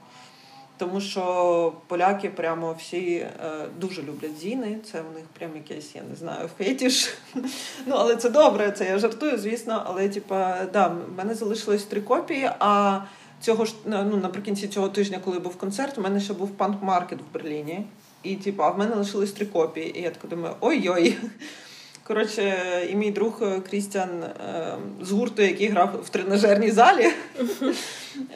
Тому 0.78 1.00
що 1.00 1.72
поляки 1.86 2.30
прямо 2.30 2.72
всі 2.78 3.14
е, 3.14 3.30
дуже 3.80 4.02
люблять 4.02 4.38
зіни. 4.38 4.78
Це 4.92 5.00
у 5.00 5.14
них 5.14 5.24
прям 5.38 5.50
якесь, 5.54 5.94
я 5.94 6.02
не 6.10 6.16
знаю, 6.16 6.48
фетіш. 6.58 7.14
Ну, 7.86 7.94
але 7.98 8.16
це 8.16 8.30
добре, 8.30 8.70
це 8.70 8.84
я 8.84 8.98
жартую, 8.98 9.38
звісно. 9.38 9.82
Але, 9.86 10.08
типа, 10.08 10.64
да, 10.72 10.86
в 10.86 11.16
мене 11.16 11.34
залишилось 11.34 11.84
три 11.84 12.00
копії. 12.00 12.50
А 12.58 13.00
цього 13.40 13.64
ж 13.64 13.74
ну, 13.84 14.16
наприкінці 14.16 14.68
цього 14.68 14.88
тижня, 14.88 15.20
коли 15.24 15.38
був 15.38 15.56
концерт, 15.56 15.98
у 15.98 16.00
мене 16.00 16.20
ще 16.20 16.34
був 16.34 16.50
панк-маркет 16.50 17.18
в 17.18 17.34
Берліні. 17.34 17.86
І, 18.22 18.36
типа, 18.36 18.70
в 18.70 18.78
мене 18.78 18.94
лишилось 18.94 19.32
три 19.32 19.46
копії. 19.46 19.98
І 19.98 20.02
я 20.02 20.10
така 20.10 20.28
думаю, 20.28 20.54
ой-ой. 20.60 21.16
Коротше, 22.08 22.56
і 22.90 22.94
мій 22.94 23.10
друг 23.10 23.38
е, 23.42 23.60
Крістіан 23.60 24.22
е, 24.22 24.32
з 25.00 25.10
гурту, 25.10 25.42
який 25.42 25.68
грав 25.68 26.00
в 26.04 26.08
тренажерній 26.08 26.70
залі. 26.70 27.12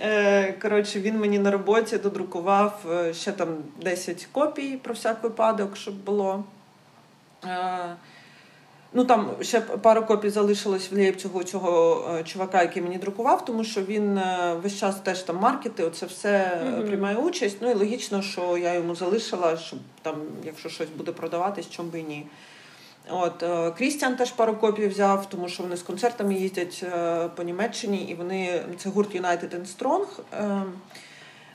Е, 0.03 0.53
коротше, 0.63 1.01
він 1.01 1.19
мені 1.19 1.39
на 1.39 1.51
роботі 1.51 1.99
додрукував 1.99 2.85
ще 3.13 3.33
там 3.33 3.49
10 3.83 4.29
копій 4.33 4.79
про 4.83 4.95
всяк 4.95 5.23
випадок, 5.23 5.77
щоб 5.77 5.95
було. 5.95 6.45
Ну 8.93 9.05
там 9.05 9.31
ще 9.41 9.61
пару 9.61 10.03
копій 10.03 10.31
залишилось 10.31 10.93
в 10.93 10.95
Лєпцього 10.95 11.45
цього 11.45 12.05
чувака, 12.25 12.63
який 12.63 12.83
мені 12.83 12.99
друкував, 12.99 13.45
тому 13.45 13.65
що 13.65 13.83
він 13.83 14.21
весь 14.63 14.79
час 14.79 14.97
теж 14.97 15.23
там 15.23 15.37
маркети, 15.37 15.85
оце 15.85 16.07
все 16.07 16.61
mm-hmm. 16.65 16.87
приймає 16.87 17.17
участь. 17.17 17.57
Ну 17.61 17.71
і 17.71 17.75
логічно, 17.75 18.23
що 18.23 18.57
я 18.57 18.75
йому 18.75 18.95
залишила, 18.95 19.57
щоб 19.57 19.79
там, 20.03 20.17
якщо 20.45 20.69
щось 20.69 20.89
буде 20.97 21.13
продаватись, 21.13 21.71
чому 21.71 21.91
би 21.91 22.01
і 22.01 22.03
ні. 22.03 22.27
От 23.11 23.43
е, 23.43 23.71
Крістіан 23.71 24.17
теж 24.17 24.31
пару 24.31 24.57
копій 24.57 24.87
взяв, 24.87 25.29
тому 25.29 25.49
що 25.49 25.63
вони 25.63 25.77
з 25.77 25.83
концертами 25.83 26.35
їздять 26.35 26.85
е, 26.85 27.29
по 27.29 27.43
Німеччині, 27.43 28.05
і 28.05 28.15
вони 28.15 28.63
це 28.79 28.89
гурт 28.89 29.15
United 29.15 29.57
and 29.57 29.79
Strong. 29.79 30.07
Е, 30.33 30.63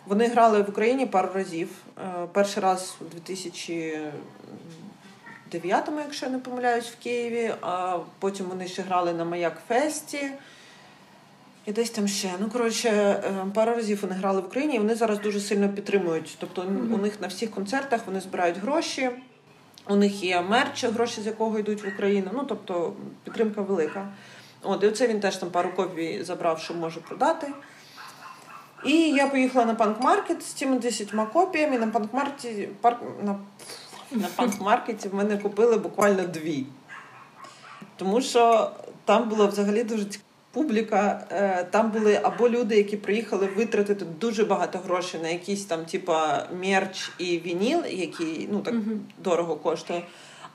вони 0.06 0.28
грали 0.28 0.62
в 0.62 0.70
Україні 0.70 1.06
пару 1.06 1.30
разів. 1.34 1.70
Перший 2.32 2.64
раз 2.64 2.96
у 3.02 3.04
2009-му, 3.32 6.00
якщо 6.00 6.26
я 6.26 6.32
не 6.32 6.40
помиляюсь, 6.40 6.88
в 6.88 6.96
Києві. 7.04 7.54
А 7.62 8.00
потім 8.20 8.46
вони 8.46 8.68
ще 8.68 8.82
грали 8.82 9.14
на 9.14 9.26
Маяк 9.26 9.58
Фесті. 9.68 10.32
І 11.66 11.72
десь 11.72 11.90
там 11.90 12.08
ще. 12.08 12.32
Ну, 12.40 12.50
коротше, 12.50 13.24
пару 13.54 13.76
разів 13.76 14.02
вони 14.02 14.16
грали 14.16 14.42
в 14.42 14.46
Україні, 14.46 14.76
і 14.76 14.80
вони 14.80 14.96
зараз 14.96 15.20
дуже 15.20 15.40
сильно 15.40 15.70
підтримують. 15.70 16.38
Тобто 16.40 16.62
mm-hmm. 16.62 16.94
у 16.94 16.98
них 16.98 17.22
на 17.22 17.28
всіх 17.28 17.52
концертах 17.52 18.02
вони 18.06 18.22
збирають 18.22 18.58
гроші. 18.58 19.10
У 19.90 19.96
них 19.96 20.24
є 20.24 20.42
мерч, 20.42 20.84
гроші 20.84 21.22
з 21.22 21.26
якого 21.26 21.60
йдуть 21.60 21.84
в 21.84 21.88
Україну. 21.88 22.30
Ну 22.34 22.44
тобто 22.44 22.94
підтримка 23.24 23.62
велика. 23.62 24.08
От, 24.64 24.84
і 24.84 24.88
оце 24.88 25.08
він 25.08 25.20
теж 25.20 25.38
там 25.38 25.50
пару 25.50 25.70
копій 25.76 26.24
забрав, 26.24 26.60
що 26.60 26.74
може 26.74 27.00
продати. 27.00 27.48
І 28.86 28.94
я 28.94 29.28
поїхала 29.28 29.66
на 29.66 29.76
панк-маркет 29.76 30.42
з 30.42 30.54
цими 30.54 30.80
10 30.80 31.14
копіями. 31.34 31.78
На 31.78 31.88
панк-маркеті 31.88 32.68
парк, 32.82 33.02
на, 33.24 33.40
на 34.12 34.28
панк-маркеті 34.36 35.10
в 35.10 35.16
мене 35.16 35.38
купили 35.38 35.78
буквально 35.78 36.24
дві. 36.28 36.66
Тому 37.96 38.22
що 38.22 38.72
там 39.06 39.30
було 39.30 39.48
взагалі 39.48 39.84
дуже 39.84 40.06
цікаво 40.06 40.27
публіка. 40.52 41.28
Е, 41.32 41.68
там 41.72 41.92
були 41.92 42.20
або 42.24 42.50
люди, 42.50 42.78
які 42.78 42.98
приїхали 42.98 43.50
витратити 43.56 44.06
дуже 44.20 44.46
багато 44.46 44.80
грошей 44.80 45.20
на 45.22 45.30
якийсь 45.30 45.66
там, 45.66 45.86
типа, 45.86 46.48
мерч 46.62 47.12
і 47.18 47.40
вініл, 47.40 47.80
який 47.90 48.50
ну 48.52 48.60
так 48.60 48.74
uh-huh. 48.74 48.98
дорого 49.24 49.56
коштує. 49.56 50.02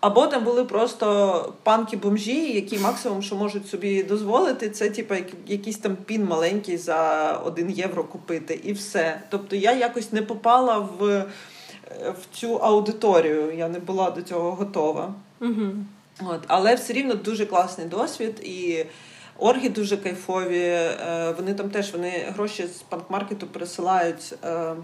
Або 0.00 0.26
там 0.26 0.44
були 0.44 0.64
просто 0.64 1.54
панки-бомжі, 1.64 2.54
які 2.54 2.78
максимум, 2.78 3.22
що 3.22 3.36
можуть 3.36 3.68
собі 3.68 4.02
дозволити, 4.02 4.70
це 4.70 4.90
типа 4.90 5.16
якийсь 5.46 5.78
там 5.78 5.96
пін 5.96 6.24
маленький 6.24 6.76
за 6.76 7.32
один 7.32 7.70
євро 7.70 8.04
купити, 8.04 8.60
і 8.64 8.72
все. 8.72 9.20
Тобто 9.28 9.56
я 9.56 9.72
якось 9.72 10.12
не 10.12 10.22
попала 10.22 10.78
в 10.78 11.26
в 12.00 12.36
цю 12.36 12.56
аудиторію, 12.56 13.52
я 13.56 13.68
не 13.68 13.78
була 13.78 14.10
до 14.10 14.22
цього 14.22 14.52
готова. 14.52 15.14
Угу. 15.40 15.70
От, 16.20 16.40
Але 16.46 16.74
все 16.74 16.92
рівно 16.92 17.14
дуже 17.14 17.46
класний 17.46 17.86
досвід. 17.86 18.40
і 18.42 18.84
Орги 19.42 19.68
дуже 19.68 19.96
кайфові. 19.96 20.58
Е, 20.58 21.34
вони 21.36 21.54
там 21.54 21.70
теж 21.70 21.92
вони 21.92 22.10
гроші 22.34 22.66
з 22.66 22.82
панкмаркету 22.82 23.46
пересилають 23.46 24.34
е, 24.44 24.74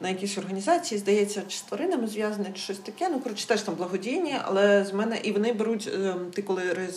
на 0.00 0.08
якісь 0.08 0.38
організації, 0.38 0.98
здається, 0.98 1.42
чи 1.48 1.58
з 1.58 1.62
тваринами 1.62 2.06
зв'язані, 2.06 2.46
чи 2.54 2.60
щось 2.60 2.78
таке. 2.78 3.08
Ну, 3.08 3.20
коротше, 3.20 3.46
теж 3.46 3.62
там 3.62 3.74
благодійні, 3.74 4.36
але 4.44 4.84
з 4.84 4.92
мене 4.92 5.18
і 5.22 5.32
вони 5.32 5.52
беруть, 5.52 5.90
е, 5.94 6.14
ти 6.34 6.42
коли 6.42 6.88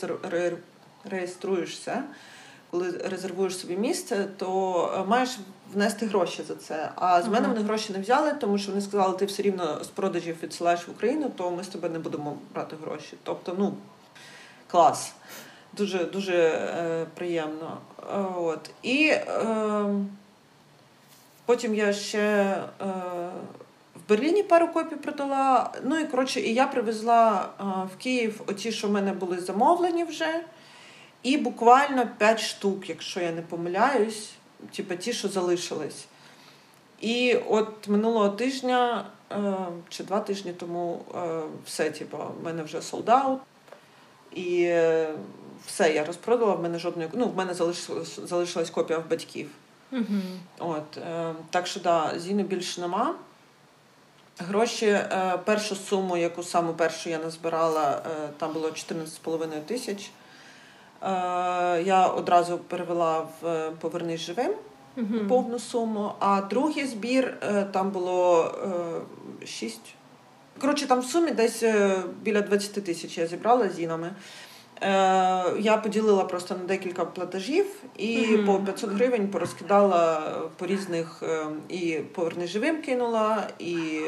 реєструєшся, 1.10 2.04
коли 2.72 2.92
резервуєш 2.92 3.58
собі 3.58 3.78
місце, 3.78 4.28
то 4.38 5.06
маєш 5.08 5.40
внести 5.74 6.06
гроші 6.06 6.44
за 6.48 6.56
це. 6.56 6.92
А 6.96 7.22
з 7.22 7.28
мене 7.28 7.48
вони 7.48 7.62
гроші 7.62 7.94
не 7.94 8.00
взяли, 8.00 8.34
тому 8.34 8.58
що 8.58 8.72
вони 8.72 8.82
сказали, 8.82 9.18
ти 9.18 9.26
все 9.26 9.44
рівно 9.44 9.84
з 9.84 9.88
продажів 9.88 10.38
відсилаєш 10.44 10.88
в 10.88 10.92
Україну, 10.92 11.32
то 11.38 11.52
ми 11.52 11.64
з 11.64 11.68
тебе 11.68 11.90
не 11.90 12.00
будемо 12.00 12.38
брати 12.54 12.76
гроші. 12.82 13.18
Тобто, 13.24 13.56
ну 13.60 13.74
клас. 14.68 15.14
Дуже 15.78 16.06
дуже 16.06 16.34
е, 16.34 17.06
приємно. 17.16 17.78
Е, 18.00 18.18
от. 18.38 18.70
І 18.84 19.08
е, 19.08 19.86
потім 21.46 21.76
я 21.76 21.94
ще 21.94 22.20
е, 22.20 22.66
в 23.96 24.10
Берліні 24.10 24.44
пару 24.44 24.68
копій 24.68 24.96
продала. 24.96 25.74
Ну 25.84 26.00
і 26.00 26.06
коротше, 26.06 26.42
і 26.42 26.54
я 26.54 26.68
привезла 26.68 27.50
е, 27.60 27.64
в 27.96 27.98
Київ 27.98 28.42
оті, 28.48 28.72
що 28.72 28.88
в 28.88 28.92
мене 28.92 29.14
були 29.14 29.40
замовлені 29.40 30.04
вже. 30.04 30.44
І 31.24 31.38
буквально 31.38 32.08
5 32.18 32.40
штук, 32.40 32.90
якщо 32.90 33.20
я 33.20 33.32
не 33.32 33.42
помиляюсь, 33.42 34.30
типу 34.76 34.96
ті, 34.96 35.14
що 35.14 35.28
залишились. 35.28 36.06
І 37.02 37.36
от 37.50 37.88
минулого 37.88 38.30
тижня 38.30 39.06
е, 39.32 39.54
чи 39.90 40.04
два 40.04 40.20
тижні 40.20 40.54
тому 40.54 41.00
е, 41.16 41.42
все, 41.66 41.92
типу, 41.92 42.18
в 42.18 42.46
мене 42.46 42.64
вже 42.64 42.82
солдаут. 42.82 43.40
І 44.36 44.76
все, 45.68 45.94
я 45.94 46.06
розпродала, 46.06 46.54
в 46.56 46.62
мене 46.64 46.80
жодної. 46.80 47.10
Ну, 47.14 47.28
в 47.28 47.36
мене 47.36 47.54
залишилась, 47.54 48.20
залишилась 48.24 48.70
копія 48.70 49.00
в 49.00 49.10
батьків. 49.10 49.50
Угу. 49.92 50.04
От, 50.60 50.98
е, 50.98 51.34
так 51.50 51.68
що 51.68 51.80
да, 51.80 52.14
зіни 52.20 52.44
більше 52.44 52.82
нема. 52.82 53.16
Гроші, 54.38 54.86
е, 54.86 55.40
першу 55.46 55.76
суму, 55.76 56.18
яку 56.18 56.44
саму 56.44 56.74
першу 56.74 57.10
я 57.10 57.20
назбирала, 57.20 58.02
е, 58.06 58.30
там 58.38 58.54
було 58.54 58.72
14,5 58.72 59.62
тисяч. 59.62 60.12
Е, 61.04 61.08
я 61.86 62.08
одразу 62.08 62.58
перевела 62.58 63.20
в 63.20 63.48
е, 63.48 63.72
Повернись 63.80 64.22
живим 64.22 64.52
Угу. 64.98 65.28
повну 65.30 65.60
суму, 65.60 66.12
а 66.20 66.42
другий 66.42 66.88
збір 66.88 67.38
е, 67.42 67.64
там 67.72 67.92
було 67.92 68.52
е, 69.42 69.46
6. 69.48 69.80
Коротше, 70.62 70.88
там 70.88 71.00
в 71.00 71.06
сумі 71.06 71.32
десь 71.32 71.64
біля 72.22 72.42
20 72.42 72.84
тисяч 72.84 73.18
я 73.18 73.28
зібрала 73.28 73.70
зінами. 73.70 74.12
Е, 74.84 74.88
Я 75.60 75.78
поділила 75.84 76.24
просто 76.24 76.56
на 76.56 76.64
декілька 76.64 77.06
платежів 77.06 77.66
і 77.98 78.18
Мгм. 78.28 78.46
по 78.46 78.60
500 78.60 78.90
гривень 78.90 79.28
порозкидала 79.28 80.22
по 80.58 80.66
різних 80.68 81.24
е, 81.24 81.46
і 81.70 82.00
поверни 82.14 82.48
живим 82.48 82.82
кинула, 82.82 83.48
і 83.60 84.02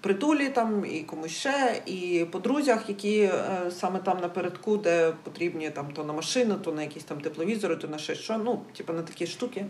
притулі 0.00 0.48
там, 0.48 0.84
і 0.84 1.00
комусь 1.00 1.30
ще, 1.32 1.82
і 1.86 2.26
по 2.30 2.38
друзях, 2.38 2.88
які 2.88 3.20
е, 3.20 3.30
саме 3.70 3.98
там 3.98 4.18
напередку, 4.20 4.76
де 4.76 5.12
потрібні 5.22 5.70
там 5.70 5.92
то 5.92 6.04
на 6.04 6.12
машину, 6.12 6.54
то 6.54 6.72
на 6.72 6.82
якісь 6.82 7.04
там 7.04 7.20
тепловізори, 7.20 7.76
то 7.76 7.88
на 7.88 7.98
ще 7.98 8.14
що. 8.14 8.38
Ну, 8.38 8.60
типу 8.76 8.92
на 8.92 9.02
такі 9.02 9.26
штуки. 9.26 9.66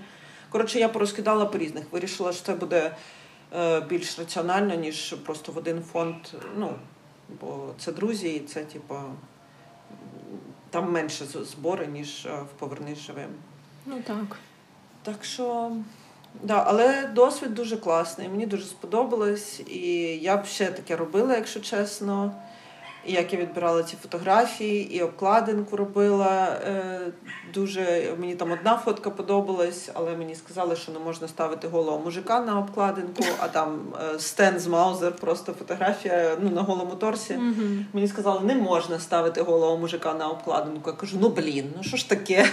Коротше, 0.50 0.78
я 0.78 0.88
порозкидала 0.88 1.46
по 1.46 1.58
різних. 1.58 1.84
Вирішила, 1.90 2.32
що 2.32 2.44
це 2.44 2.54
буде 2.54 2.96
е, 3.56 3.80
більш 3.80 4.18
раціонально, 4.18 4.74
ніж 4.74 5.14
просто 5.26 5.52
в 5.52 5.58
один 5.58 5.82
фонд. 5.92 6.14
Ну, 6.58 6.70
бо 7.40 7.68
це 7.78 7.92
друзі, 7.92 8.28
і 8.34 8.40
це, 8.40 8.64
типу, 8.64 8.94
там 10.72 10.92
менше 10.92 11.24
збори, 11.24 11.86
ніж 11.86 12.26
е, 12.26 12.28
в 12.28 12.58
Повернись 12.58 12.98
живим. 12.98 13.30
Ну 13.86 14.02
так. 14.06 14.36
Так 15.02 15.24
що, 15.24 15.72
да, 16.42 16.64
але 16.66 17.06
досвід 17.06 17.54
дуже 17.54 17.76
класний. 17.76 18.28
Мені 18.28 18.46
дуже 18.46 18.64
сподобалось. 18.64 19.60
І 19.60 19.90
я 20.22 20.36
б 20.36 20.44
ще 20.44 20.66
таке 20.66 20.96
робила, 20.96 21.36
якщо 21.36 21.60
чесно. 21.60 22.34
І 23.06 23.12
як 23.12 23.32
я 23.32 23.38
відбирала 23.38 23.82
ці 23.82 23.96
фотографії, 24.02 24.96
і 24.96 25.02
обкладинку 25.02 25.76
робила. 25.76 26.56
Е, 26.66 27.00
дуже 27.54 28.14
мені 28.18 28.34
там 28.34 28.52
одна 28.52 28.78
фотка 28.78 29.10
подобалась, 29.10 29.90
але 29.94 30.16
мені 30.16 30.34
сказали, 30.34 30.76
що 30.76 30.92
не 30.92 30.98
можна 30.98 31.28
ставити 31.28 31.68
голого 31.68 31.98
мужика 31.98 32.40
на 32.40 32.58
обкладинку, 32.58 33.24
а 33.38 33.48
там 33.48 33.80
е, 34.14 34.18
Стен 34.18 34.58
з 34.58 34.66
Маузер, 34.66 35.12
просто 35.12 35.52
фотографія 35.52 36.36
ну, 36.42 36.50
на 36.50 36.62
голому 36.62 36.94
торсі. 36.94 37.34
Угу. 37.34 37.68
Мені 37.92 38.08
сказали, 38.08 38.40
не 38.40 38.54
можна 38.54 38.98
ставити 38.98 39.42
голого 39.42 39.76
мужика 39.76 40.14
на 40.14 40.28
обкладинку. 40.28 40.90
Я 40.90 40.96
кажу, 40.96 41.18
ну 41.20 41.28
блін, 41.28 41.72
ну 41.76 41.82
що 41.82 41.96
ж 41.96 42.08
таке? 42.08 42.46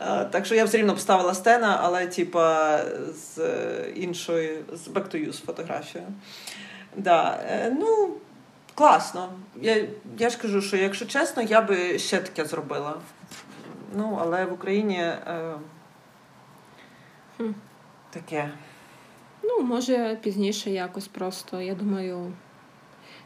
Е, 0.00 0.24
Так 0.30 0.46
що 0.46 0.54
я 0.54 0.64
все 0.64 0.78
рівно 0.78 0.94
поставила 0.94 1.34
стена, 1.34 1.80
але 1.82 2.06
типа 2.06 2.78
з 3.14 3.40
іншої, 3.94 4.58
з 4.72 4.88
Back 4.88 5.14
to 5.14 5.28
Use 5.28 5.44
фотографією. 5.44 6.10
Да. 6.96 7.38
Ну, 7.80 8.14
класно. 8.80 9.28
Я, 9.60 9.86
я 10.18 10.30
ж 10.30 10.38
кажу, 10.38 10.62
що 10.62 10.76
якщо 10.76 11.06
чесно, 11.06 11.42
я 11.42 11.60
би 11.60 11.98
ще 11.98 12.18
таке 12.20 12.44
зробила. 12.44 12.94
Ну, 13.96 14.18
але 14.20 14.44
в 14.44 14.52
Україні 14.52 14.98
е, 14.98 15.54
Хм. 17.36 17.50
таке. 18.10 18.50
Ну, 19.42 19.60
може, 19.60 20.18
пізніше 20.22 20.70
якось 20.70 21.08
просто. 21.08 21.60
Я 21.60 21.74
думаю, 21.74 22.32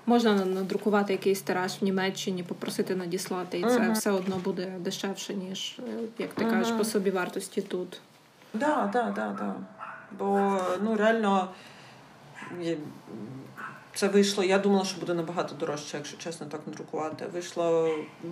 можна 0.07 0.34
надрукувати 0.44 1.12
якийсь 1.12 1.42
тираж 1.42 1.72
в 1.80 1.84
Німеччині, 1.84 2.42
попросити 2.42 2.94
надіслати, 2.94 3.59
і 3.59 3.62
це 3.62 3.80
Мгм. 3.80 3.92
все 3.92 4.11
одно 4.11 4.36
буде 4.36 4.74
дешевше, 4.78 5.34
ніж, 5.34 5.78
е, 5.78 5.82
як 6.18 6.34
ти 6.34 6.44
Мгм. 6.44 6.52
кажеш, 6.52 6.72
по 6.78 6.84
собі 6.84 7.11
вартості 7.11 7.62
тут. 7.62 8.00
Да, 8.55 8.90
да, 8.92 9.02
да, 9.16 9.36
да. 9.38 9.55
Бо 10.18 10.61
ну 10.82 10.96
реально 10.96 11.48
це 13.95 14.09
вийшло. 14.09 14.45
Я 14.45 14.59
думала, 14.59 14.84
що 14.84 15.01
буде 15.01 15.14
набагато 15.14 15.55
дорожче, 15.55 15.97
якщо 15.97 16.16
чесно, 16.16 16.47
так 16.47 16.61
надрукувати. 16.66 17.26
Вийшла 17.32 17.88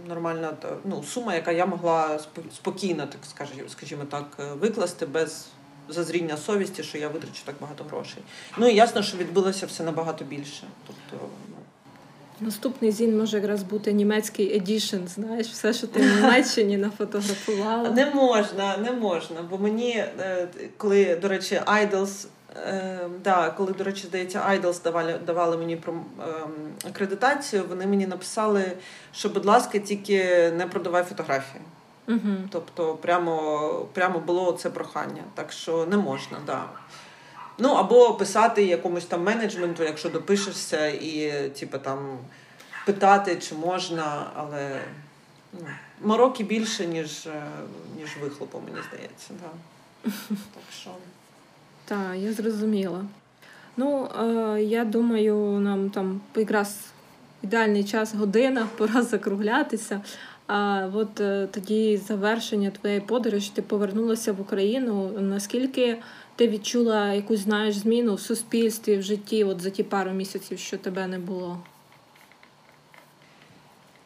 нормальна 0.08 0.52
ну, 0.84 1.02
сума, 1.02 1.34
яка 1.34 1.52
я 1.52 1.66
могла 1.66 2.08
спо- 2.08 2.54
спокійно, 2.54 3.06
так 3.06 3.20
скажімо, 3.30 3.68
скажімо 3.68 4.04
так, 4.04 4.26
е, 4.40 4.52
викласти 4.52 5.06
без 5.06 5.46
зазріння 5.88 6.36
совісті, 6.36 6.82
що 6.82 6.98
я 6.98 7.08
витрачу 7.08 7.42
так 7.44 7.54
багато 7.60 7.84
грошей. 7.84 8.22
Ну 8.58 8.68
і 8.68 8.74
ясно, 8.74 9.02
що 9.02 9.16
відбилося 9.16 9.66
все 9.66 9.84
набагато 9.84 10.24
більше. 10.24 10.66
Тобто, 10.86 11.26
Наступний 12.42 12.92
зін 12.92 13.18
може 13.18 13.36
якраз 13.36 13.62
бути 13.62 13.92
німецький 13.92 14.56
едішн, 14.56 15.06
знаєш, 15.06 15.46
все, 15.46 15.72
що 15.72 15.86
ти 15.86 16.00
в 16.00 16.16
Німеччині 16.16 16.76
нафотографувала. 16.76 17.90
Не 17.90 18.10
можна, 18.10 18.76
не 18.76 18.92
можна. 18.92 19.36
Бо 19.50 19.58
мені, 19.58 19.90
е, 20.20 20.48
коли, 20.76 21.16
до 21.22 21.28
речі, 21.28 21.60
Idols, 21.66 22.26
е, 22.56 22.98
да, 23.24 23.50
коли, 23.50 23.72
до 23.72 23.84
речі, 23.84 24.06
здається, 24.06 24.38
Idols 24.38 24.82
давали, 24.82 25.20
давали 25.26 25.56
мені 25.56 25.76
пром- 25.76 26.04
ем, 26.20 26.50
акредитацію, 26.90 27.62
вони 27.68 27.86
мені 27.86 28.06
написали, 28.06 28.72
що, 29.12 29.28
будь 29.28 29.44
ласка, 29.44 29.78
тільки 29.78 30.50
не 30.56 30.66
продавай 30.66 31.02
фотографії. 31.02 31.62
Угу. 32.08 32.36
Тобто, 32.50 32.94
прямо, 32.94 33.86
прямо 33.92 34.18
було 34.18 34.52
це 34.52 34.70
прохання. 34.70 35.22
Так 35.34 35.52
що 35.52 35.86
не 35.86 35.96
можна, 35.96 36.38
да. 36.46 36.64
Ну, 37.62 37.68
або 37.68 38.14
писати 38.14 38.64
якомусь 38.64 39.04
там 39.04 39.22
менеджменту, 39.22 39.82
якщо 39.82 40.08
допишешся, 40.08 40.86
і 40.86 41.32
типу, 41.48 41.78
там 41.78 42.18
питати, 42.86 43.36
чи 43.36 43.54
можна, 43.54 44.26
але 44.36 44.80
ну, 45.52 45.66
мороки 46.00 46.44
більше, 46.44 46.86
ніж, 46.86 47.26
е, 47.26 47.42
ніж 48.00 48.16
вихлопу, 48.22 48.62
мені 48.66 48.76
здається. 48.88 49.30
Да. 49.40 49.50
Так 50.28 50.64
що. 50.80 50.90
Так, 51.84 52.16
я 52.16 52.32
зрозуміла. 52.32 53.04
Ну, 53.76 54.08
е, 54.20 54.62
я 54.62 54.84
думаю, 54.84 55.36
нам 55.36 55.90
там 55.90 56.20
якраз 56.36 56.76
ідеальний 57.42 57.84
час 57.84 58.14
година, 58.14 58.68
пора 58.76 59.02
закруглятися. 59.02 60.00
А 60.46 60.88
от 60.94 61.20
е, 61.20 61.48
тоді 61.50 61.96
завершення 61.96 62.70
твоєї 62.70 63.00
подорожі, 63.00 63.52
ти 63.54 63.62
повернулася 63.62 64.32
в 64.32 64.40
Україну. 64.40 65.10
Наскільки 65.20 65.98
ти 66.42 66.48
відчула 66.48 67.12
якусь 67.12 67.40
знаєш 67.40 67.76
зміну 67.76 68.14
в 68.14 68.20
суспільстві, 68.20 68.96
в 68.96 69.02
житті, 69.02 69.44
от 69.44 69.60
за 69.60 69.70
ті 69.70 69.82
пару 69.82 70.10
місяців, 70.10 70.58
що 70.58 70.78
тебе 70.78 71.06
не 71.06 71.18
було? 71.18 71.58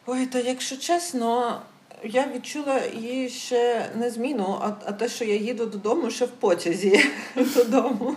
Ой, 0.05 0.25
та 0.25 0.39
якщо 0.39 0.77
чесно, 0.77 1.61
я 2.03 2.27
відчула 2.35 2.81
її 3.01 3.29
ще 3.29 3.89
не 3.95 4.09
зміну, 4.09 4.57
а, 4.61 4.73
а 4.85 4.91
те, 4.91 5.09
що 5.09 5.25
я 5.25 5.35
їду 5.35 5.65
додому 5.65 6.11
ще 6.11 6.25
в 6.25 6.31
потязі 6.31 6.99
додому. 7.55 8.15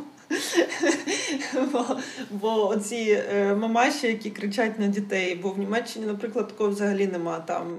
Бо, 1.72 1.86
бо 2.30 2.68
оці 2.68 3.22
е, 3.32 3.54
мамаші, 3.54 4.06
які 4.06 4.30
кричать 4.30 4.78
на 4.78 4.86
дітей, 4.86 5.34
бо 5.34 5.50
в 5.50 5.58
Німеччині, 5.58 6.06
наприклад, 6.06 6.48
такого 6.48 6.70
взагалі 6.70 7.06
нема. 7.06 7.40
Там, 7.40 7.78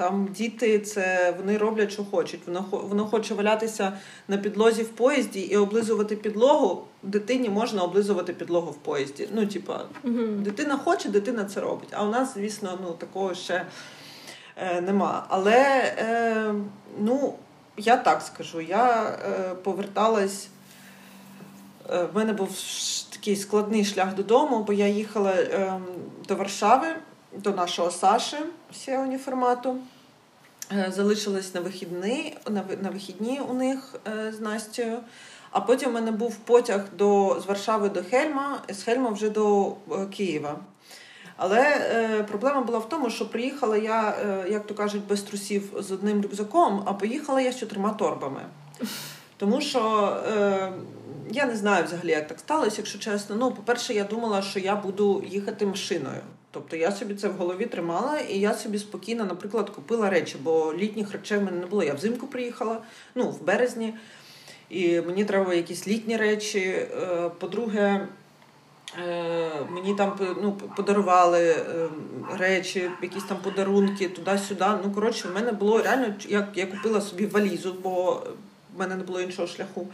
там 0.00 0.28
діти 0.36 0.78
це 0.78 1.34
вони 1.36 1.58
роблять, 1.58 1.92
що 1.92 2.04
хочуть. 2.04 2.40
Воно, 2.46 2.64
воно 2.70 3.06
хоче 3.06 3.34
валятися 3.34 3.92
на 4.28 4.38
підлозі 4.38 4.82
в 4.82 4.88
поїзді 4.88 5.40
і 5.40 5.56
облизувати 5.56 6.16
підлогу. 6.16 6.84
Дитині 7.02 7.48
можна 7.48 7.82
облизувати 7.82 8.32
підлогу 8.32 8.70
в 8.70 8.76
поїзді. 8.76 9.28
Ну, 9.32 9.46
типа. 9.46 9.84
Дитина 10.38 10.78
хоче, 10.78 11.08
дитина 11.08 11.44
це 11.44 11.60
робить. 11.60 11.88
А 11.92 12.04
у 12.04 12.10
нас, 12.10 12.34
звісно, 12.34 12.78
ну 12.82 12.90
такого 12.92 13.34
ще 13.34 13.66
е, 14.56 14.80
нема. 14.80 15.26
Але 15.28 15.92
е, 15.98 16.54
ну, 16.98 17.34
я 17.76 17.96
так 17.96 18.22
скажу, 18.22 18.60
я 18.60 19.02
е, 19.02 19.54
поверталась. 19.54 20.48
Е, 21.90 22.04
в 22.04 22.16
мене 22.16 22.32
був 22.32 22.48
такий 23.12 23.36
складний 23.36 23.84
шлях 23.84 24.14
додому, 24.14 24.64
бо 24.64 24.72
я 24.72 24.86
їхала 24.86 25.32
е, 25.32 25.80
до 26.28 26.36
Варшави, 26.36 26.86
до 27.36 27.50
нашого 27.50 27.90
Саши 27.90 28.36
всього 28.72 29.02
уніформату. 29.02 29.76
Е, 30.72 30.92
Залишилась 30.96 31.54
на 31.54 31.60
вихідні, 31.60 32.36
на, 32.82 32.90
вихідні 32.90 33.40
у 33.48 33.54
них 33.54 33.94
е, 34.08 34.32
з 34.32 34.40
Настю. 34.40 34.82
А 35.50 35.60
потім 35.60 35.90
у 35.90 35.92
мене 35.92 36.10
був 36.10 36.36
потяг 36.36 36.84
до, 36.98 37.40
з 37.44 37.46
Варшави 37.46 37.88
до 37.88 38.02
Хельма, 38.02 38.62
з 38.68 38.82
Хельма 38.82 39.10
вже 39.10 39.30
до 39.30 39.68
е, 39.68 40.06
Києва. 40.06 40.56
Але 41.42 41.60
е, 41.60 42.22
проблема 42.22 42.60
була 42.60 42.78
в 42.78 42.88
тому, 42.88 43.10
що 43.10 43.30
приїхала 43.30 43.76
я, 43.76 44.10
е, 44.10 44.50
як 44.50 44.66
то 44.66 44.74
кажуть, 44.74 45.06
без 45.08 45.22
трусів 45.22 45.72
з 45.78 45.92
одним 45.92 46.22
рюкзаком, 46.22 46.82
а 46.86 46.92
поїхала 46.92 47.40
я 47.40 47.52
з 47.52 47.58
чотирма 47.58 47.90
торбами. 47.90 48.40
Тому 49.36 49.60
що 49.60 50.12
е, 50.28 50.72
я 51.30 51.46
не 51.46 51.56
знаю 51.56 51.84
взагалі, 51.84 52.10
як 52.10 52.28
так 52.28 52.38
сталося, 52.38 52.74
якщо 52.78 52.98
чесно. 52.98 53.36
Ну, 53.36 53.50
по-перше, 53.50 53.94
я 53.94 54.04
думала, 54.04 54.42
що 54.42 54.58
я 54.58 54.76
буду 54.76 55.24
їхати 55.28 55.66
машиною. 55.66 56.20
Тобто 56.50 56.76
я 56.76 56.92
собі 56.92 57.14
це 57.14 57.28
в 57.28 57.32
голові 57.32 57.66
тримала, 57.66 58.18
і 58.18 58.38
я 58.38 58.54
собі 58.54 58.78
спокійно, 58.78 59.24
наприклад, 59.24 59.70
купила 59.70 60.10
речі, 60.10 60.36
бо 60.42 60.74
літніх 60.74 61.12
речей 61.12 61.38
в 61.38 61.42
мене 61.42 61.56
не 61.56 61.66
було. 61.66 61.82
Я 61.82 61.94
взимку 61.94 62.26
приїхала, 62.26 62.82
ну, 63.14 63.30
в 63.30 63.44
березні, 63.44 63.94
і 64.70 65.00
мені 65.00 65.24
треба 65.24 65.54
якісь 65.54 65.88
літні 65.88 66.16
речі. 66.16 66.60
Е, 66.60 67.30
По-друге, 67.38 68.08
Е, 68.98 69.50
Мені 69.70 69.94
там 69.94 70.18
ну, 70.42 70.52
подарували 70.52 71.50
е, 71.50 71.88
речі, 72.38 72.90
якісь 73.02 73.24
там 73.24 73.36
подарунки 73.42 74.08
туди-сюди. 74.08 74.64
Ну, 74.84 74.92
коротше, 74.94 75.28
в 75.28 75.34
мене 75.34 75.52
було 75.52 75.82
реально, 75.82 76.14
як 76.28 76.48
я 76.54 76.66
купила 76.66 77.00
собі 77.00 77.26
валізу, 77.26 77.76
бо 77.82 78.22
в 78.74 78.78
мене 78.78 78.96
не 78.96 79.04
було 79.04 79.20
іншого 79.20 79.48
шляху. 79.48 79.88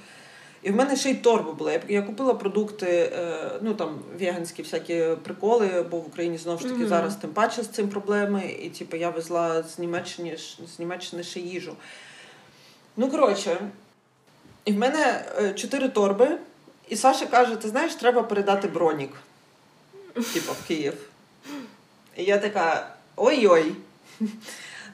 І 0.66 0.70
в 0.70 0.76
мене 0.76 0.96
ще 0.96 1.10
й 1.10 1.14
торба 1.14 1.52
була. 1.52 1.80
Я 1.88 2.02
купила 2.02 2.34
продукти, 2.34 3.12
е, 3.16 3.50
ну 3.62 3.74
там 3.74 3.98
веганські 4.20 4.62
всякі 4.62 5.04
приколи, 5.22 5.86
бо 5.90 5.96
в 5.98 6.06
Україні 6.06 6.38
знову 6.38 6.58
ж 6.58 6.64
таки 6.64 6.76
mm-hmm. 6.76 6.88
зараз 6.88 7.16
тим 7.16 7.30
паче 7.30 7.62
з 7.62 7.68
цим 7.68 7.88
проблеми. 7.88 8.56
І 8.62 8.70
типу, 8.70 8.96
я 8.96 9.10
везла 9.10 9.62
з 9.62 9.78
Німеччини 9.78 10.36
з 10.74 10.78
Німеччини 10.78 11.22
ще 11.22 11.40
їжу. 11.40 11.76
Ну, 12.96 13.10
коротше, 13.10 13.70
і 14.64 14.72
в 14.72 14.78
мене 14.78 15.24
е, 15.38 15.52
чотири 15.52 15.88
торби, 15.88 16.38
і 16.88 16.96
Саша 16.96 17.26
каже: 17.26 17.56
ти 17.56 17.68
знаєш, 17.68 17.94
треба 17.94 18.22
передати 18.22 18.68
бронік. 18.68 19.12
Типу, 20.14 20.52
в 20.52 20.66
Київ. 20.68 20.94
І 22.16 22.24
я 22.24 22.38
така: 22.38 22.90
ой-ой. 23.16 23.72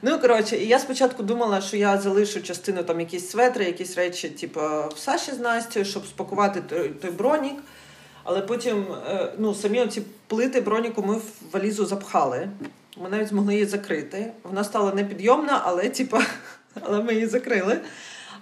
Ну, 0.05 0.19
коротше, 0.19 0.57
і 0.57 0.67
я 0.67 0.79
спочатку 0.79 1.23
думала, 1.23 1.61
що 1.61 1.77
я 1.77 1.97
залишу 1.97 2.41
частину 2.41 2.83
там 2.83 2.99
якісь 2.99 3.29
светри, 3.29 3.65
якісь 3.65 3.97
речі, 3.97 4.29
типу, 4.29 4.59
в 4.95 4.97
Саші 4.97 5.31
з 5.31 5.39
Настю, 5.39 5.85
щоб 5.85 6.05
спакувати 6.05 6.61
той, 6.61 6.89
той 6.89 7.11
бронік. 7.11 7.55
Але 8.23 8.41
потім 8.41 8.85
е, 9.07 9.33
ну, 9.37 9.55
самі 9.55 9.81
оці 9.81 10.01
плити 10.27 10.61
броніку 10.61 11.03
ми 11.03 11.15
в 11.15 11.23
валізу 11.51 11.85
запхали. 11.85 12.49
Ми 12.97 13.09
навіть 13.09 13.27
змогли 13.27 13.53
її 13.53 13.65
закрити. 13.65 14.31
Вона 14.43 14.63
стала 14.63 14.93
непідйомна, 14.93 15.61
але 15.65 15.89
типу, 15.89 16.17
але 16.81 17.03
ми 17.03 17.13
її 17.13 17.27
закрили. 17.27 17.77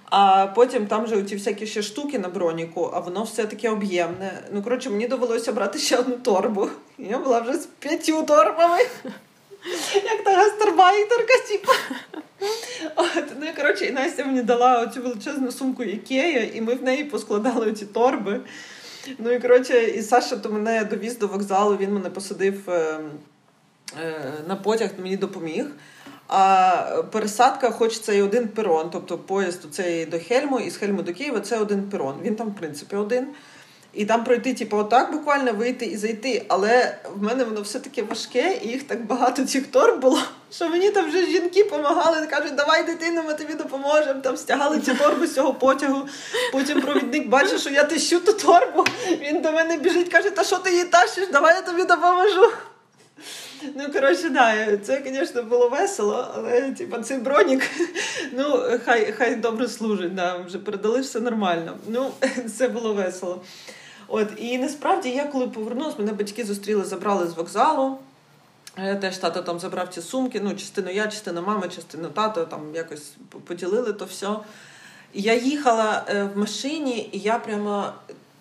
А 0.05 0.47
потім 0.47 0.87
там 0.87 1.07
же 1.07 1.23
ті 1.23 1.35
всякі 1.35 1.67
ще 1.67 1.81
штуки 1.81 2.19
на 2.19 2.29
броніку, 2.29 2.91
а 2.93 2.99
воно 2.99 3.23
все 3.23 3.45
таке 3.45 3.69
об'ємне. 3.69 4.43
Ну, 4.53 4.63
коротше, 4.63 4.89
мені 4.89 5.07
довелося 5.07 5.53
брати 5.53 5.79
ще 5.79 5.97
одну 5.97 6.15
торбу. 6.15 6.69
Я 6.97 7.17
була 7.17 7.39
вже 7.39 7.53
з 7.53 7.65
п'ятью 7.65 8.23
торбами. 8.23 8.79
Як 9.93 10.23
та 10.23 10.35
гастарбайтерка, 10.35 11.33
типу. 11.47 11.71
От, 12.95 13.23
Ну 13.39 13.45
і 13.45 13.53
коротше, 13.53 13.85
і 13.85 13.91
Настя 13.91 14.25
мені 14.25 14.41
дала 14.41 14.81
оцю 14.81 15.01
величезну 15.01 15.51
сумку 15.51 15.83
Ікея, 15.83 16.49
і 16.53 16.61
ми 16.61 16.75
в 16.75 16.83
неї 16.83 17.03
поскладали 17.03 17.73
ці 17.73 17.85
торби. 17.85 18.41
Ну 19.17 19.31
і 19.31 19.39
коротше, 19.39 19.83
і 19.83 20.01
Саша 20.01 20.37
то 20.37 20.49
мене 20.49 20.83
довіз 20.83 21.17
до 21.17 21.27
вокзалу, 21.27 21.77
він 21.77 21.93
мене 21.93 22.09
посадив 22.09 22.69
е, 22.69 22.99
е, 24.01 24.33
на 24.47 24.55
потяг, 24.55 24.89
мені 24.97 25.17
допоміг. 25.17 25.65
А 26.27 27.03
пересадка, 27.11 27.71
хоч 27.71 27.99
це 27.99 28.17
і 28.17 28.21
один 28.21 28.47
перон, 28.47 28.89
тобто 28.89 29.17
поїзд 29.17 29.73
цей 29.73 30.05
до 30.05 30.19
Хельму 30.19 30.59
і 30.59 30.69
з 30.69 30.77
Хельму 30.77 31.01
до 31.01 31.13
Києва 31.13 31.39
це 31.39 31.57
один 31.57 31.89
перон. 31.89 32.15
Він 32.23 32.35
там, 32.35 32.49
в 32.49 32.55
принципі, 32.55 32.95
один. 32.95 33.27
І 33.93 34.05
там 34.05 34.23
пройти, 34.23 34.53
типу, 34.53 34.77
отак 34.77 35.11
буквально 35.11 35.53
вийти 35.53 35.85
і 35.85 35.97
зайти. 35.97 36.45
Але 36.47 36.97
в 37.15 37.23
мене 37.23 37.43
воно 37.43 37.61
все 37.61 37.79
таки 37.79 38.03
важке, 38.03 38.59
і 38.63 38.67
їх 38.67 38.83
так 38.83 39.05
багато 39.05 39.45
цих 39.45 39.67
торб 39.67 40.01
було, 40.01 40.19
що 40.51 40.69
мені 40.69 40.89
там 40.89 41.09
вже 41.09 41.25
жінки 41.25 41.63
допомагали, 41.63 42.27
кажуть, 42.27 42.55
давай 42.55 42.85
дитину, 42.85 43.23
ми 43.27 43.33
тобі 43.33 43.53
допоможемо. 43.53 44.21
Там 44.21 44.37
стягали 44.37 44.79
ці 44.79 44.93
торби 44.93 45.27
з 45.27 45.33
цього 45.33 45.53
потягу. 45.53 46.07
Потім 46.51 46.81
провідник 46.81 47.27
бачить, 47.27 47.61
що 47.61 47.69
я 47.69 47.83
тищу 47.83 48.19
ту 48.19 48.33
торбу. 48.33 48.85
Він 49.21 49.41
до 49.41 49.51
мене 49.51 49.77
біжить, 49.77 50.09
каже, 50.09 50.29
та 50.29 50.43
що 50.43 50.57
ти 50.57 50.71
її 50.71 50.83
тащиш? 50.83 51.27
Давай 51.31 51.55
я 51.55 51.61
тобі 51.61 51.83
допоможу. 51.83 52.47
Ну, 53.75 53.91
коротше, 53.93 54.29
да, 54.29 54.77
це, 54.77 55.03
звісно, 55.05 55.43
було 55.43 55.69
весело, 55.69 56.27
але 56.35 56.61
типу, 56.61 56.97
цей 56.97 57.17
бронік, 57.17 57.63
ну, 58.33 58.63
хай 58.85 59.11
хай 59.11 59.35
добре 59.35 59.67
служить, 59.67 60.15
да, 60.15 60.37
вже 60.37 60.57
передали 60.57 61.01
все 61.01 61.19
нормально. 61.19 61.77
Ну, 61.87 62.11
це 62.57 62.67
було 62.67 62.93
весело. 62.93 63.41
От, 64.13 64.27
І 64.37 64.57
насправді 64.57 65.09
я 65.09 65.25
коли 65.25 65.47
повернулася, 65.47 65.95
мене 65.99 66.13
батьки 66.13 66.45
зустріли, 66.45 66.83
забрали 66.83 67.27
з 67.27 67.33
вокзалу. 67.33 67.97
Е, 68.77 68.95
теж 68.95 69.17
тато 69.17 69.41
там 69.41 69.59
забрав 69.59 69.87
ці 69.87 70.01
сумки. 70.01 70.41
Ну, 70.43 70.55
частину 70.55 70.89
я, 70.89 71.07
частина 71.07 71.41
мама, 71.41 71.67
частину 71.67 72.09
тато 72.09 72.45
там 72.45 72.75
якось 72.75 73.13
поділили 73.47 73.93
то 73.93 74.05
все. 74.05 74.35
Я 75.13 75.33
їхала 75.33 76.05
е, 76.09 76.23
в 76.23 76.37
машині, 76.37 77.09
і 77.11 77.19
я 77.19 77.39
прямо 77.39 77.93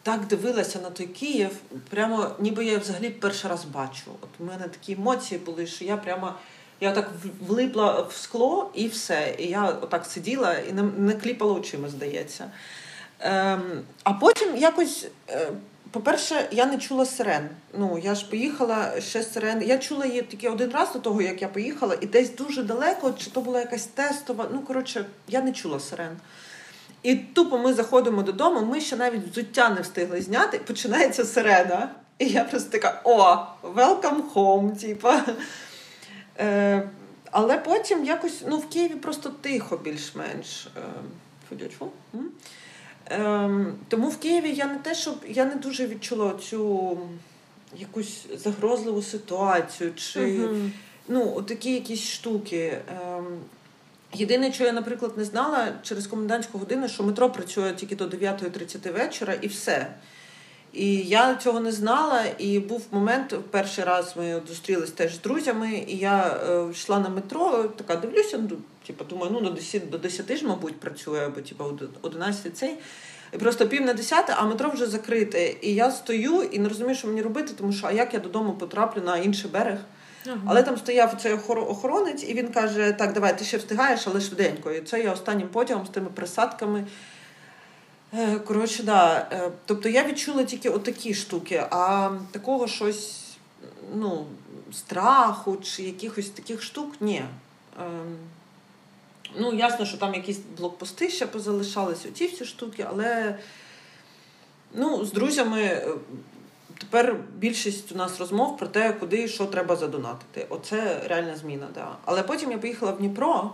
так 0.02 0.26
дивилася 0.26 0.78
на 0.78 0.90
той 0.90 1.06
Київ, 1.06 1.50
прямо 1.90 2.30
ніби 2.38 2.64
я 2.64 2.78
взагалі 2.78 3.10
перший 3.10 3.50
раз 3.50 3.64
бачу. 3.64 4.10
От 4.20 4.28
у 4.38 4.44
мене 4.44 4.68
такі 4.68 4.92
емоції 4.92 5.40
були, 5.40 5.66
що 5.66 5.84
я 5.84 5.96
прямо. 5.96 6.34
Я 6.82 6.92
так 6.92 7.10
влипла 7.46 8.00
в 8.00 8.12
скло 8.12 8.70
і 8.74 8.88
все. 8.88 9.34
І 9.38 9.46
я 9.46 9.68
отак 9.82 10.06
сиділа 10.06 10.54
і 10.54 10.72
не, 10.72 10.82
не 10.82 11.12
кліпала 11.12 11.52
очима, 11.52 11.88
здається. 11.88 12.50
Ем, 13.20 13.82
А 14.04 14.12
потім 14.12 14.56
якось, 14.56 15.06
е, 15.28 15.50
по-перше, 15.90 16.48
я 16.50 16.66
не 16.66 16.78
чула 16.78 17.06
сирен. 17.06 17.48
Ну, 17.78 18.00
я 18.02 18.14
ж 18.14 18.28
поїхала 18.30 19.00
ще 19.00 19.22
сирен. 19.22 19.62
Я 19.62 19.78
чула 19.78 20.06
її 20.06 20.22
тільки 20.22 20.48
один 20.48 20.70
раз 20.70 20.92
до 20.92 20.98
того, 20.98 21.22
як 21.22 21.42
я 21.42 21.48
поїхала, 21.48 21.96
і 22.00 22.06
десь 22.06 22.34
дуже 22.34 22.62
далеко, 22.62 23.12
чи 23.18 23.30
то 23.30 23.40
була 23.40 23.60
якась 23.60 23.86
тестова. 23.86 24.48
Ну, 24.52 24.60
коротше, 24.60 25.04
я 25.28 25.42
не 25.42 25.52
чула 25.52 25.80
сирен. 25.80 26.16
І 27.02 27.16
тупо 27.16 27.58
ми 27.58 27.74
заходимо 27.74 28.22
додому, 28.22 28.60
ми 28.60 28.80
ще 28.80 28.96
навіть 28.96 29.28
взуття 29.28 29.70
не 29.70 29.80
встигли 29.80 30.22
зняти, 30.22 30.58
починається 30.58 31.24
сирена. 31.24 31.90
І 32.18 32.26
я 32.26 32.44
просто 32.44 32.70
така: 32.70 33.00
о, 33.04 33.36
welcome 33.74 34.32
home, 34.34 34.80
типа. 34.80 35.24
Е, 36.38 36.88
Але 37.30 37.58
потім 37.58 38.04
якось 38.04 38.42
ну, 38.48 38.58
в 38.58 38.68
Києві 38.68 38.94
просто 38.94 39.28
тихо 39.28 39.76
більш-менш. 39.76 40.66
Е, 40.76 40.80
Ем, 43.10 43.74
Тому 43.88 44.08
в 44.08 44.16
Києві 44.16 44.52
я 44.54 44.66
не 44.66 44.78
те, 44.78 44.94
щоб 44.94 45.14
я 45.28 45.44
не 45.44 45.54
дуже 45.54 45.86
відчула 45.86 46.34
цю 46.50 46.98
якусь 47.78 48.26
загрозливу 48.36 49.02
ситуацію, 49.02 49.94
чи 49.94 50.20
uh-huh. 50.20 50.70
ну, 51.08 51.42
такі 51.42 51.74
якісь 51.74 52.08
штуки. 52.08 52.78
Ем, 53.02 53.26
Єдине, 54.14 54.52
що 54.52 54.64
я, 54.64 54.72
наприклад, 54.72 55.12
не 55.16 55.24
знала 55.24 55.72
через 55.82 56.06
комендантську 56.06 56.58
годину, 56.58 56.88
що 56.88 57.02
метро 57.02 57.30
працює 57.30 57.72
тільки 57.72 57.96
до 57.96 58.04
9.30 58.06 58.92
вечора 58.92 59.34
і 59.40 59.46
все. 59.46 59.86
І 60.72 60.96
я 60.96 61.34
цього 61.34 61.60
не 61.60 61.72
знала. 61.72 62.24
І 62.38 62.58
був 62.58 62.86
момент, 62.90 63.34
перший 63.50 63.84
раз 63.84 64.14
ми 64.16 64.42
зустрілись 64.48 64.90
теж 64.90 65.14
з 65.14 65.20
друзями, 65.20 65.84
і 65.86 65.96
я 65.96 66.40
е, 66.50 66.70
йшла 66.70 66.98
на 66.98 67.08
метро, 67.08 67.64
така 67.76 67.96
дивлюся, 67.96 68.38
ну, 68.50 68.56
типу, 68.86 69.04
думаю, 69.04 69.30
ну 69.32 69.40
до 69.40 69.50
10, 69.50 69.90
до 69.90 69.98
10 69.98 70.36
ж, 70.36 70.46
мабуть, 70.46 70.80
працює, 70.80 71.26
або 71.26 71.40
типу, 71.40 71.64
11 72.02 72.56
цей. 72.56 72.76
І 73.32 73.38
просто 73.38 73.68
пів 73.68 73.82
на 73.82 73.94
10, 73.94 74.24
а 74.36 74.44
метро 74.44 74.70
вже 74.70 74.86
закрите. 74.86 75.54
І 75.60 75.74
я 75.74 75.90
стою 75.90 76.42
і 76.42 76.58
не 76.58 76.68
розумію, 76.68 76.94
що 76.94 77.08
мені 77.08 77.22
робити, 77.22 77.52
тому 77.58 77.72
що 77.72 77.86
а 77.86 77.92
як 77.92 78.14
я 78.14 78.20
додому 78.20 78.52
потраплю 78.52 79.02
на 79.02 79.16
інший 79.16 79.50
берег. 79.50 79.78
Ага. 80.26 80.40
Але 80.46 80.62
там 80.62 80.76
стояв 80.76 81.16
цей 81.22 81.32
охоронець, 81.32 82.24
і 82.28 82.34
він 82.34 82.48
каже: 82.48 82.92
Так, 82.92 83.12
давай, 83.12 83.38
ти 83.38 83.44
ще 83.44 83.56
встигаєш, 83.56 84.06
але 84.06 84.20
швиденько. 84.20 84.72
І 84.72 84.80
це 84.80 85.00
я 85.00 85.12
останнім 85.12 85.48
потягом 85.48 85.86
з 85.86 85.90
тими 85.90 86.08
присадками. 86.14 86.86
Е, 88.14 88.38
коротше, 88.38 88.82
да. 88.82 89.28
Е, 89.32 89.50
тобто 89.66 89.88
я 89.88 90.04
відчула 90.04 90.44
тільки 90.44 90.70
отакі 90.70 91.14
штуки, 91.14 91.66
а 91.70 92.10
такого 92.30 92.68
щось, 92.68 93.24
ну, 93.94 94.26
страху 94.72 95.56
чи 95.56 95.82
якихось 95.82 96.30
таких 96.30 96.62
штук 96.62 96.94
ні. 97.00 97.24
Ем, 97.80 98.16
ну, 99.36 99.54
ясно, 99.54 99.86
що 99.86 99.96
там 99.96 100.14
якісь 100.14 100.38
блокпости 100.58 101.10
ще 101.10 101.26
позалишались, 101.26 102.06
оті 102.06 102.26
всі 102.26 102.44
штуки, 102.44 102.86
але 102.88 103.38
ну, 104.74 105.04
з 105.04 105.12
друзями 105.12 105.62
е, 105.62 105.88
тепер 106.78 107.16
більшість 107.36 107.92
у 107.92 107.94
нас 107.94 108.20
розмов 108.20 108.56
про 108.56 108.66
те, 108.66 108.92
куди 108.92 109.22
і 109.22 109.28
що 109.28 109.46
треба 109.46 109.76
задонатити. 109.76 110.46
Оце 110.48 111.02
реальна 111.08 111.36
зміна. 111.36 111.68
Да. 111.74 111.96
Але 112.04 112.22
потім 112.22 112.50
я 112.50 112.58
поїхала 112.58 112.92
в 112.92 112.98
Дніпро, 112.98 113.52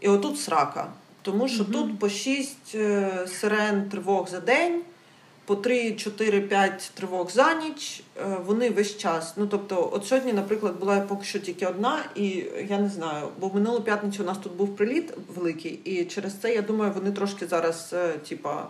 і 0.00 0.08
отут 0.08 0.40
срака. 0.40 0.92
Тому 1.26 1.48
що 1.48 1.62
mm 1.62 1.72
тут 1.72 1.98
по 1.98 2.08
6 2.08 2.74
е, 2.74 3.26
сирен 3.26 3.88
тривог 3.88 4.28
за 4.28 4.40
день, 4.40 4.82
по 5.44 5.56
3, 5.56 5.92
4, 5.92 6.40
5 6.40 6.90
тривог 6.94 7.30
за 7.30 7.54
ніч. 7.54 8.02
Е, 8.16 8.36
вони 8.44 8.70
весь 8.70 8.96
час. 8.96 9.34
Ну 9.36 9.46
тобто, 9.46 9.90
от 9.92 10.06
сьогодні, 10.06 10.32
наприклад, 10.32 10.78
була 10.78 11.00
поки 11.00 11.24
що 11.24 11.38
тільки 11.38 11.66
одна, 11.66 12.04
і 12.14 12.44
я 12.68 12.78
не 12.78 12.88
знаю, 12.88 13.28
бо 13.40 13.50
минулу 13.54 13.80
п'ятницю 13.80 14.22
у 14.22 14.26
нас 14.26 14.38
тут 14.38 14.52
був 14.52 14.76
приліт 14.76 15.12
великий, 15.34 15.72
і 15.84 16.04
через 16.04 16.34
це 16.34 16.54
я 16.54 16.62
думаю, 16.62 16.92
вони 16.94 17.12
трошки 17.12 17.46
зараз, 17.46 17.90
е, 17.92 18.12
типа, 18.12 18.66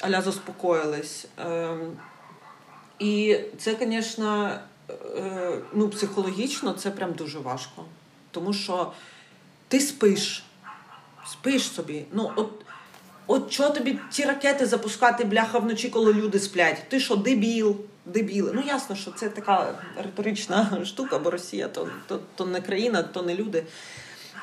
аля 0.00 0.22
заспокоїлись. 0.22 1.26
Ем, 1.38 1.80
і 2.98 3.36
це, 3.58 3.76
звісно, 3.80 4.58
ну, 5.72 5.88
психологічно 5.88 6.72
це 6.72 6.90
прям 6.90 7.12
дуже 7.12 7.38
важко. 7.38 7.84
Тому 8.30 8.52
що 8.52 8.92
ти 9.68 9.80
спиш. 9.80 10.44
Спиш 11.32 11.62
собі. 11.62 12.04
Ну, 12.12 12.32
от 12.36 12.50
от 13.26 13.50
чого 13.50 13.70
тобі 13.70 13.98
ці 14.10 14.24
ракети 14.24 14.66
запускати, 14.66 15.24
бляха, 15.24 15.58
вночі, 15.58 15.88
коли 15.88 16.12
люди 16.12 16.38
сплять? 16.38 16.82
Ти 16.88 17.00
що, 17.00 17.16
дебіл? 17.16 17.76
Дебіл. 18.06 18.50
Ну, 18.54 18.62
ясно, 18.66 18.96
що 18.96 19.10
це 19.10 19.28
така 19.28 19.74
риторична 19.96 20.78
штука, 20.84 21.18
бо 21.18 21.30
Росія 21.30 21.68
то 21.68 21.88
то, 22.06 22.20
то 22.34 22.46
не 22.46 22.60
країна, 22.60 23.02
то 23.02 23.22
не 23.22 23.34
люди. 23.34 23.64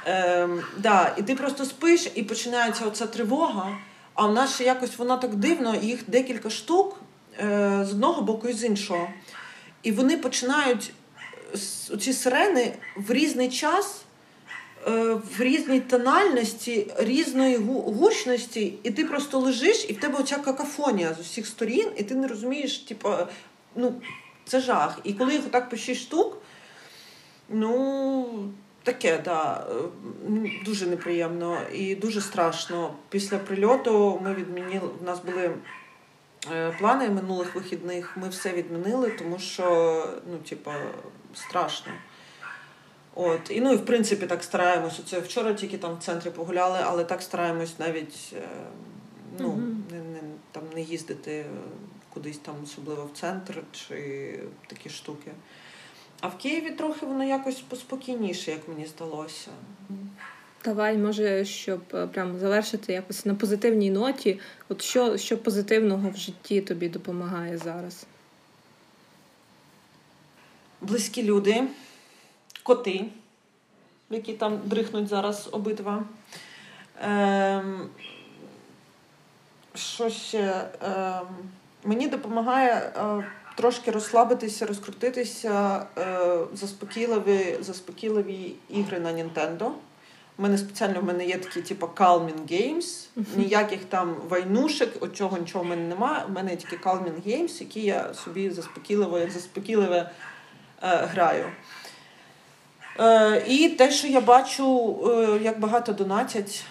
Ем, 0.06 0.62
да, 0.78 1.14
І 1.18 1.22
ти 1.22 1.36
просто 1.36 1.66
спиш, 1.66 2.08
і 2.16 2.24
починається 2.24 2.86
оця 2.86 3.06
тривога. 3.08 3.78
А 4.14 4.28
в 4.28 4.34
нас 4.34 4.54
ще 4.56 4.64
якось 4.64 4.98
вона 4.98 5.18
так 5.18 5.36
дивно, 5.36 5.76
їх 5.76 6.00
декілька 6.08 6.50
штук. 6.50 6.98
е, 7.40 7.86
з 7.90 7.92
одного 7.92 8.22
боку 8.22 8.48
і 8.48 8.54
з 8.54 8.64
іншого. 8.64 9.10
І 9.84 9.92
вони 9.92 10.18
починають 10.18 10.94
ці 12.00 12.14
сирени 12.14 12.74
в 12.96 13.12
різний 13.12 13.50
час, 13.50 14.02
е, 14.02 14.09
в 15.38 15.42
різній 15.42 15.80
тональності, 15.80 16.92
різної 16.98 17.58
гучності, 17.58 18.74
і 18.84 18.92
ти 18.92 19.06
просто 19.06 19.40
лежиш, 19.40 19.86
і 19.90 19.94
в 19.94 20.00
тебе 20.00 20.20
оця 20.20 20.36
какафонія 20.36 21.14
з 21.14 21.20
усіх 21.20 21.48
сторін, 21.48 21.88
і 21.98 22.04
ти 22.04 22.16
не 22.16 22.28
розумієш, 22.28 22.78
типу, 22.78 23.10
ну, 23.76 24.02
це 24.46 24.60
жах. 24.60 25.00
І 25.04 25.14
коли 25.14 25.34
їх 25.34 25.42
отак 25.46 25.70
по 25.70 25.78
6 25.78 26.02
штук, 26.02 26.38
ну. 27.50 28.50
Таке, 28.84 29.22
да, 29.26 29.68
дуже 30.66 30.86
неприємно 30.86 31.62
і 31.74 31.96
дуже 31.96 32.22
страшно. 32.22 32.94
Після 33.10 33.38
прильоту 33.38 34.20
ми 34.24 34.34
відмінили. 34.34 34.90
У 35.02 35.06
нас 35.06 35.20
були 35.20 35.52
е, 36.52 36.76
плани 36.80 37.10
минулих 37.10 37.56
вихідних. 37.56 38.18
Ми 38.18 38.30
все 38.30 38.54
відмінили, 38.54 39.10
тому 39.10 39.40
що 39.40 40.06
ну, 40.32 40.38
типа, 40.38 40.76
страшно. 41.34 41.92
От. 43.16 43.52
І 43.52 43.62
ну 43.62 43.74
і 43.74 43.76
в 43.76 43.86
принципі 43.86 44.26
так 44.26 44.44
стараємось. 44.44 45.00
Оце 45.00 45.20
вчора 45.20 45.54
тільки 45.54 45.78
там 45.78 45.96
в 45.96 46.04
центрі 46.04 46.30
погуляли, 46.30 46.80
але 46.84 47.04
так 47.04 47.22
стараємось 47.22 47.80
навіть 47.80 48.34
е, 48.38 48.48
ну, 49.40 49.50
mm-hmm. 49.50 49.92
не, 49.92 50.00
не, 50.00 50.20
там, 50.52 50.64
не 50.76 50.82
їздити 50.82 51.46
кудись 52.14 52.38
там, 52.38 52.56
особливо 52.64 53.06
в 53.14 53.20
центр 53.20 53.64
чи 53.72 54.40
такі 54.68 54.90
штуки. 54.90 55.32
А 56.22 56.28
в 56.28 56.38
Києві 56.38 56.72
трохи 56.72 57.06
воно 57.06 57.24
якось 57.24 57.62
поспокійніше, 57.62 58.52
як 58.52 58.68
мені 58.68 58.86
здалося. 58.86 59.52
Давай, 60.66 60.98
може, 60.98 61.46
щоб 61.46 61.82
е, 61.94 62.08
прямо 62.08 62.40
завершити 62.40 62.94
якось 62.94 63.26
на 63.26 63.36
позитивній 63.36 63.92
ноті. 63.92 64.40
От 64.70 64.82
що, 64.82 65.18
що 65.18 65.38
позитивного 65.38 66.10
в 66.10 66.18
житті 66.18 66.62
тобі 66.62 66.90
допомагає 66.90 67.58
зараз? 67.58 68.06
Близькі 70.82 71.24
люди, 71.24 71.64
коти, 72.64 73.06
які 74.10 74.34
там 74.34 74.60
дрихнуть 74.66 75.08
зараз 75.08 75.50
обидва. 75.52 76.04
Ем, 77.02 77.90
Що 79.74 80.10
ще? 80.10 80.70
Ем, 80.82 81.28
Мені 81.84 82.08
допомагає. 82.08 82.74
Е, 82.74 83.26
трошки 83.60 83.92
розслабитися, 83.92 84.66
розкрутитися, 84.66 85.86
е, 85.98 86.38
заспокійливі 86.54 87.58
заспокійливі 87.62 88.56
ігри 88.70 89.00
на 89.00 89.12
Нінтендо. 89.12 89.66
У 90.38 90.42
мене 90.42 90.58
спеціально 90.58 91.02
в 91.02 91.04
мене 91.04 91.26
є 91.26 91.38
такі, 91.38 91.62
типу, 91.62 91.86
calming 91.96 92.52
games, 92.52 93.08
ніяких 93.36 93.86
там 93.86 94.16
вайнушек, 94.30 94.90
от 95.00 95.16
чого 95.16 95.38
нічого 95.38 95.64
в 95.64 95.68
мене 95.68 95.88
немає. 95.88 96.26
У 96.28 96.32
мене 96.32 96.52
є 96.52 96.58
тільки 96.58 96.76
calming 96.78 97.28
games, 97.28 97.60
які 97.60 97.82
я 97.82 98.14
собі 98.14 98.50
заспокійливо, 98.50 99.20
як 99.20 99.32
заспокійливе 99.32 99.98
е, 99.98 100.10
граю. 100.82 101.46
Е, 103.00 103.44
І 103.48 103.70
те, 103.70 103.92
що 103.92 104.08
я 104.08 104.22
бачу, 104.22 104.98
е, 105.08 105.40
як 105.44 105.60
багато 105.60 105.94
донатять. 105.94 106.64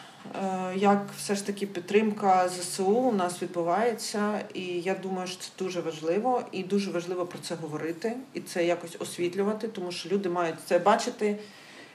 Е, 0.45 0.73
як 0.77 1.07
все 1.17 1.35
ж 1.35 1.47
таки 1.47 1.67
підтримка 1.67 2.49
ЗСУ 2.49 2.87
у 2.87 3.13
нас 3.13 3.43
відбувається, 3.43 4.41
і 4.55 4.65
я 4.65 4.95
думаю, 4.95 5.29
що 5.29 5.41
це 5.41 5.51
дуже 5.59 5.81
важливо, 5.81 6.43
і 6.53 6.63
дуже 6.63 6.91
важливо 6.91 7.27
про 7.27 7.39
це 7.39 7.55
говорити 7.55 8.17
і 8.35 8.41
це 8.41 8.65
якось 8.65 8.97
освітлювати, 8.99 9.69
тому 9.69 9.93
що 9.93 10.09
люди 10.09 10.29
мають 10.29 10.57
це 10.67 10.79
бачити 10.79 11.39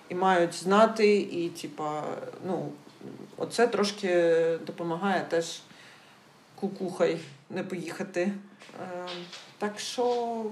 і 0.09 0.15
мають 0.15 0.53
знати, 0.53 1.15
і 1.17 1.49
типа, 1.49 2.03
ну 2.47 2.69
оце 3.37 3.67
трошки 3.67 4.33
допомагає 4.65 5.25
теж 5.29 5.61
кукухай 6.55 7.17
не 7.49 7.63
поїхати. 7.63 8.31
Так 9.57 9.79
що, 9.79 10.45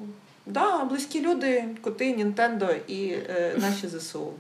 да, 0.46 0.84
близькі 0.84 1.22
люди, 1.22 1.66
коти, 1.82 2.16
Нінтендо 2.16 2.70
і 2.88 3.08
е, 3.08 3.56
наші 3.58 3.88
ЗСУ. 3.88 4.34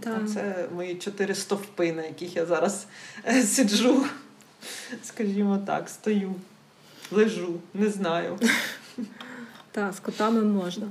Так. 0.00 0.28
Це 0.34 0.68
мої 0.74 0.94
чотири 0.94 1.34
стовпи, 1.34 1.92
на 1.92 2.02
яких 2.02 2.36
я 2.36 2.46
зараз 2.46 2.86
е, 3.26 3.42
сиджу. 3.42 4.04
Скажімо 5.02 5.58
так, 5.66 5.88
стою, 5.88 6.34
лежу, 7.10 7.60
не 7.74 7.88
знаю. 7.90 8.38
Так, 9.72 9.94
з 9.94 10.00
котами 10.00 10.42
можна. 10.42 10.86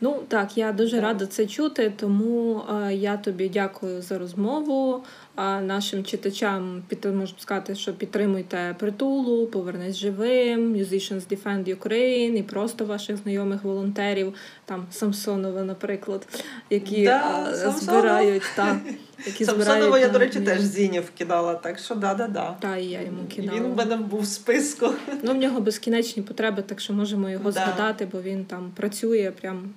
Ну 0.00 0.22
так, 0.28 0.58
я 0.58 0.72
дуже 0.72 1.00
рада 1.00 1.26
це 1.26 1.46
чути, 1.46 1.92
тому 1.96 2.62
е, 2.70 2.94
я 2.94 3.16
тобі 3.16 3.48
дякую 3.48 4.02
за 4.02 4.18
розмову. 4.18 5.04
Нашим 5.36 6.04
читачам 6.04 6.82
можу 7.04 7.34
сказати, 7.38 7.74
що 7.74 7.92
підтримуйте 7.92 8.76
притулу, 8.78 9.46
повернись 9.46 9.96
живим, 9.96 10.76
Musicians 10.76 11.22
Defend 11.28 11.76
Ukraine 11.76 12.36
і 12.36 12.42
просто 12.42 12.84
ваших 12.84 13.16
знайомих 13.16 13.64
волонтерів, 13.64 14.34
там 14.64 14.86
Самсонова, 14.90 15.62
наприклад, 15.62 16.44
які 16.70 17.04
да, 17.04 17.48
збирають 17.54 18.42
та 18.56 18.80
які 19.26 19.44
Самсонова, 19.44 19.98
я, 19.98 20.08
до 20.08 20.18
речі, 20.18 20.40
теж 20.40 20.60
Зінів 20.60 21.10
кидала, 21.18 21.54
так 21.54 21.78
що 21.78 21.94
да-да-да. 21.94 22.56
Та 22.60 22.76
і 22.76 22.86
я 22.86 23.02
йому 23.02 23.24
кидала. 23.36 23.58
Він 23.58 23.64
в 23.64 23.76
мене 23.76 23.96
був 23.96 24.20
в 24.20 24.26
списку. 24.26 24.90
Ну, 25.22 25.32
в 25.32 25.36
нього 25.36 25.60
безкінечні 25.60 26.22
потреби, 26.22 26.62
так 26.62 26.80
що 26.80 26.92
можемо 26.92 27.30
його 27.30 27.44
да. 27.44 27.52
згадати, 27.52 28.08
бо 28.12 28.22
він 28.22 28.44
там 28.44 28.72
працює 28.76 29.32
прям 29.40 29.70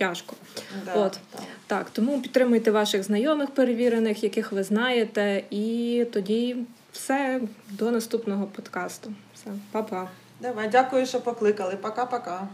тяжко. 0.00 0.36
Да, 0.84 0.94
От 0.94 1.12
так. 1.30 1.42
так, 1.66 1.90
тому 1.90 2.22
підтримуйте 2.22 2.70
ваших 2.70 3.02
знайомих 3.02 3.50
перевірених, 3.50 4.22
яких 4.24 4.52
ви 4.52 4.62
знаєте, 4.62 5.44
і 5.50 6.06
тоді 6.12 6.56
все 6.92 7.40
до 7.68 7.90
наступного 7.90 8.46
подкасту. 8.46 9.12
Все, 9.34 9.50
па-па. 9.72 10.08
Давай, 10.40 10.68
дякую, 10.68 11.06
що 11.06 11.20
покликали. 11.20 11.76
Пока-пока. 11.82 12.48